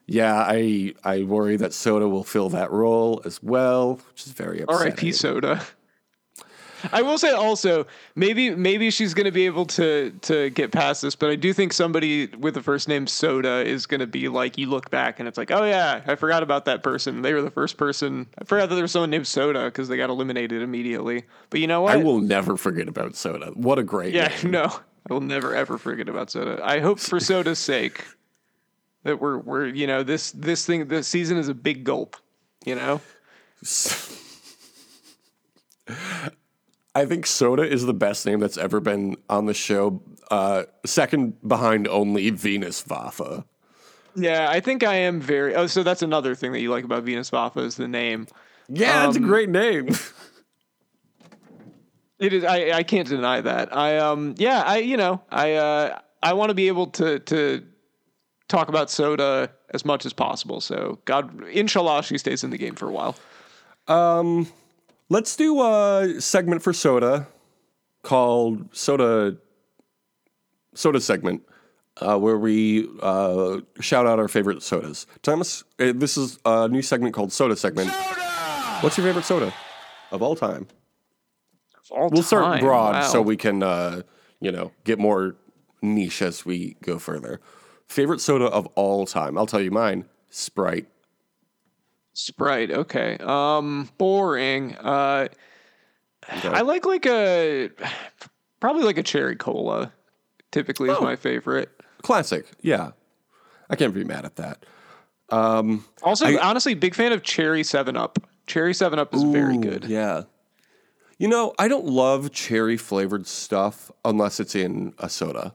yeah, 0.09 0.35
I 0.35 0.93
I 1.03 1.23
worry 1.23 1.55
that 1.57 1.73
Soda 1.73 2.07
will 2.09 2.23
fill 2.23 2.49
that 2.49 2.71
role 2.71 3.21
as 3.25 3.41
well, 3.43 3.99
which 4.09 4.25
is 4.25 4.31
very 4.31 4.61
upsetting. 4.61 4.93
R.I.P. 4.93 5.11
Soda. 5.11 5.61
I 6.91 7.01
will 7.01 7.17
say 7.17 7.31
also 7.31 7.85
maybe 8.15 8.51
maybe 8.51 8.89
she's 8.89 9.13
going 9.13 9.25
to 9.25 9.31
be 9.31 9.45
able 9.45 9.65
to 9.65 10.11
to 10.21 10.49
get 10.49 10.71
past 10.71 11.01
this, 11.01 11.15
but 11.15 11.29
I 11.29 11.35
do 11.35 11.53
think 11.53 11.73
somebody 11.73 12.27
with 12.27 12.53
the 12.53 12.63
first 12.63 12.87
name 12.87 13.05
Soda 13.05 13.65
is 13.65 13.85
going 13.85 13.99
to 13.99 14.07
be 14.07 14.29
like 14.29 14.57
you 14.57 14.67
look 14.67 14.89
back 14.89 15.19
and 15.19 15.27
it's 15.27 15.37
like, 15.37 15.51
oh 15.51 15.65
yeah, 15.65 16.01
I 16.07 16.15
forgot 16.15 16.41
about 16.41 16.65
that 16.65 16.81
person. 16.81 17.21
They 17.21 17.33
were 17.33 17.41
the 17.41 17.51
first 17.51 17.77
person. 17.77 18.27
I 18.39 18.45
forgot 18.45 18.69
that 18.69 18.75
there 18.75 18.83
was 18.83 18.91
someone 18.91 19.09
named 19.09 19.27
Soda 19.27 19.65
because 19.65 19.89
they 19.89 19.97
got 19.97 20.09
eliminated 20.09 20.61
immediately. 20.61 21.25
But 21.49 21.59
you 21.59 21.67
know 21.67 21.81
what? 21.81 21.93
I 21.93 21.97
will 21.97 22.19
never 22.19 22.57
forget 22.57 22.87
about 22.87 23.15
Soda. 23.15 23.51
What 23.53 23.77
a 23.77 23.83
great 23.83 24.13
yeah. 24.13 24.29
Name. 24.43 24.51
No, 24.59 24.79
I 25.09 25.13
will 25.13 25.21
never 25.21 25.53
ever 25.53 25.77
forget 25.77 26.09
about 26.09 26.31
Soda. 26.31 26.59
I 26.63 26.79
hope 26.79 26.99
for 26.99 27.19
Soda's 27.19 27.59
sake 27.59 28.05
that 29.03 29.21
we're 29.21 29.37
we're 29.37 29.67
you 29.67 29.87
know 29.87 30.03
this 30.03 30.31
this 30.31 30.65
thing 30.65 30.87
this 30.87 31.07
season 31.07 31.37
is 31.37 31.47
a 31.47 31.53
big 31.53 31.83
gulp. 31.83 32.17
You 32.65 32.75
know. 32.75 33.01
I 36.95 37.05
think 37.05 37.25
Soda 37.25 37.63
is 37.63 37.85
the 37.85 37.93
best 37.93 38.25
name 38.25 38.39
that's 38.39 38.57
ever 38.57 38.79
been 38.79 39.15
on 39.29 39.45
the 39.45 39.53
show. 39.53 40.01
Uh, 40.29 40.63
second 40.85 41.35
behind 41.47 41.87
only 41.87 42.29
Venus 42.29 42.83
Vafa. 42.83 43.45
Yeah, 44.15 44.49
I 44.49 44.59
think 44.59 44.83
I 44.83 44.95
am 44.95 45.21
very. 45.21 45.55
Oh, 45.55 45.67
so 45.67 45.83
that's 45.83 46.01
another 46.01 46.35
thing 46.35 46.51
that 46.51 46.59
you 46.59 46.69
like 46.69 46.83
about 46.83 47.03
Venus 47.03 47.29
Vafa 47.29 47.63
is 47.63 47.75
the 47.75 47.87
name. 47.87 48.27
Yeah, 48.67 49.03
um, 49.03 49.09
it's 49.09 49.17
a 49.17 49.21
great 49.21 49.49
name. 49.49 49.89
it 52.19 52.33
is. 52.33 52.43
I 52.43 52.71
I 52.71 52.83
can't 52.83 53.07
deny 53.07 53.41
that. 53.41 53.75
I 53.75 53.97
um 53.97 54.35
yeah 54.37 54.63
I 54.65 54.79
you 54.79 54.97
know 54.97 55.21
I 55.31 55.53
uh 55.53 55.99
I 56.21 56.33
want 56.33 56.49
to 56.49 56.55
be 56.55 56.67
able 56.67 56.87
to 56.87 57.19
to 57.19 57.63
talk 58.49 58.67
about 58.67 58.89
Soda 58.89 59.49
as 59.73 59.85
much 59.85 60.05
as 60.05 60.11
possible. 60.11 60.59
So 60.59 60.99
God, 61.05 61.47
inshallah, 61.47 62.03
she 62.03 62.17
stays 62.17 62.43
in 62.43 62.49
the 62.49 62.57
game 62.57 62.75
for 62.75 62.87
a 62.87 62.91
while. 62.91 63.15
Um. 63.87 64.51
Let's 65.11 65.35
do 65.35 65.59
a 65.63 66.21
segment 66.21 66.61
for 66.61 66.71
soda 66.71 67.27
called 68.03 68.75
soda 68.75 69.37
soda 70.75 71.01
segment 71.01 71.41
uh, 71.97 72.15
where 72.19 72.37
we 72.37 72.87
uh, 73.01 73.61
shout 73.81 74.05
out 74.05 74.19
our 74.19 74.27
favorite 74.27 74.61
sodas. 74.61 75.07
Thomas, 75.23 75.63
uh, 75.79 75.93
this 75.95 76.15
is 76.15 76.37
a 76.45 76.67
new 76.67 76.83
segment 76.83 77.15
called 77.15 77.31
soda 77.31 77.55
segment. 77.55 77.89
Soda! 77.89 78.77
What's 78.81 78.99
your 78.99 79.07
favorite 79.07 79.25
soda 79.25 79.51
of 80.11 80.21
all 80.21 80.35
time? 80.35 80.67
Of 81.85 81.91
all 81.91 82.09
we'll 82.09 82.21
time. 82.21 82.23
start 82.23 82.59
broad 82.59 82.93
wow. 82.93 83.01
so 83.07 83.23
we 83.23 83.35
can 83.35 83.63
uh, 83.63 84.03
you 84.39 84.51
know 84.51 84.71
get 84.83 84.99
more 84.99 85.37
niche 85.81 86.21
as 86.21 86.45
we 86.45 86.77
go 86.83 86.99
further. 86.99 87.41
Favorite 87.89 88.21
soda 88.21 88.45
of 88.45 88.67
all 88.75 89.05
time? 89.05 89.37
I'll 89.37 89.47
tell 89.47 89.61
you 89.61 89.71
mine. 89.71 90.05
Sprite. 90.29 90.87
Sprite. 92.13 92.71
Okay. 92.71 93.17
Um, 93.19 93.89
boring. 93.97 94.75
Uh, 94.75 95.27
okay. 96.31 96.49
I 96.49 96.61
like 96.61 96.85
like 96.85 97.07
a 97.07 97.71
probably 98.59 98.83
like 98.83 98.97
a 98.97 99.03
cherry 99.03 99.35
cola. 99.35 99.91
Typically, 100.51 100.89
oh. 100.89 100.95
is 100.95 101.01
my 101.01 101.15
favorite. 101.15 101.69
Classic. 102.01 102.45
Yeah, 102.61 102.91
I 103.69 103.75
can't 103.75 103.93
be 103.93 104.03
mad 104.03 104.25
at 104.25 104.35
that. 104.37 104.65
Um, 105.29 105.85
also, 106.03 106.25
I, 106.25 106.39
honestly, 106.39 106.73
big 106.75 106.95
fan 106.95 107.11
of 107.11 107.23
cherry 107.23 107.63
Seven 107.63 107.97
Up. 107.97 108.19
Cherry 108.47 108.73
Seven 108.73 108.99
Up 108.99 109.13
is 109.13 109.23
ooh, 109.23 109.31
very 109.31 109.57
good. 109.57 109.85
Yeah. 109.85 110.23
You 111.17 111.27
know, 111.27 111.53
I 111.59 111.67
don't 111.67 111.85
love 111.85 112.31
cherry 112.31 112.77
flavored 112.77 113.27
stuff 113.27 113.91
unless 114.05 114.39
it's 114.39 114.55
in 114.55 114.93
a 114.99 115.09
soda. 115.09 115.53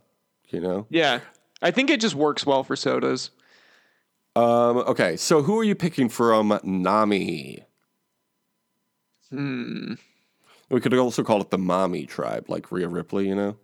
You 0.48 0.60
know. 0.60 0.86
Yeah, 0.90 1.20
I 1.64 1.70
think 1.70 1.88
it 1.88 1.98
just 1.98 2.14
works 2.14 2.44
well 2.44 2.62
for 2.62 2.76
sodas. 2.76 3.30
Um, 4.36 4.78
okay, 4.78 5.16
so 5.16 5.42
who 5.42 5.58
are 5.58 5.64
you 5.64 5.74
picking 5.74 6.10
from 6.10 6.60
Nami? 6.62 7.64
Hmm. 9.30 9.94
We 10.68 10.80
could 10.80 10.92
also 10.92 11.22
call 11.22 11.40
it 11.40 11.50
the 11.50 11.58
Mommy 11.58 12.04
tribe, 12.04 12.50
like 12.50 12.70
Rhea 12.70 12.88
Ripley, 12.88 13.28
you 13.28 13.34
know? 13.34 13.56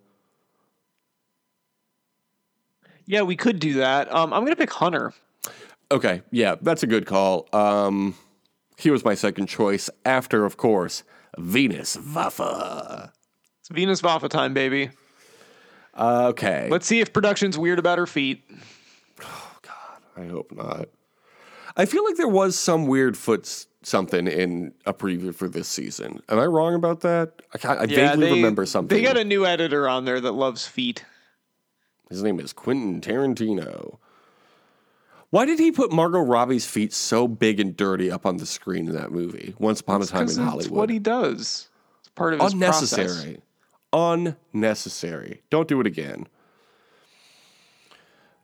Yeah, 3.05 3.21
we 3.21 3.35
could 3.35 3.59
do 3.59 3.73
that. 3.75 4.11
Um, 4.11 4.33
I'm 4.33 4.41
going 4.41 4.53
to 4.53 4.55
pick 4.55 4.71
Hunter. 4.71 5.13
Okay, 5.91 6.23
yeah, 6.31 6.55
that's 6.59 6.81
a 6.81 6.87
good 6.87 7.05
call. 7.05 7.47
Um, 7.53 8.15
he 8.77 8.89
was 8.89 9.05
my 9.05 9.13
second 9.13 9.47
choice 9.47 9.89
after, 10.05 10.45
of 10.45 10.57
course, 10.57 11.03
Venus 11.37 11.97
Vafa. 11.97 13.11
It's 13.59 13.69
Venus 13.69 14.01
Vafa 14.01 14.29
time, 14.29 14.53
baby. 14.55 14.89
Uh, 15.93 16.27
okay. 16.29 16.67
Let's 16.69 16.87
see 16.87 16.99
if 16.99 17.13
production's 17.13 17.57
weird 17.57 17.79
about 17.79 17.97
her 17.97 18.07
feet. 18.07 18.43
Oh 19.21 19.51
God, 19.61 20.01
I 20.17 20.25
hope 20.27 20.51
not. 20.51 20.89
I 21.75 21.85
feel 21.85 22.03
like 22.03 22.17
there 22.17 22.27
was 22.27 22.57
some 22.57 22.87
weird 22.87 23.17
foot 23.17 23.65
something 23.83 24.27
in 24.27 24.73
a 24.85 24.93
preview 24.93 25.33
for 25.33 25.47
this 25.47 25.67
season. 25.67 26.21
Am 26.29 26.39
I 26.39 26.45
wrong 26.45 26.75
about 26.75 27.01
that? 27.01 27.41
I, 27.63 27.67
I 27.67 27.83
yeah, 27.83 28.11
vaguely 28.11 28.27
they, 28.27 28.33
remember 28.33 28.65
something. 28.65 28.95
They 28.95 29.03
got 29.03 29.17
a 29.17 29.23
new 29.23 29.45
editor 29.45 29.87
on 29.87 30.05
there 30.05 30.19
that 30.19 30.33
loves 30.33 30.67
feet. 30.67 31.03
His 32.09 32.21
name 32.23 32.39
is 32.39 32.53
Quentin 32.53 33.01
Tarantino. 33.01 33.97
Why 35.29 35.45
did 35.45 35.59
he 35.59 35.71
put 35.71 35.93
Margot 35.93 36.19
Robbie's 36.19 36.65
feet 36.65 36.93
so 36.93 37.25
big 37.25 37.61
and 37.61 37.75
dirty 37.75 38.11
up 38.11 38.25
on 38.25 38.37
the 38.37 38.45
screen 38.45 38.87
in 38.87 38.95
that 38.95 39.11
movie? 39.11 39.55
Once 39.59 39.79
upon 39.79 40.01
a 40.01 40.05
time 40.05 40.27
in 40.27 40.35
Hollywood. 40.35 40.77
what 40.77 40.89
he 40.89 40.99
does. 40.99 41.69
It's 42.01 42.09
part 42.09 42.33
of 42.33 42.41
his 42.41 42.51
unnecessary. 42.51 43.07
Process. 43.07 43.37
Unnecessary. 43.93 45.41
Don't 45.49 45.67
do 45.67 45.79
it 45.81 45.87
again. 45.87 46.27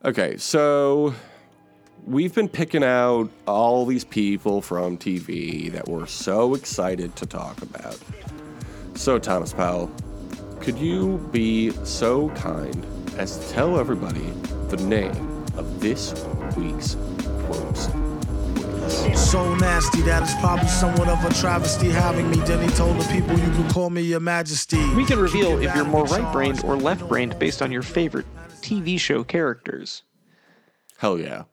Okay, 0.06 0.38
so 0.38 1.14
we've 2.06 2.34
been 2.34 2.50
picking 2.50 2.84
out 2.84 3.30
all 3.48 3.86
these 3.86 4.04
people 4.04 4.62
from 4.62 4.98
TV 4.98 5.72
that 5.72 5.88
we're 5.88 6.06
so 6.06 6.54
excited 6.54 7.16
to 7.16 7.26
talk 7.26 7.62
about. 7.62 7.98
So, 8.96 9.20
Thomas 9.20 9.54
Powell, 9.54 9.92
could 10.60 10.78
you 10.78 11.18
be 11.32 11.72
so 11.84 12.30
kind 12.30 12.86
as 13.18 13.38
to 13.38 13.54
tell 13.54 13.80
everybody 13.80 14.30
the 14.70 14.78
name 14.78 15.46
of 15.56 15.80
this 15.80 16.14
week's 16.56 16.96
quotes? 17.46 17.88
So 18.90 19.56
nasty 19.56 20.02
that 20.02 20.24
it's 20.24 20.36
probably 20.36 20.68
somewhat 20.68 21.10
of 21.10 21.24
a 21.26 21.34
travesty 21.34 21.90
having 21.90 22.30
me. 22.30 22.38
Then 22.38 22.68
he 22.68 22.74
told 22.76 22.98
the 22.98 23.08
people 23.12 23.38
you 23.38 23.52
can 23.52 23.70
call 23.70 23.90
me 23.90 24.02
your 24.02 24.20
majesty. 24.20 24.84
We 24.96 25.06
can 25.06 25.20
reveal 25.20 25.58
if 25.60 25.76
you're 25.76 25.86
more 25.86 26.06
right 26.06 26.32
brained 26.32 26.64
or 26.64 26.76
left 26.78 27.08
brained 27.08 27.38
based 27.40 27.62
on 27.62 27.72
your 27.72 27.82
favorite 27.82 28.26
TV 28.62 29.00
show 29.00 29.24
characters. 29.24 30.04
Hell 30.98 31.20
yeah. 31.20 31.44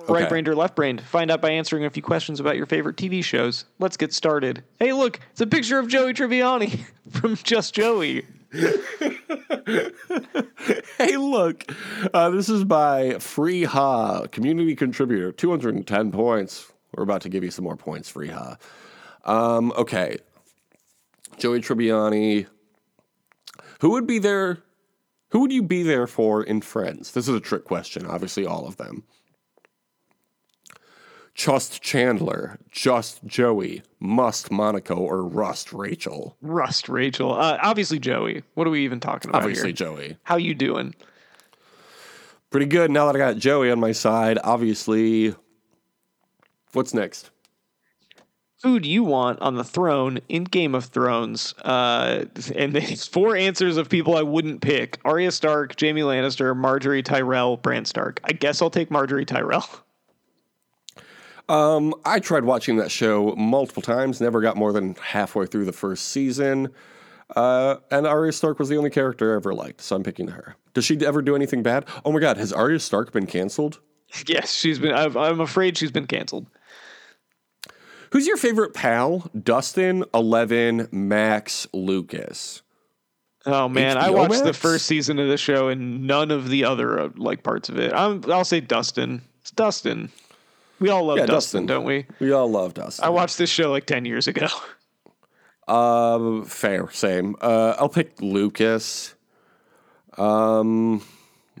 Okay. 0.00 0.12
Right 0.12 0.28
brained 0.28 0.48
or 0.48 0.56
left 0.56 0.74
brained? 0.74 1.00
Find 1.00 1.30
out 1.30 1.40
by 1.40 1.50
answering 1.50 1.84
a 1.84 1.90
few 1.90 2.02
questions 2.02 2.40
about 2.40 2.56
your 2.56 2.66
favorite 2.66 2.96
TV 2.96 3.22
shows. 3.22 3.66
Let's 3.78 3.96
get 3.96 4.12
started. 4.12 4.64
Hey, 4.78 4.92
look, 4.92 5.20
it's 5.30 5.40
a 5.40 5.46
picture 5.46 5.78
of 5.78 5.86
Joey 5.86 6.12
Tribbiani 6.12 6.80
from 7.10 7.36
Just 7.36 7.74
Joey. 7.74 8.26
hey, 10.98 11.16
look, 11.16 11.64
uh, 12.12 12.28
this 12.28 12.50
is 12.50 12.64
by 12.64 13.18
Free 13.18 13.64
Ha, 13.64 14.26
community 14.26 14.76
contributor, 14.76 15.32
210 15.32 16.12
points. 16.12 16.70
We're 16.94 17.04
about 17.04 17.22
to 17.22 17.30
give 17.30 17.42
you 17.42 17.50
some 17.50 17.64
more 17.64 17.76
points, 17.76 18.10
Free 18.10 18.28
Ha. 18.28 18.58
Um, 19.24 19.72
okay, 19.76 20.18
Joey 21.38 21.60
Tribbiani. 21.60 22.46
Who 23.80 23.90
would 23.90 24.06
be 24.06 24.18
there? 24.18 24.58
Who 25.30 25.40
would 25.40 25.52
you 25.52 25.62
be 25.62 25.82
there 25.82 26.06
for 26.06 26.44
in 26.44 26.60
Friends? 26.60 27.12
This 27.12 27.28
is 27.28 27.34
a 27.34 27.40
trick 27.40 27.64
question. 27.64 28.06
Obviously, 28.06 28.44
all 28.44 28.66
of 28.66 28.76
them. 28.76 29.04
Trust 31.34 31.82
Chandler, 31.82 32.58
Just 32.70 33.24
Joey, 33.24 33.82
Must 34.00 34.50
Monica, 34.50 34.92
or 34.94 35.22
Rust 35.24 35.72
Rachel? 35.72 36.36
Rust 36.42 36.88
Rachel. 36.88 37.32
Uh, 37.32 37.58
obviously 37.62 37.98
Joey. 37.98 38.42
What 38.54 38.66
are 38.66 38.70
we 38.70 38.84
even 38.84 39.00
talking 39.00 39.30
about 39.30 39.42
Obviously 39.42 39.68
here? 39.68 39.76
Joey. 39.76 40.16
How 40.24 40.36
you 40.36 40.54
doing? 40.54 40.94
Pretty 42.50 42.66
good 42.66 42.90
now 42.90 43.06
that 43.06 43.16
I 43.16 43.18
got 43.18 43.38
Joey 43.38 43.70
on 43.70 43.80
my 43.80 43.92
side. 43.92 44.38
Obviously, 44.44 45.34
what's 46.74 46.92
next? 46.92 47.30
Food 48.58 48.84
you 48.84 49.02
want 49.02 49.40
on 49.40 49.56
the 49.56 49.64
throne 49.64 50.20
in 50.28 50.44
Game 50.44 50.74
of 50.74 50.84
Thrones. 50.84 51.54
Uh, 51.64 52.26
and 52.54 52.76
it's 52.76 53.06
four 53.08 53.34
answers 53.34 53.78
of 53.78 53.88
people 53.88 54.16
I 54.16 54.22
wouldn't 54.22 54.60
pick 54.60 54.98
Arya 55.04 55.32
Stark, 55.32 55.80
Jaime 55.80 56.02
Lannister, 56.02 56.54
Margaery 56.54 57.02
Tyrell, 57.02 57.56
Bran 57.56 57.86
Stark. 57.86 58.20
I 58.24 58.32
guess 58.32 58.60
I'll 58.60 58.70
take 58.70 58.90
Margaery 58.90 59.26
Tyrell. 59.26 59.66
Um, 61.48 61.94
I 62.04 62.20
tried 62.20 62.44
watching 62.44 62.76
that 62.76 62.90
show 62.90 63.34
multiple 63.36 63.82
times, 63.82 64.20
never 64.20 64.40
got 64.40 64.56
more 64.56 64.72
than 64.72 64.94
halfway 64.94 65.46
through 65.46 65.64
the 65.64 65.72
first 65.72 66.08
season. 66.08 66.72
Uh, 67.34 67.76
and 67.90 68.06
Arya 68.06 68.32
Stark 68.32 68.58
was 68.58 68.68
the 68.68 68.76
only 68.76 68.90
character 68.90 69.32
I 69.32 69.36
ever 69.36 69.54
liked, 69.54 69.80
so 69.80 69.96
I'm 69.96 70.02
picking 70.02 70.28
her. 70.28 70.56
Does 70.74 70.84
she 70.84 71.04
ever 71.04 71.22
do 71.22 71.34
anything 71.34 71.62
bad? 71.62 71.86
Oh 72.04 72.12
my 72.12 72.20
god, 72.20 72.36
has 72.36 72.52
Arya 72.52 72.80
Stark 72.80 73.12
been 73.12 73.26
canceled? 73.26 73.80
Yes, 74.26 74.52
she's 74.52 74.78
been. 74.78 74.92
I'm 74.92 75.40
afraid 75.40 75.78
she's 75.78 75.90
been 75.90 76.06
canceled. 76.06 76.46
Who's 78.10 78.26
your 78.26 78.36
favorite 78.36 78.74
pal? 78.74 79.30
Dustin, 79.42 80.04
Eleven, 80.12 80.86
Max, 80.92 81.66
Lucas. 81.72 82.60
Oh 83.46 83.70
man, 83.70 83.96
HBO 83.96 84.02
I 84.02 84.10
watched 84.10 84.44
the 84.44 84.52
first 84.52 84.84
season 84.84 85.18
of 85.18 85.28
the 85.28 85.38
show 85.38 85.68
and 85.68 86.06
none 86.06 86.30
of 86.30 86.50
the 86.50 86.64
other 86.64 87.00
uh, 87.00 87.08
like 87.16 87.42
parts 87.42 87.70
of 87.70 87.78
it. 87.78 87.94
I'm, 87.94 88.22
I'll 88.30 88.44
say 88.44 88.60
Dustin. 88.60 89.22
It's 89.40 89.50
Dustin. 89.50 90.10
We 90.80 90.88
all 90.88 91.04
love 91.06 91.18
Yeah, 91.18 91.26
Dustin, 91.26 91.62
Dustin. 91.62 91.66
don't 91.66 91.84
we? 91.84 92.06
We 92.18 92.32
all 92.32 92.50
love 92.50 92.74
Dustin. 92.74 93.04
I 93.04 93.08
watched 93.10 93.38
this 93.38 93.50
show 93.50 93.70
like 93.70 93.86
ten 93.86 94.04
years 94.04 94.26
ago. 94.28 94.48
Um, 95.68 96.44
fair, 96.44 96.90
same. 96.90 97.36
Uh, 97.40 97.76
I'll 97.78 97.88
pick 97.88 98.20
Lucas. 98.20 99.14
Um, 100.18 101.02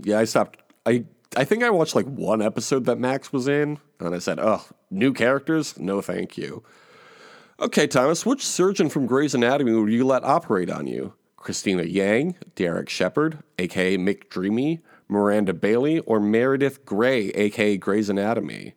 yeah, 0.02 0.18
I 0.18 0.24
stopped. 0.24 0.58
I 0.84 1.04
I 1.36 1.44
think 1.44 1.62
I 1.62 1.70
watched 1.70 1.94
like 1.94 2.06
one 2.06 2.42
episode 2.42 2.84
that 2.86 2.98
Max 2.98 3.32
was 3.32 3.48
in, 3.48 3.78
and 4.00 4.14
I 4.14 4.18
said, 4.18 4.38
"Oh, 4.40 4.64
new 4.90 5.12
characters? 5.12 5.78
No, 5.78 6.00
thank 6.00 6.36
you." 6.36 6.62
Okay, 7.60 7.86
Thomas, 7.86 8.26
which 8.26 8.44
surgeon 8.44 8.88
from 8.88 9.06
Grey's 9.06 9.34
Anatomy 9.34 9.72
would 9.72 9.92
you 9.92 10.04
let 10.04 10.24
operate 10.24 10.68
on 10.68 10.86
you? 10.88 11.14
Cristina 11.36 11.84
Yang, 11.84 12.36
Derek 12.56 12.88
Shepherd, 12.88 13.38
aka 13.58 13.96
McDreamy, 13.96 14.80
Miranda 15.08 15.54
Bailey, 15.54 16.00
or 16.00 16.18
Meredith 16.20 16.84
Grey, 16.84 17.28
aka 17.30 17.76
Grey's 17.76 18.08
Anatomy? 18.08 18.74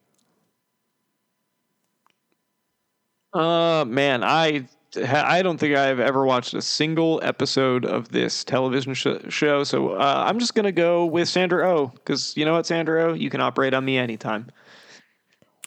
Uh, 3.35 3.83
man, 3.85 4.23
I 4.23 4.65
I 4.97 5.41
don't 5.41 5.57
think 5.57 5.75
I've 5.75 5.99
ever 5.99 6.25
watched 6.25 6.53
a 6.53 6.61
single 6.61 7.19
episode 7.21 7.85
of 7.85 8.09
this 8.09 8.45
television 8.45 8.93
sh- 8.93 9.07
show, 9.27 9.65
so 9.65 9.89
uh, 9.89 10.23
I'm 10.25 10.39
just 10.39 10.55
gonna 10.55 10.71
go 10.71 11.05
with 11.05 11.27
Sandra 11.27 11.69
Oh 11.69 11.87
because 11.87 12.35
you 12.37 12.45
know 12.45 12.53
what, 12.53 12.65
Sandra 12.65 13.11
Oh, 13.11 13.13
you 13.13 13.29
can 13.29 13.41
operate 13.41 13.73
on 13.73 13.83
me 13.83 13.97
anytime. 13.97 14.47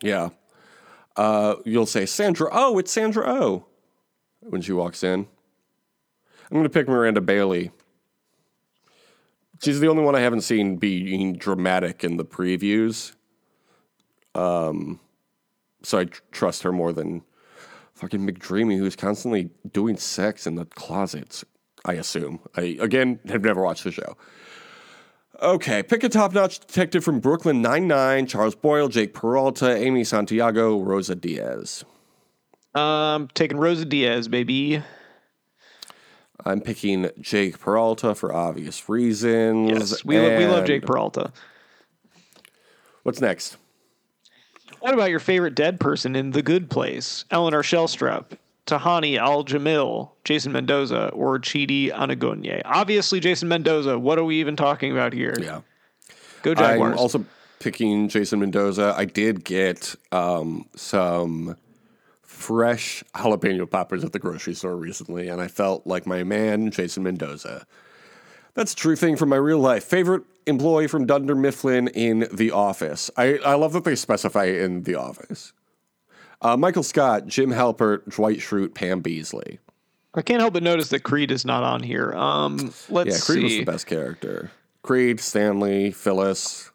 Yeah. 0.03 0.31
Uh, 1.15 1.57
you'll 1.67 1.85
say, 1.85 2.07
Sandra 2.07 2.49
Oh, 2.53 2.79
it's 2.79 2.91
Sandra 2.91 3.25
Oh 3.27 3.67
when 4.41 4.63
she 4.63 4.73
walks 4.73 5.03
in. 5.05 5.27
I'm 6.51 6.63
to 6.63 6.71
pick 6.71 6.89
Miranda 6.89 7.21
Bailey. 7.21 7.71
She's 9.63 9.81
the 9.81 9.89
only 9.89 10.05
one 10.05 10.15
I 10.15 10.21
haven't 10.21 10.43
seen 10.43 10.77
being 10.77 11.35
dramatic 11.35 12.03
in 12.03 12.17
the 12.17 12.25
previews. 12.25 13.13
Um, 14.35 15.01
so 15.83 15.99
I 15.99 16.05
tr- 16.05 16.23
trust 16.31 16.63
her 16.63 16.73
more 16.73 16.93
than 16.93 17.25
fucking 17.99 18.27
McDreamy, 18.27 18.79
who's 18.79 18.97
constantly 18.97 19.51
doing 19.73 19.97
sex 19.97 20.47
in 20.47 20.55
the 20.55 20.65
closets. 20.65 21.45
I 21.85 21.95
assume. 21.95 22.41
I 22.57 22.77
again 22.81 23.21
have 23.29 23.43
never 23.43 23.63
watched 23.63 23.85
the 23.85 23.93
show. 23.93 24.17
Okay, 25.41 25.85
pick 25.85 26.03
a 26.03 26.09
top-notch 26.09 26.59
detective 26.59 27.05
from 27.05 27.21
Brooklyn 27.21 27.63
Nine-Nine: 27.63 28.27
Charles 28.27 28.55
Boyle, 28.57 28.89
Jake 28.89 29.15
Peralta, 29.15 29.77
Amy 29.77 30.03
Santiago, 30.05 30.81
Rosa 30.81 31.15
Diaz. 31.15 31.85
Um, 32.75 33.29
taking 33.35 33.57
Rosa 33.59 33.85
Diaz, 33.85 34.29
baby. 34.29 34.83
I'm 36.45 36.61
picking 36.61 37.11
Jake 37.21 37.59
Peralta 37.59 38.15
for 38.15 38.33
obvious 38.33 38.89
reasons. 38.89 39.71
Yes, 39.91 40.05
we 40.05 40.19
lo- 40.19 40.39
we 40.39 40.47
love 40.47 40.65
Jake 40.65 40.85
Peralta. 40.87 41.33
What's 43.03 43.21
next? 43.21 43.57
What 44.81 44.95
about 44.95 45.11
your 45.11 45.21
favorite 45.21 45.55
dead 45.55 45.81
person 45.81 46.15
in 46.15 46.31
The 46.31 46.43
Good 46.43 46.71
Place? 46.71 47.25
Eleanor 47.31 47.63
Shellstrop, 47.63 48.37
Tahani 48.67 49.19
Al 49.19 49.45
Jamil, 49.45 50.11
Jason 50.25 50.53
Mendoza, 50.53 51.09
or 51.09 51.39
Chidi 51.39 51.93
Anagonye? 51.93 52.63
Obviously, 52.65 53.21
Jason 53.21 53.49
Mendoza. 53.49 53.99
What 53.99 54.19
are 54.19 54.25
we 54.25 54.41
even 54.41 54.57
talking 54.57 54.93
about 54.93 55.13
here? 55.13 55.35
Yeah. 55.41 55.61
Go 56.43 56.55
Jaguars. 56.55 56.93
I'm 56.93 56.99
also 56.99 57.25
picking 57.59 58.09
Jason 58.09 58.41
Mendoza. 58.41 58.95
I 58.97 59.05
did 59.05 59.45
get 59.45 59.95
um, 60.13 60.67
some 60.77 61.57
fresh 62.23 63.03
jalapeno 63.15 63.69
poppers 63.69 64.05
at 64.05 64.13
the 64.13 64.19
grocery 64.19 64.55
store 64.55 64.77
recently, 64.77 65.29
and 65.29 65.41
I 65.41 65.49
felt 65.49 65.87
like 65.87 66.07
my 66.07 66.23
man, 66.23 66.71
Jason 66.71 67.03
Mendoza. 67.03 67.67
That's 68.55 68.73
a 68.73 68.77
true 68.77 68.97
thing 68.97 69.17
from 69.17 69.29
my 69.29 69.37
real 69.37 69.59
life. 69.59 69.85
Favorite 69.85 70.23
employee 70.49 70.87
from 70.89 71.07
Dunder 71.07 71.35
Mifflin 71.35 71.89
in 71.89 72.27
The 72.33 72.51
Office. 72.51 73.11
I, 73.17 73.39
I 73.45 73.55
love 73.55 73.73
that 73.75 73.85
they 73.85 73.95
specify 73.95 74.45
in 74.47 74.83
The 74.83 74.95
Office. 74.97 75.53
Uh, 76.41 76.57
Michael 76.57 76.83
Scott, 76.83 77.27
Jim 77.27 77.51
Halpert, 77.51 78.09
Dwight 78.15 78.39
Schrute, 78.39 78.75
Pam 78.75 79.03
Beesly. 79.03 79.59
I 80.15 80.23
can't 80.23 80.41
help 80.41 80.55
but 80.55 80.63
notice 80.63 80.89
that 80.91 81.03
Creed 81.03 81.31
is 81.31 81.45
not 81.45 81.63
on 81.63 81.83
here. 81.83 82.13
Um, 82.15 82.73
let's 82.89 83.11
Yeah, 83.11 83.19
Creed 83.25 83.43
was 83.45 83.53
the 83.53 83.65
best 83.65 83.87
character. 83.87 84.51
Creed, 84.83 85.21
Stanley, 85.21 85.91
Phyllis. 85.91 86.71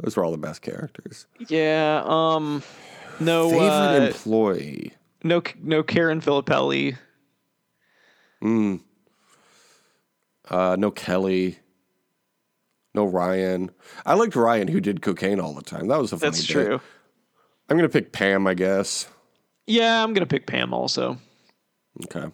Those 0.00 0.16
were 0.16 0.24
all 0.24 0.30
the 0.30 0.38
best 0.38 0.62
characters. 0.62 1.26
Yeah. 1.48 2.02
Um, 2.06 2.62
no. 3.18 3.50
Favorite 3.50 3.66
Uh, 3.68 4.06
employee. 4.06 4.92
no. 5.24 5.42
No. 5.62 5.82
Karen 5.82 6.20
Filippelli. 6.20 6.96
Uh, 10.50 10.76
no 10.78 10.90
Kelly. 10.90 11.58
No 12.94 13.04
Ryan. 13.04 13.70
I 14.06 14.14
liked 14.14 14.34
Ryan, 14.34 14.68
who 14.68 14.80
did 14.80 15.02
cocaine 15.02 15.40
all 15.40 15.54
the 15.54 15.62
time. 15.62 15.88
That 15.88 16.00
was 16.00 16.12
a 16.12 16.18
funny 16.18 16.30
That's 16.30 16.46
bit. 16.46 16.52
true. 16.52 16.80
I'm 17.68 17.76
gonna 17.76 17.88
pick 17.88 18.12
Pam, 18.12 18.46
I 18.46 18.54
guess. 18.54 19.08
Yeah, 19.66 20.02
I'm 20.02 20.14
gonna 20.14 20.26
pick 20.26 20.46
Pam 20.46 20.72
also. 20.72 21.18
Okay. 22.04 22.26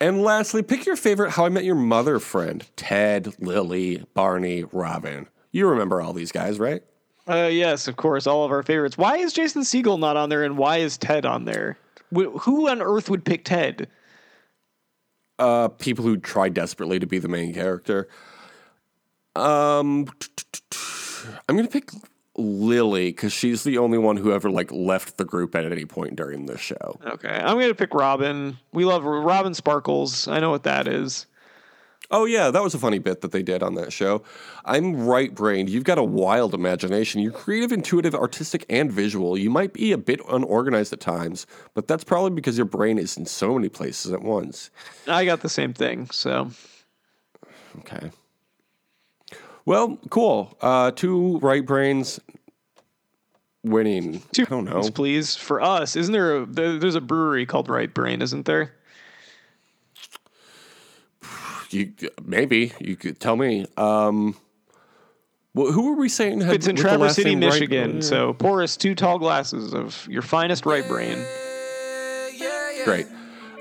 And 0.00 0.22
lastly, 0.22 0.62
pick 0.62 0.86
your 0.86 0.96
favorite 0.96 1.30
How 1.32 1.46
I 1.46 1.48
Met 1.48 1.64
Your 1.64 1.74
Mother 1.74 2.18
friend: 2.18 2.64
Ted, 2.76 3.34
Lily, 3.40 4.04
Barney, 4.14 4.64
Robin. 4.72 5.28
You 5.50 5.68
remember 5.68 6.00
all 6.00 6.12
these 6.12 6.32
guys, 6.32 6.58
right? 6.58 6.82
Uh, 7.28 7.48
yes, 7.50 7.88
of 7.88 7.96
course, 7.96 8.26
all 8.26 8.44
of 8.44 8.50
our 8.52 8.62
favorites. 8.62 8.98
Why 8.98 9.16
is 9.16 9.32
Jason 9.32 9.62
Segel 9.62 9.98
not 9.98 10.16
on 10.16 10.28
there, 10.28 10.44
and 10.44 10.58
why 10.58 10.78
is 10.78 10.98
Ted 10.98 11.24
on 11.24 11.46
there? 11.46 11.78
Who 12.12 12.68
on 12.68 12.82
earth 12.82 13.08
would 13.08 13.24
pick 13.24 13.44
Ted? 13.44 13.88
Uh, 15.38 15.68
people 15.68 16.04
who 16.04 16.16
try 16.16 16.48
desperately 16.48 16.98
to 16.98 17.06
be 17.06 17.18
the 17.18 17.28
main 17.28 17.52
character. 17.54 18.08
Um, 19.36 20.06
I'm 21.48 21.56
gonna 21.56 21.68
pick 21.68 21.90
Lily 22.36 23.10
because 23.10 23.32
she's 23.32 23.64
the 23.64 23.78
only 23.78 23.98
one 23.98 24.16
who 24.16 24.32
ever 24.32 24.50
like 24.50 24.70
left 24.72 25.16
the 25.16 25.24
group 25.24 25.54
at 25.54 25.64
any 25.64 25.84
point 25.84 26.16
during 26.16 26.46
this 26.46 26.60
show. 26.60 26.98
Okay, 27.04 27.28
I'm 27.28 27.58
gonna 27.58 27.74
pick 27.74 27.94
Robin. 27.94 28.58
We 28.72 28.84
love 28.84 29.04
Robin 29.04 29.54
Sparkles. 29.54 30.28
I 30.28 30.40
know 30.40 30.50
what 30.50 30.64
that 30.64 30.86
is. 30.88 31.26
Oh 32.10 32.26
yeah, 32.26 32.50
that 32.50 32.62
was 32.62 32.74
a 32.74 32.78
funny 32.78 32.98
bit 32.98 33.22
that 33.22 33.32
they 33.32 33.42
did 33.42 33.62
on 33.62 33.74
that 33.74 33.92
show. 33.92 34.22
I'm 34.64 35.06
right 35.06 35.34
brained. 35.34 35.70
You've 35.70 35.84
got 35.84 35.96
a 35.98 36.04
wild 36.04 36.52
imagination. 36.52 37.22
You're 37.22 37.32
creative, 37.32 37.72
intuitive, 37.72 38.14
artistic, 38.14 38.66
and 38.68 38.92
visual. 38.92 39.38
You 39.38 39.48
might 39.48 39.72
be 39.72 39.90
a 39.90 39.98
bit 39.98 40.20
unorganized 40.28 40.92
at 40.92 41.00
times, 41.00 41.46
but 41.72 41.88
that's 41.88 42.04
probably 42.04 42.30
because 42.30 42.58
your 42.58 42.66
brain 42.66 42.98
is 42.98 43.16
in 43.16 43.24
so 43.24 43.54
many 43.54 43.68
places 43.70 44.12
at 44.12 44.22
once. 44.22 44.70
I 45.08 45.24
got 45.24 45.40
the 45.40 45.48
same 45.48 45.72
thing. 45.72 46.08
So 46.10 46.50
Okay. 47.80 48.10
Well, 49.66 49.98
cool. 50.10 50.56
Uh, 50.60 50.90
two 50.90 51.38
right 51.38 51.64
brains 51.64 52.20
winning. 53.62 54.22
two 54.32 54.42
I 54.42 54.44
don't 54.46 54.64
know. 54.66 54.72
points, 54.72 54.90
please, 54.90 55.36
for 55.36 55.60
us. 55.62 55.96
Isn't 55.96 56.12
there 56.12 56.42
a 56.42 56.46
there's 56.46 56.94
a 56.94 57.00
brewery 57.00 57.46
called 57.46 57.68
Right 57.68 57.92
Brain? 57.92 58.20
Isn't 58.22 58.44
there? 58.46 58.74
You 61.70 61.92
maybe 62.24 62.72
you 62.78 62.94
could 62.96 63.18
tell 63.18 63.36
me. 63.36 63.66
Um, 63.76 64.36
well, 65.54 65.72
who 65.72 65.90
were 65.90 65.96
we 65.96 66.08
saying? 66.08 66.40
Had, 66.42 66.54
It's 66.56 66.66
in 66.66 66.76
Traverse 66.76 67.14
City, 67.16 67.34
name 67.34 67.48
Right- 67.48 67.54
Michigan. 67.54 68.02
So 68.02 68.34
pour 68.34 68.62
us 68.62 68.76
two 68.76 68.94
tall 68.94 69.18
glasses 69.18 69.72
of 69.74 70.06
your 70.10 70.22
finest 70.22 70.66
Right 70.66 70.86
Brain. 70.86 71.24
great. 72.84 73.06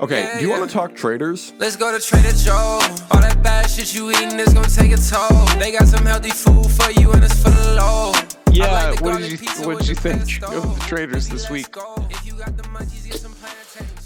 Okay. 0.01 0.35
Do 0.37 0.41
you 0.45 0.49
want 0.49 0.67
to 0.69 0.73
talk 0.73 0.95
traders? 0.95 1.53
Let's 1.57 1.75
go 1.75 1.97
to 1.97 2.03
Trader 2.05 2.31
Joe. 2.33 2.79
All 3.11 3.21
that 3.21 3.39
bad 3.43 3.69
shit 3.69 3.93
you 3.93 4.11
eating 4.11 4.39
is 4.39 4.53
gonna 4.53 4.67
take 4.67 4.91
a 4.91 4.97
toll. 4.97 5.45
They 5.59 5.71
got 5.71 5.87
some 5.87 6.05
healthy 6.05 6.31
food 6.31 6.69
for 6.71 6.91
you 6.91 7.11
and 7.11 7.23
it's 7.23 7.41
for 7.41 7.49
the 7.51 7.75
low. 7.75 8.13
Yeah, 8.51 8.71
like 8.71 9.01
what 9.01 9.19
did 9.19 9.31
you 9.31 9.47
what 9.65 9.79
did 9.79 9.87
you 9.87 9.95
think 9.95 10.21
of 10.43 10.75
the 10.79 10.85
traders 10.87 11.29
this 11.29 11.49
week? 11.49 11.67
If 12.09 12.25
you 12.25 12.33
got 12.33 12.57
the 12.57 12.63
munchies, 12.63 13.05
get 13.05 13.15
some. 13.19 13.33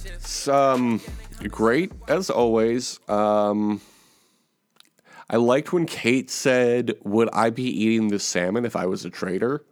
It's, 0.05 0.47
um, 0.47 1.01
great 1.49 1.91
as 2.07 2.29
always. 2.29 2.99
Um, 3.09 3.81
I 5.29 5.35
liked 5.37 5.73
when 5.73 5.85
Kate 5.85 6.29
said, 6.29 6.95
"Would 7.03 7.29
I 7.33 7.49
be 7.49 7.63
eating 7.63 8.07
this 8.09 8.23
salmon 8.23 8.65
if 8.65 8.75
I 8.75 8.85
was 8.85 9.03
a 9.03 9.09
trader?" 9.09 9.63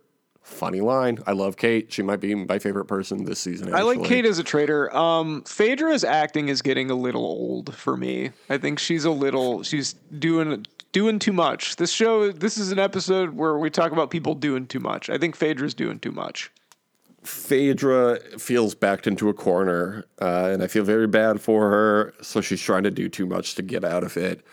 Funny 0.46 0.80
line. 0.80 1.18
I 1.26 1.32
love 1.32 1.58
Kate. 1.58 1.92
She 1.92 2.04
might 2.04 2.20
be 2.20 2.36
my 2.36 2.60
favorite 2.60 2.86
person 2.86 3.26
this 3.26 3.40
season. 3.40 3.74
I 3.74 3.82
like. 3.82 4.04
Kate 4.04 4.26
as 4.26 4.38
a 4.38 4.44
traitor. 4.44 4.96
Um, 4.96 5.42
Phaedra's 5.42 6.04
acting 6.04 6.50
is 6.50 6.62
getting 6.62 6.92
a 6.92 6.96
little 6.96 7.26
old 7.26 7.74
for 7.74 7.98
me. 7.98 8.30
I 8.48 8.60
think 8.60 8.78
she's 8.78 9.06
a 9.06 9.10
little. 9.10 9.64
She's 9.64 9.94
doing 9.94 10.64
doing 10.92 11.18
too 11.18 11.34
much. 11.34 11.78
This 11.78 11.92
show. 11.92 12.32
This 12.32 12.60
is 12.60 12.72
an 12.72 12.78
episode 12.78 13.36
where 13.36 13.58
we 13.58 13.72
talk 13.72 13.92
about 13.92 14.12
people 14.12 14.36
doing 14.36 14.68
too 14.68 14.80
much. 14.80 15.10
I 15.10 15.18
think 15.18 15.36
Phaedra's 15.36 15.74
doing 15.74 15.98
too 15.98 16.12
much. 16.12 16.52
Phaedra 17.24 18.20
feels 18.38 18.76
backed 18.76 19.08
into 19.08 19.30
a 19.30 19.34
corner, 19.34 20.06
uh, 20.22 20.52
and 20.54 20.62
I 20.62 20.68
feel 20.68 20.84
very 20.84 21.08
bad 21.08 21.42
for 21.42 21.72
her. 21.72 22.14
So 22.22 22.40
she's 22.40 22.62
trying 22.62 22.84
to 22.84 22.92
do 22.92 23.10
too 23.10 23.26
much 23.26 23.56
to 23.56 23.64
get 23.64 23.84
out 23.84 24.04
of 24.04 24.16
it. 24.16 24.46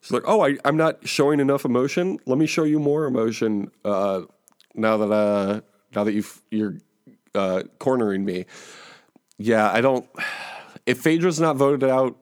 She's 0.00 0.10
like, 0.10 0.24
"Oh, 0.24 0.42
I, 0.42 0.56
I'm 0.64 0.78
not 0.78 1.06
showing 1.06 1.38
enough 1.38 1.66
emotion. 1.66 2.18
Let 2.24 2.38
me 2.38 2.46
show 2.46 2.64
you 2.64 2.78
more 2.78 3.04
emotion 3.04 3.70
uh, 3.84 4.22
now 4.74 4.96
that 4.98 5.12
uh, 5.12 5.60
now 5.94 6.04
that 6.04 6.12
you've, 6.12 6.42
you're 6.50 6.78
uh, 7.34 7.62
cornering 7.78 8.24
me." 8.24 8.46
Yeah, 9.38 9.70
I 9.70 9.80
don't. 9.80 10.08
If 10.86 10.98
Phaedra's 10.98 11.40
not 11.40 11.56
voted 11.56 11.88
out 11.88 12.16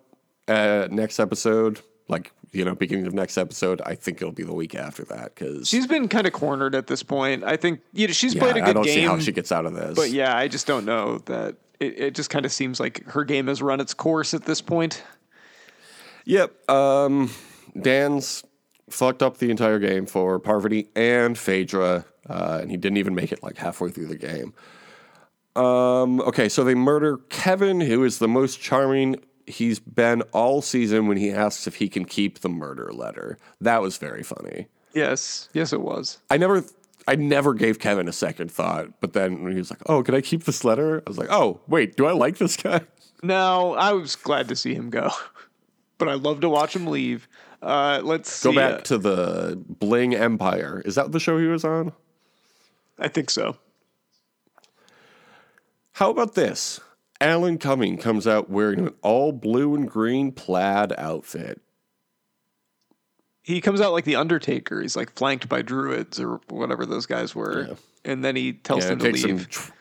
uh, 0.48 0.88
next 0.90 1.18
episode, 1.18 1.80
like 2.08 2.32
you 2.52 2.64
know, 2.64 2.74
beginning 2.74 3.06
of 3.06 3.14
next 3.14 3.38
episode, 3.38 3.80
I 3.84 3.94
think 3.94 4.20
it'll 4.20 4.32
be 4.32 4.42
the 4.42 4.54
week 4.54 4.74
after 4.74 5.04
that 5.04 5.34
because 5.34 5.68
She's 5.68 5.86
been 5.86 6.08
kind 6.08 6.26
of 6.26 6.32
cornered 6.32 6.74
at 6.74 6.86
this 6.86 7.02
point. 7.02 7.44
I 7.44 7.56
think 7.56 7.80
you 7.92 8.06
know, 8.06 8.12
she's 8.12 8.34
yeah, 8.34 8.42
played 8.42 8.56
a 8.56 8.60
good 8.60 8.66
game. 8.66 8.68
I 8.68 8.72
don't 8.72 8.84
game. 8.84 8.94
see 8.94 9.04
how 9.06 9.18
she 9.18 9.32
gets 9.32 9.52
out 9.52 9.66
of 9.66 9.74
this. 9.74 9.96
But 9.96 10.10
yeah, 10.10 10.36
I 10.36 10.48
just 10.48 10.66
don't 10.66 10.84
know 10.84 11.18
that 11.26 11.56
it, 11.80 11.98
it 11.98 12.14
just 12.14 12.30
kind 12.30 12.44
of 12.44 12.52
seems 12.52 12.78
like 12.78 13.04
her 13.06 13.24
game 13.24 13.48
has 13.48 13.62
run 13.62 13.80
its 13.80 13.94
course 13.94 14.34
at 14.34 14.44
this 14.44 14.60
point. 14.60 15.02
Yep. 16.24 16.70
Um, 16.70 17.30
Dan's 17.80 18.44
fucked 18.90 19.22
up 19.22 19.38
the 19.38 19.50
entire 19.50 19.78
game 19.78 20.06
for 20.06 20.38
Parvati 20.38 20.88
and 20.94 21.36
Phaedra, 21.36 22.04
uh, 22.28 22.58
and 22.60 22.70
he 22.70 22.76
didn't 22.76 22.98
even 22.98 23.14
make 23.14 23.32
it 23.32 23.42
like 23.42 23.56
halfway 23.56 23.90
through 23.90 24.06
the 24.06 24.16
game. 24.16 24.54
Um, 25.54 26.20
okay, 26.22 26.48
so 26.48 26.64
they 26.64 26.74
murder 26.74 27.18
Kevin, 27.28 27.80
who 27.80 28.04
is 28.04 28.18
the 28.18 28.28
most 28.28 28.60
charming 28.60 29.16
he's 29.46 29.78
been 29.78 30.22
all 30.32 30.62
season 30.62 31.08
when 31.08 31.16
he 31.16 31.30
asks 31.30 31.66
if 31.66 31.76
he 31.76 31.88
can 31.88 32.04
keep 32.04 32.40
the 32.40 32.48
murder 32.48 32.92
letter. 32.92 33.38
That 33.60 33.82
was 33.82 33.98
very 33.98 34.22
funny. 34.22 34.68
Yes, 34.94 35.48
yes, 35.52 35.72
it 35.72 35.80
was. 35.80 36.18
I 36.30 36.36
never. 36.36 36.64
I 37.08 37.16
never 37.16 37.52
gave 37.52 37.80
Kevin 37.80 38.06
a 38.06 38.12
second 38.12 38.52
thought, 38.52 39.00
but 39.00 39.12
then 39.12 39.42
when 39.42 39.52
he 39.52 39.58
was 39.58 39.70
like, 39.70 39.82
"Oh, 39.86 40.04
can 40.04 40.14
I 40.14 40.20
keep 40.20 40.44
this 40.44 40.64
letter?" 40.64 41.02
I 41.04 41.10
was 41.10 41.18
like, 41.18 41.30
"Oh, 41.30 41.60
wait, 41.66 41.96
do 41.96 42.06
I 42.06 42.12
like 42.12 42.38
this 42.38 42.56
guy?" 42.56 42.82
No, 43.24 43.74
I 43.74 43.92
was 43.92 44.14
glad 44.14 44.48
to 44.48 44.56
see 44.56 44.74
him 44.74 44.88
go, 44.90 45.10
but 45.98 46.08
I 46.08 46.14
love 46.14 46.40
to 46.42 46.48
watch 46.48 46.76
him 46.76 46.86
leave. 46.86 47.28
Uh, 47.60 48.00
let's 48.02 48.42
Go 48.42 48.50
see, 48.50 48.56
back 48.56 48.72
uh, 48.72 48.80
to 48.82 48.98
the 48.98 49.62
Bling 49.68 50.14
Empire. 50.14 50.82
Is 50.84 50.94
that 50.94 51.12
the 51.12 51.20
show 51.20 51.38
he 51.38 51.46
was 51.46 51.64
on? 51.64 51.92
I 53.02 53.08
think 53.08 53.28
so. 53.30 53.56
How 55.92 56.10
about 56.10 56.34
this? 56.34 56.80
Alan 57.20 57.58
Cumming 57.58 57.98
comes 57.98 58.26
out 58.26 58.48
wearing 58.50 58.80
an 58.86 58.94
all 59.02 59.32
blue 59.32 59.74
and 59.74 59.88
green 59.88 60.32
plaid 60.32 60.92
outfit. 60.98 61.60
He 63.42 63.60
comes 63.60 63.80
out 63.80 63.92
like 63.92 64.04
the 64.04 64.16
Undertaker. 64.16 64.80
He's 64.80 64.96
like 64.96 65.12
flanked 65.14 65.48
by 65.48 65.62
druids 65.62 66.18
or 66.20 66.40
whatever 66.48 66.86
those 66.86 67.06
guys 67.06 67.34
were, 67.34 67.66
Yeah. 67.68 67.74
and 68.04 68.24
then 68.24 68.36
he 68.36 68.52
tells 68.52 68.84
Yeah, 68.84 68.90
them 68.90 68.98
it 68.98 69.02
to 69.02 69.12
takes 69.12 69.24
leave. 69.24 69.40
him 69.40 69.46
tw- 69.46 69.72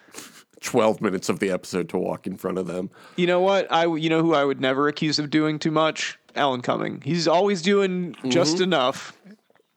12 0.61 1.01
minutes 1.01 1.29
of 1.29 1.39
the 1.39 1.49
episode 1.51 1.89
to 1.89 1.97
walk 1.97 2.27
in 2.27 2.37
front 2.37 2.57
of 2.57 2.67
them. 2.67 2.89
You 3.15 3.25
know 3.27 3.39
what? 3.39 3.71
I 3.71 3.85
you 3.95 4.09
know 4.09 4.21
who 4.21 4.33
I 4.35 4.43
would 4.43 4.61
never 4.61 4.87
accuse 4.87 5.17
of 5.19 5.29
doing 5.29 5.57
too 5.59 5.71
much? 5.71 6.19
Alan 6.35 6.61
Cumming. 6.61 7.01
He's 7.03 7.27
always 7.27 7.61
doing 7.61 8.15
just 8.29 8.61
enough. 8.61 9.13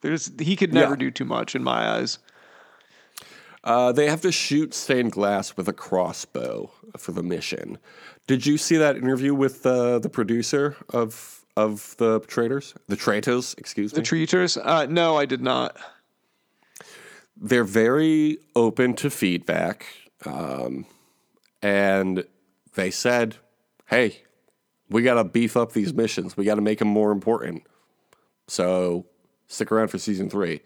There's 0.02 0.30
he 0.38 0.56
could 0.56 0.74
never 0.74 0.94
Mm-hmm. 0.94 1.02
Yeah. 1.02 1.06
do 1.06 1.10
too 1.10 1.24
much 1.24 1.54
in 1.54 1.62
my 1.64 1.88
eyes. 1.96 2.18
Uh, 3.64 3.90
they 3.92 4.08
have 4.08 4.20
to 4.20 4.30
shoot 4.30 4.74
stained 4.74 5.10
glass 5.10 5.56
with 5.56 5.66
a 5.68 5.72
crossbow 5.72 6.70
for 6.98 7.12
the 7.12 7.22
mission. 7.22 7.78
Did 8.26 8.44
you 8.46 8.58
see 8.58 8.76
that 8.76 8.96
interview 8.96 9.34
with 9.34 9.64
uh, 9.66 9.98
the 9.98 10.08
producer 10.10 10.76
of 10.90 11.44
of 11.56 11.96
the 11.98 12.20
traitors? 12.20 12.74
The 12.88 12.96
traitors, 12.96 13.54
excuse 13.58 13.92
me. 13.92 13.96
The 14.00 14.02
treaters? 14.02 14.56
Uh, 14.58 14.86
no, 14.86 15.16
I 15.16 15.24
did 15.24 15.40
not. 15.40 15.76
they're 17.36 17.64
very 17.64 18.38
open 18.54 18.94
to 18.94 19.10
feedback. 19.10 19.86
Um, 20.24 20.86
and 21.62 22.24
they 22.74 22.90
said, 22.90 23.36
hey, 23.86 24.22
we 24.88 25.02
got 25.02 25.14
to 25.14 25.24
beef 25.24 25.56
up 25.56 25.72
these 25.72 25.92
missions. 25.92 26.36
We 26.36 26.44
got 26.44 26.56
to 26.56 26.60
make 26.60 26.78
them 26.78 26.88
more 26.88 27.12
important. 27.12 27.64
So 28.46 29.06
stick 29.48 29.72
around 29.72 29.88
for 29.88 29.98
season 29.98 30.28
three. 30.30 30.60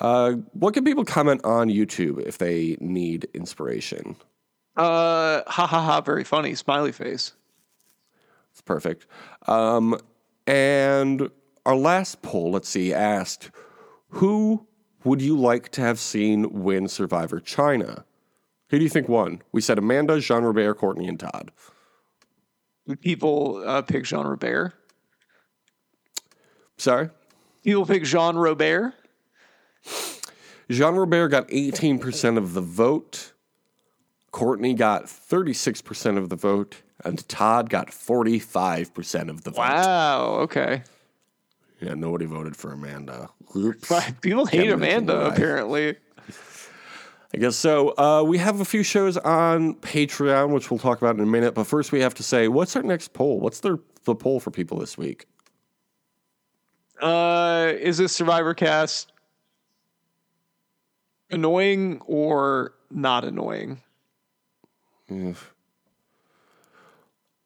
Uh, 0.00 0.32
what 0.52 0.74
can 0.74 0.84
people 0.84 1.04
comment 1.04 1.42
on 1.44 1.68
YouTube 1.68 2.20
if 2.22 2.38
they 2.38 2.76
need 2.80 3.28
inspiration? 3.34 4.16
Uh, 4.76 5.42
ha 5.46 5.66
ha 5.66 5.82
ha, 5.82 6.00
very 6.00 6.24
funny. 6.24 6.54
Smiley 6.54 6.92
face. 6.92 7.34
It's 8.52 8.62
perfect. 8.62 9.06
Um, 9.46 10.00
and 10.46 11.30
our 11.66 11.76
last 11.76 12.22
poll, 12.22 12.50
let's 12.50 12.68
see, 12.68 12.94
asked 12.94 13.50
who 14.08 14.66
would 15.04 15.22
you 15.22 15.38
like 15.38 15.70
to 15.70 15.80
have 15.82 15.98
seen 15.98 16.62
win 16.62 16.88
Survivor 16.88 17.40
China? 17.40 18.04
Who 18.70 18.78
do 18.78 18.84
you 18.84 18.90
think 18.90 19.08
won? 19.08 19.42
We 19.52 19.60
said 19.60 19.78
Amanda, 19.78 20.20
Jean 20.20 20.44
Robert, 20.44 20.74
Courtney, 20.74 21.08
and 21.08 21.18
Todd. 21.18 21.50
Would 22.86 23.00
People 23.00 23.62
uh, 23.66 23.82
pick 23.82 24.04
Jean 24.04 24.26
Robert. 24.26 24.72
Sorry? 26.76 27.10
People 27.62 27.86
pick 27.86 28.04
Jean 28.04 28.36
Robert. 28.36 28.94
Jean 30.70 30.94
Robert 30.94 31.28
got 31.28 31.48
18% 31.48 32.38
of 32.38 32.54
the 32.54 32.60
vote. 32.60 33.32
Courtney 34.30 34.74
got 34.74 35.06
36% 35.06 36.16
of 36.16 36.28
the 36.28 36.36
vote. 36.36 36.82
And 37.04 37.26
Todd 37.28 37.70
got 37.70 37.88
45% 37.88 39.30
of 39.30 39.42
the 39.42 39.50
vote. 39.50 39.58
Wow. 39.58 40.24
Okay. 40.42 40.82
Yeah, 41.80 41.94
nobody 41.94 42.26
voted 42.26 42.54
for 42.56 42.72
Amanda. 42.72 43.30
Oops. 43.56 44.10
People 44.20 44.46
hate 44.46 44.64
Can't 44.64 44.74
Amanda. 44.74 45.26
Apparently. 45.26 45.96
I 47.32 47.38
guess 47.38 47.56
so. 47.56 47.96
Uh, 47.96 48.22
we 48.22 48.38
have 48.38 48.60
a 48.60 48.64
few 48.64 48.82
shows 48.82 49.16
on 49.16 49.74
Patreon, 49.76 50.50
which 50.50 50.70
we'll 50.70 50.78
talk 50.78 50.98
about 51.00 51.14
in 51.14 51.22
a 51.22 51.26
minute. 51.26 51.54
But 51.54 51.64
first, 51.64 51.92
we 51.92 52.00
have 52.00 52.14
to 52.14 52.22
say, 52.22 52.48
what's 52.48 52.74
our 52.76 52.82
next 52.82 53.12
poll? 53.12 53.40
What's 53.40 53.60
the, 53.60 53.78
the 54.04 54.14
poll 54.14 54.40
for 54.40 54.50
people 54.50 54.78
this 54.78 54.98
week? 54.98 55.26
Uh, 57.00 57.72
is 57.78 57.98
this 57.98 58.14
Survivor 58.14 58.52
Cast 58.52 59.12
annoying 61.30 62.00
or 62.06 62.74
not 62.90 63.24
annoying? 63.24 63.80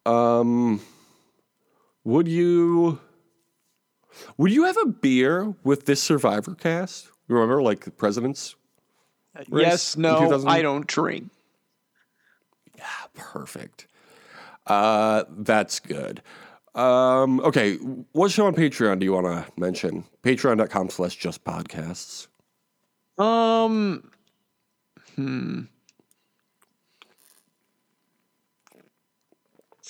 Um, 0.07 0.80
would 2.05 2.28
you 2.28 2.99
would 4.37 4.53
you 4.53 4.64
have 4.64 4.76
a 4.82 4.87
beer 4.87 5.55
with 5.64 5.87
this 5.87 6.03
Survivor 6.03 6.55
cast? 6.55 7.09
You 7.28 7.37
remember, 7.37 7.62
like 7.62 7.85
the 7.85 7.91
presidents? 7.91 8.55
race 9.49 9.66
yes, 9.66 9.97
no, 9.97 10.45
I 10.47 10.62
don't 10.62 10.87
drink. 10.87 11.30
Yeah, 12.76 12.85
Perfect. 13.14 13.87
Uh, 14.66 15.24
that's 15.30 15.80
good. 15.80 16.22
Um, 16.74 17.41
okay, 17.41 17.76
what 18.12 18.30
show 18.30 18.47
on 18.47 18.55
Patreon 18.55 18.99
do 18.99 19.05
you 19.05 19.12
want 19.12 19.26
to 19.26 19.47
mention? 19.61 20.05
Patreon.com 20.22 20.91
slash 20.91 21.16
just 21.16 21.45
podcasts. 21.45 22.26
Um, 23.19 24.11
hmm. 25.15 25.62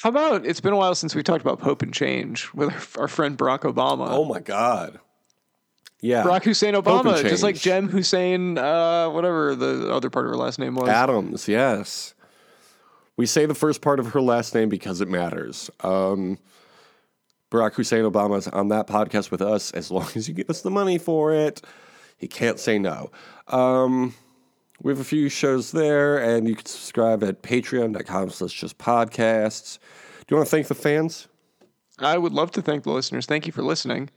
How 0.03 0.11
about 0.11 0.45
it's 0.45 0.61
been 0.61 0.75
a 0.75 0.77
while 0.77 0.95
since 0.95 1.15
we 1.15 1.23
talked 1.23 1.41
about 1.41 1.61
Pope 1.61 1.81
and 1.81 1.95
Change 1.95 2.53
with 2.53 2.71
our, 2.99 3.03
our 3.03 3.09
friend 3.09 3.39
Barack 3.39 3.61
Obama. 3.61 4.09
Oh 4.11 4.25
my 4.25 4.41
God. 4.41 5.01
Yeah. 6.03 6.25
Barack 6.25 6.45
Hussein 6.45 6.75
Obama, 6.75 7.23
just 7.23 7.43
like 7.43 7.57
Jem 7.57 7.89
Hussain, 7.89 8.59
uh, 8.59 9.09
whatever 9.09 9.55
the 9.55 9.91
other 9.91 10.11
part 10.11 10.27
of 10.27 10.33
her 10.33 10.37
last 10.37 10.59
name 10.59 10.75
was. 10.75 10.91
Adams, 10.91 11.49
yes. 11.49 12.13
We 13.17 13.25
say 13.25 13.47
the 13.47 13.55
first 13.55 13.81
part 13.81 13.99
of 13.99 14.09
her 14.09 14.21
last 14.21 14.55
name 14.55 14.69
because 14.69 15.01
it 15.01 15.09
matters. 15.09 15.71
Um, 15.81 16.39
Barack 17.51 17.73
Hussein 17.73 18.05
Obama's 18.05 18.49
on 18.49 18.69
that 18.69 18.87
podcast 18.87 19.31
with 19.31 19.41
us 19.41 19.71
as 19.71 19.91
long 19.91 20.09
as 20.15 20.29
you 20.29 20.35
give 20.35 20.51
us 20.51 20.61
the 20.61 20.71
money 20.71 20.99
for 20.99 21.33
it. 21.33 21.63
He 22.17 22.29
can't 22.29 22.59
say 22.59 22.79
no. 22.79 23.11
Um, 23.49 24.15
we 24.83 24.93
have 24.93 25.01
a 25.01 25.05
few 25.05 25.29
shows 25.29 25.73
there, 25.73 26.19
and 26.19 26.49
you 26.49 26.55
can 26.57 26.67
subscribe 26.67 27.23
at 27.23 27.43
patreon.com 27.43 28.31
slash 28.31 28.53
just 28.53 28.79
podcasts. 28.79 29.79
Do 30.27 30.35
you 30.35 30.37
want 30.37 30.47
to 30.47 30.51
thank 30.51 30.69
the 30.69 30.75
fans? 30.75 31.29
I 31.99 32.19
would 32.19 32.33
love 32.33 32.51
to 32.53 32.63
thank 32.63 32.85
the 32.85 32.91
listeners. 32.91 33.27
Thank 33.27 33.47
you 33.47 33.53
for 33.53 33.63
listening. 33.63 34.11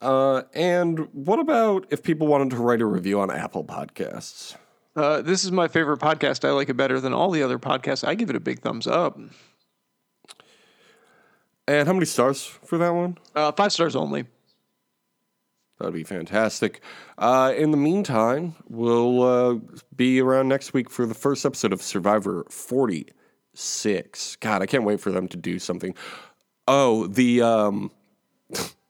Uh, 0.00 0.42
and 0.52 1.08
what 1.12 1.38
about 1.38 1.86
if 1.90 2.02
people 2.02 2.26
wanted 2.26 2.50
to 2.50 2.56
write 2.56 2.80
a 2.80 2.86
review 2.86 3.20
on 3.20 3.30
Apple 3.30 3.64
Podcasts? 3.64 4.56
Uh, 4.94 5.22
this 5.22 5.44
is 5.44 5.52
my 5.52 5.68
favorite 5.68 6.00
podcast. 6.00 6.46
I 6.46 6.50
like 6.50 6.68
it 6.68 6.76
better 6.76 7.00
than 7.00 7.12
all 7.12 7.30
the 7.30 7.42
other 7.42 7.58
podcasts. 7.58 8.06
I 8.06 8.14
give 8.14 8.28
it 8.28 8.36
a 8.36 8.40
big 8.40 8.60
thumbs 8.60 8.86
up. 8.86 9.18
And 11.68 11.86
how 11.86 11.94
many 11.94 12.06
stars 12.06 12.44
for 12.44 12.76
that 12.78 12.90
one? 12.90 13.16
Uh, 13.34 13.52
five 13.52 13.72
stars 13.72 13.96
only. 13.96 14.26
That'd 15.82 15.94
be 15.94 16.04
fantastic. 16.04 16.80
Uh, 17.18 17.52
in 17.56 17.72
the 17.72 17.76
meantime, 17.76 18.54
we'll 18.68 19.22
uh, 19.24 19.58
be 19.96 20.20
around 20.20 20.46
next 20.46 20.72
week 20.72 20.88
for 20.88 21.06
the 21.06 21.14
first 21.14 21.44
episode 21.44 21.72
of 21.72 21.82
Survivor 21.82 22.46
46. 22.48 24.36
God, 24.36 24.62
I 24.62 24.66
can't 24.66 24.84
wait 24.84 25.00
for 25.00 25.10
them 25.10 25.26
to 25.26 25.36
do 25.36 25.58
something. 25.58 25.96
Oh, 26.68 27.08
the 27.08 27.42
um, 27.42 27.90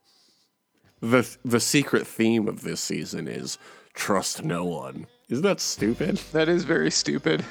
the 1.00 1.36
the 1.42 1.60
secret 1.60 2.06
theme 2.06 2.46
of 2.46 2.60
this 2.60 2.82
season 2.82 3.26
is 3.26 3.56
trust 3.94 4.44
no 4.44 4.66
one. 4.66 5.06
Isn't 5.30 5.44
that 5.44 5.60
stupid? 5.60 6.18
That 6.32 6.50
is 6.50 6.64
very 6.64 6.90
stupid. 6.90 7.42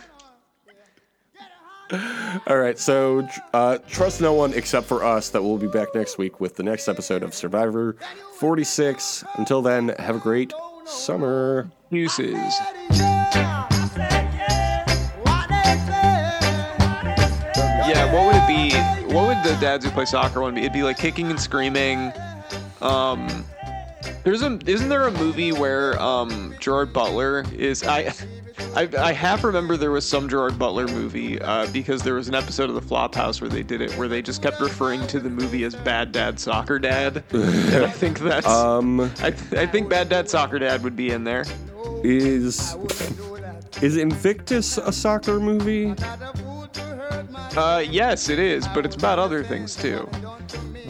All 2.48 2.58
right, 2.58 2.80
so 2.80 3.28
uh, 3.54 3.78
trust 3.88 4.22
no 4.22 4.34
one 4.34 4.54
except 4.54 4.88
for 4.88 5.04
us. 5.04 5.30
That 5.30 5.44
we'll 5.44 5.58
be 5.58 5.68
back 5.68 5.90
next 5.94 6.18
week 6.18 6.40
with 6.40 6.56
the 6.56 6.64
next 6.64 6.88
episode 6.88 7.22
of 7.24 7.34
Survivor 7.34 7.98
46. 8.40 9.24
Until 9.36 9.62
then, 9.62 9.90
have 10.00 10.16
a 10.16 10.20
great 10.20 10.54
summer. 10.86 11.70
Uses. 11.90 12.54
Yeah, 17.84 18.14
what 18.14 18.26
would 18.26 18.36
it 18.36 18.48
be? 18.48 19.14
What 19.14 19.28
would 19.28 19.44
the 19.44 19.58
dads 19.60 19.84
who 19.84 19.92
play 19.92 20.06
soccer 20.06 20.42
one 20.42 20.56
be? 20.56 20.62
It'd 20.62 20.72
be 20.72 20.84
like 20.84 20.98
kicking 20.98 21.30
and 21.30 21.40
screaming. 21.40 22.14
Um, 22.82 23.46
there's 24.24 24.44
a 24.44 24.58
isn't 24.66 24.88
there 24.88 25.08
a 25.08 25.12
movie 25.12 25.52
where 25.52 26.02
um 26.02 26.56
Gerard 26.60 26.94
Butler 26.94 27.44
is 27.54 27.84
I. 27.84 28.14
I, 28.76 28.90
I 28.98 29.12
half 29.14 29.44
remember 29.44 29.78
there 29.78 29.92
was 29.92 30.08
some 30.08 30.30
Gerard 30.30 30.58
Butler 30.58 30.88
movie 30.88 31.42
uh, 31.42 31.68
because 31.72 32.02
there 32.04 32.14
was 32.14 32.28
an 32.28 32.36
episode 32.36 32.70
of 32.70 32.76
the 32.76 32.82
Flophouse 32.82 33.42
where 33.42 33.50
they 33.50 33.64
did 33.64 33.82
it 33.82 33.92
where 33.98 34.08
they 34.08 34.22
just 34.22 34.42
kept 34.42 34.60
referring 34.60 35.06
to 35.08 35.20
the 35.20 35.30
movie 35.30 35.64
as 35.64 35.76
Bad 35.76 36.12
Dad 36.12 36.40
Soccer 36.40 36.80
Dad. 36.80 37.18
I 37.34 37.90
think 37.90 38.20
that's 38.20 38.48
Um, 38.48 39.02
I, 39.22 39.32
th- 39.32 39.54
I 39.54 39.66
think 39.66 39.90
Bad 39.90 40.10
Dad 40.10 40.30
Soccer 40.30 40.60
Dad 40.60 40.84
would 40.84 40.96
be 40.96 41.12
in 41.12 41.24
there. 41.24 41.46
is 42.04 42.76
is 43.82 43.98
Invictus 43.98 44.78
a 44.78 44.92
soccer 44.92 45.40
movie? 45.40 45.94
Uh, 47.58 47.84
yes, 47.86 48.30
it 48.30 48.40
is, 48.40 48.68
but 48.70 48.86
it's 48.86 48.96
about 48.96 49.20
other 49.20 49.44
things 49.44 49.76
too. 49.76 50.08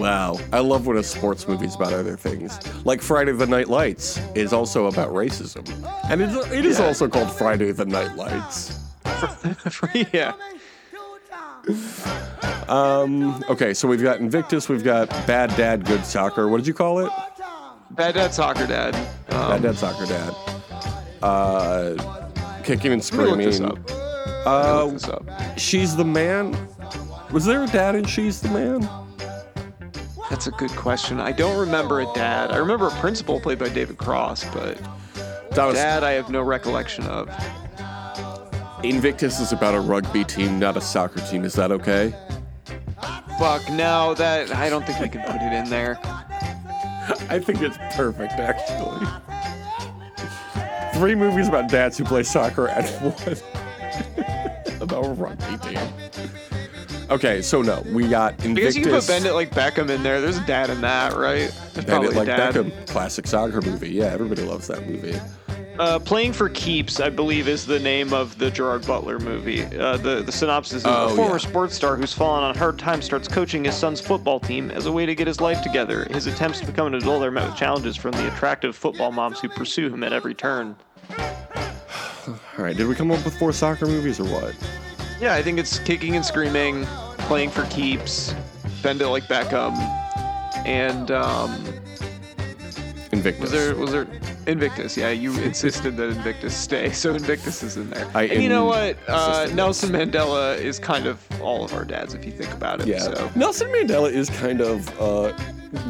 Wow, 0.02 0.40
I 0.52 0.60
love 0.60 0.88
when 0.88 0.98
a 0.98 1.04
sports 1.04 1.48
movie's 1.48 1.76
about 1.76 1.94
other 1.94 2.18
things. 2.18 2.58
Like 2.86 3.02
Friday 3.02 3.32
the 3.34 3.46
Night 3.46 3.68
Lights 3.70 4.20
is 4.36 4.52
also 4.52 4.88
about 4.88 5.10
racism, 5.12 5.64
and 6.10 6.22
it, 6.22 6.30
it 6.52 6.66
is 6.66 6.80
Yeah. 6.80 6.86
also 6.88 7.08
called 7.08 7.32
Friday 7.32 7.72
the 7.72 7.86
Night 7.86 8.16
Lights. 8.16 8.80
yeah. 10.14 10.34
Um, 12.68 13.44
okay, 13.50 13.74
so 13.74 13.88
we've 13.88 14.02
got 14.02 14.20
Invictus, 14.20 14.70
we've 14.70 14.84
got 14.84 15.10
Bad 15.28 15.56
Dad, 15.56 15.86
Good 15.86 16.06
Soccer. 16.06 16.48
What 16.48 16.58
did 16.58 16.68
you 16.68 16.74
call 16.74 17.00
it? 17.00 17.12
Bad 17.92 18.16
Dad 18.16 18.34
Soccer 18.34 18.66
Dad. 18.66 18.96
Um, 19.30 19.52
Bad 19.52 19.62
Dad, 19.64 19.76
Soccer 19.78 20.06
Dad. 20.06 20.34
Uh, 21.22 22.32
kicking 22.64 22.94
and 22.94 23.04
screaming. 23.04 23.46
this 23.48 23.60
up. 23.60 23.78
Uh, 24.48 24.86
look 24.86 24.94
this 24.94 25.04
up. 25.08 25.24
She's 25.58 25.96
the 25.96 26.06
man. 26.06 26.58
Was 27.32 27.46
there 27.46 27.64
a 27.64 27.68
dad 27.68 27.96
in 27.96 28.06
She's 28.06 28.42
the 28.42 28.50
Man? 28.50 28.90
That's 30.32 30.48
a 30.48 30.52
good 30.52 30.72
question. 30.72 31.20
I 31.20 31.34
don't 31.34 31.60
remember 31.60 32.00
a 32.00 32.06
dad. 32.14 32.52
I 32.52 32.56
remember 32.56 32.88
a 32.88 32.92
principal 33.02 33.42
played 33.42 33.60
by 33.60 33.68
David 33.68 33.98
Cross, 33.98 34.46
but 34.54 34.78
That 35.52 35.66
was 35.66 35.76
dad 35.76 36.06
I 36.06 36.12
have 36.12 36.30
no 36.30 36.42
recollection 36.42 37.06
of. 37.08 37.30
Invictus 38.82 39.42
is 39.42 39.52
about 39.52 39.76
a 39.76 39.82
rugby 39.82 40.24
team, 40.24 40.58
not 40.58 40.78
a 40.78 40.82
soccer 40.82 41.20
team. 41.30 41.44
Is 41.44 41.54
that 41.56 41.70
okay? 41.74 42.16
Fuck, 43.38 43.70
no, 43.72 44.14
that 44.14 44.56
I 44.56 44.70
don't 44.70 44.86
think 44.86 45.02
we 45.02 45.10
can 45.10 45.22
put 45.24 45.42
it 45.42 45.52
in 45.52 45.70
there. 45.70 46.00
I 47.30 47.38
think 47.38 47.62
it's 47.62 47.78
perfect, 47.98 48.32
actually. 48.32 49.06
Three 50.94 51.14
movies 51.14 51.50
about 51.50 51.70
dads 51.70 51.98
who 51.98 52.06
play 52.06 52.24
soccer 52.24 52.70
and 52.70 52.88
one 53.14 53.36
about 54.80 55.06
a 55.06 55.10
rugby 55.10 55.58
team. 55.58 56.11
Okay, 57.12 57.42
so 57.42 57.62
no, 57.62 57.84
we 57.92 58.08
got 58.08 58.34
I 58.44 58.54
Because 58.54 58.76
you 58.76 58.84
can 58.84 58.92
put 58.92 59.04
Invictus. 59.04 59.08
Bend 59.08 59.26
It 59.26 59.34
Like 59.34 59.52
Beckham 59.52 59.90
in 59.90 60.02
there. 60.02 60.22
There's 60.22 60.38
a 60.38 60.46
dad 60.46 60.70
in 60.70 60.80
that, 60.82 61.14
right? 61.14 61.52
There's 61.74 61.86
Bend 61.86 62.06
It 62.06 62.14
like 62.14 62.26
dad. 62.26 62.54
Beckham, 62.56 62.88
classic 62.88 63.28
soccer 63.28 63.62
movie. 63.62 63.90
Yeah, 63.90 64.06
everybody 64.06 64.44
loves 64.44 64.68
that 64.68 64.88
movie. 64.88 65.20
Uh, 65.78 65.98
Playing 66.00 66.32
for 66.32 66.48
Keeps, 66.50 67.00
I 67.00 67.10
believe, 67.10 67.48
is 67.48 67.66
the 67.66 67.80
name 67.80 68.14
of 68.14 68.38
the 68.38 68.52
Gerard 68.52 68.86
Butler 68.86 69.20
movie. 69.20 69.64
Uh, 69.64 69.98
the, 69.98 70.22
the 70.22 70.32
synopsis 70.32 70.78
is 70.84 70.86
Oh, 70.86 71.08
a 71.08 71.16
former 71.16 71.32
yeah. 71.34 71.38
sports 71.40 71.76
star 71.76 71.96
who's 71.98 72.14
fallen 72.14 72.44
on 72.44 72.56
hard 72.56 72.78
times 72.78 73.04
starts 73.06 73.28
coaching 73.28 73.66
his 73.66 73.76
son's 73.76 74.00
football 74.00 74.40
team 74.40 74.70
as 74.72 74.86
a 74.86 74.92
way 74.92 75.06
to 75.06 75.16
get 75.16 75.28
his 75.28 75.42
life 75.42 75.62
together. 75.64 76.06
His 76.12 76.28
attempts 76.28 76.60
to 76.60 76.66
become 76.68 76.88
an 76.88 76.96
adult 76.96 77.24
are 77.24 77.32
met 77.32 77.48
with 77.48 77.58
challenges 77.58 77.98
from 77.98 78.12
the 78.12 78.28
attractive 78.32 78.76
football 78.76 79.12
moms 79.12 79.40
who 79.40 79.50
pursue 79.50 79.92
him 79.92 80.04
at 80.04 80.14
every 80.14 80.36
turn. 80.36 80.76
All 82.28 82.36
right, 82.58 82.78
did 82.78 82.88
we 82.88 82.94
come 82.96 83.12
up 83.12 83.24
with 83.26 83.38
four 83.40 83.52
soccer 83.52 83.88
movies 83.88 84.20
or 84.20 84.26
what? 84.26 84.56
Yeah, 85.22 85.36
I 85.36 85.44
think 85.44 85.60
it's 85.60 85.78
Kicking 85.78 86.16
and 86.16 86.26
Screaming, 86.26 86.86
Playing 87.20 87.52
for 87.52 87.66
Keeps, 87.68 88.34
Bend 88.82 89.02
It 89.04 89.08
Like 89.08 89.26
Beckham, 89.26 89.76
and 90.66 91.12
um, 91.12 91.64
Invictus. 93.12 93.40
was 93.40 93.52
there 93.52 93.76
was 93.76 93.92
there 93.92 94.08
Invictus? 94.48 94.98
Yeah, 94.98 95.12
you 95.12 95.40
insisted 95.42 95.96
that 95.98 96.10
Invictus 96.10 96.58
stay, 96.58 96.90
so 96.92 97.14
Invictus 97.14 97.62
is 97.62 97.78
in 97.78 97.92
there. 97.92 98.10
I 98.16 98.24
and 98.24 98.42
you 98.42 98.50
know 98.50 98.66
what? 98.66 98.98
Uh. 99.08 99.48
Nelson 99.54 99.92
Mandela 99.92 100.58
is 100.58 100.80
kind 100.80 101.06
of 101.06 101.24
all 101.40 101.64
of 101.64 101.72
our 101.76 101.86
dads, 101.86 102.16
if 102.16 102.26
you 102.26 102.32
think 102.32 102.52
about 102.52 102.82
it. 102.82 102.88
Yeah, 102.88 102.98
So. 102.98 103.30
Nelson 103.36 103.68
Mandela 103.68 104.12
is 104.12 104.28
kind 104.32 104.60
of 104.60 104.90
uh, 105.00 105.38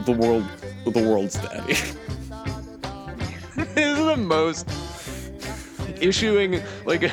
the 0.04 0.12
world, 0.12 0.46
the 0.86 1.02
world's 1.08 1.36
daddy. 1.36 1.74
this 3.56 3.78
is 3.78 3.98
the 3.98 4.18
most 4.18 4.68
issuing 6.02 6.62
like 6.86 7.10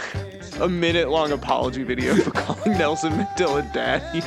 a, 0.61 0.65
a 0.65 0.69
minute 0.69 1.09
long 1.09 1.33
apology 1.33 1.83
video 1.83 2.15
for 2.17 2.31
calling 2.31 2.79
Nelson 2.79 3.13
Mandela 3.13 3.73
daddy. 3.73 4.23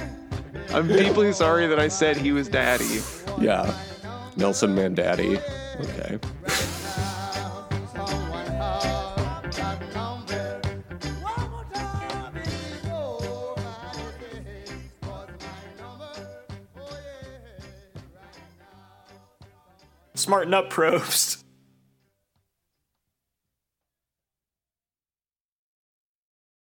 I'm 0.73 0.87
deeply 0.87 1.33
sorry 1.33 1.67
that 1.67 1.79
I 1.79 1.87
said 1.87 2.17
he 2.17 2.31
was 2.31 2.47
daddy. 2.47 3.01
yeah, 3.39 3.73
Nelson 4.37 4.75
Mandaddy. 4.75 5.41
Okay. 5.79 6.19
Smarten 20.13 20.53
up, 20.53 20.69
Probst. 20.73 21.30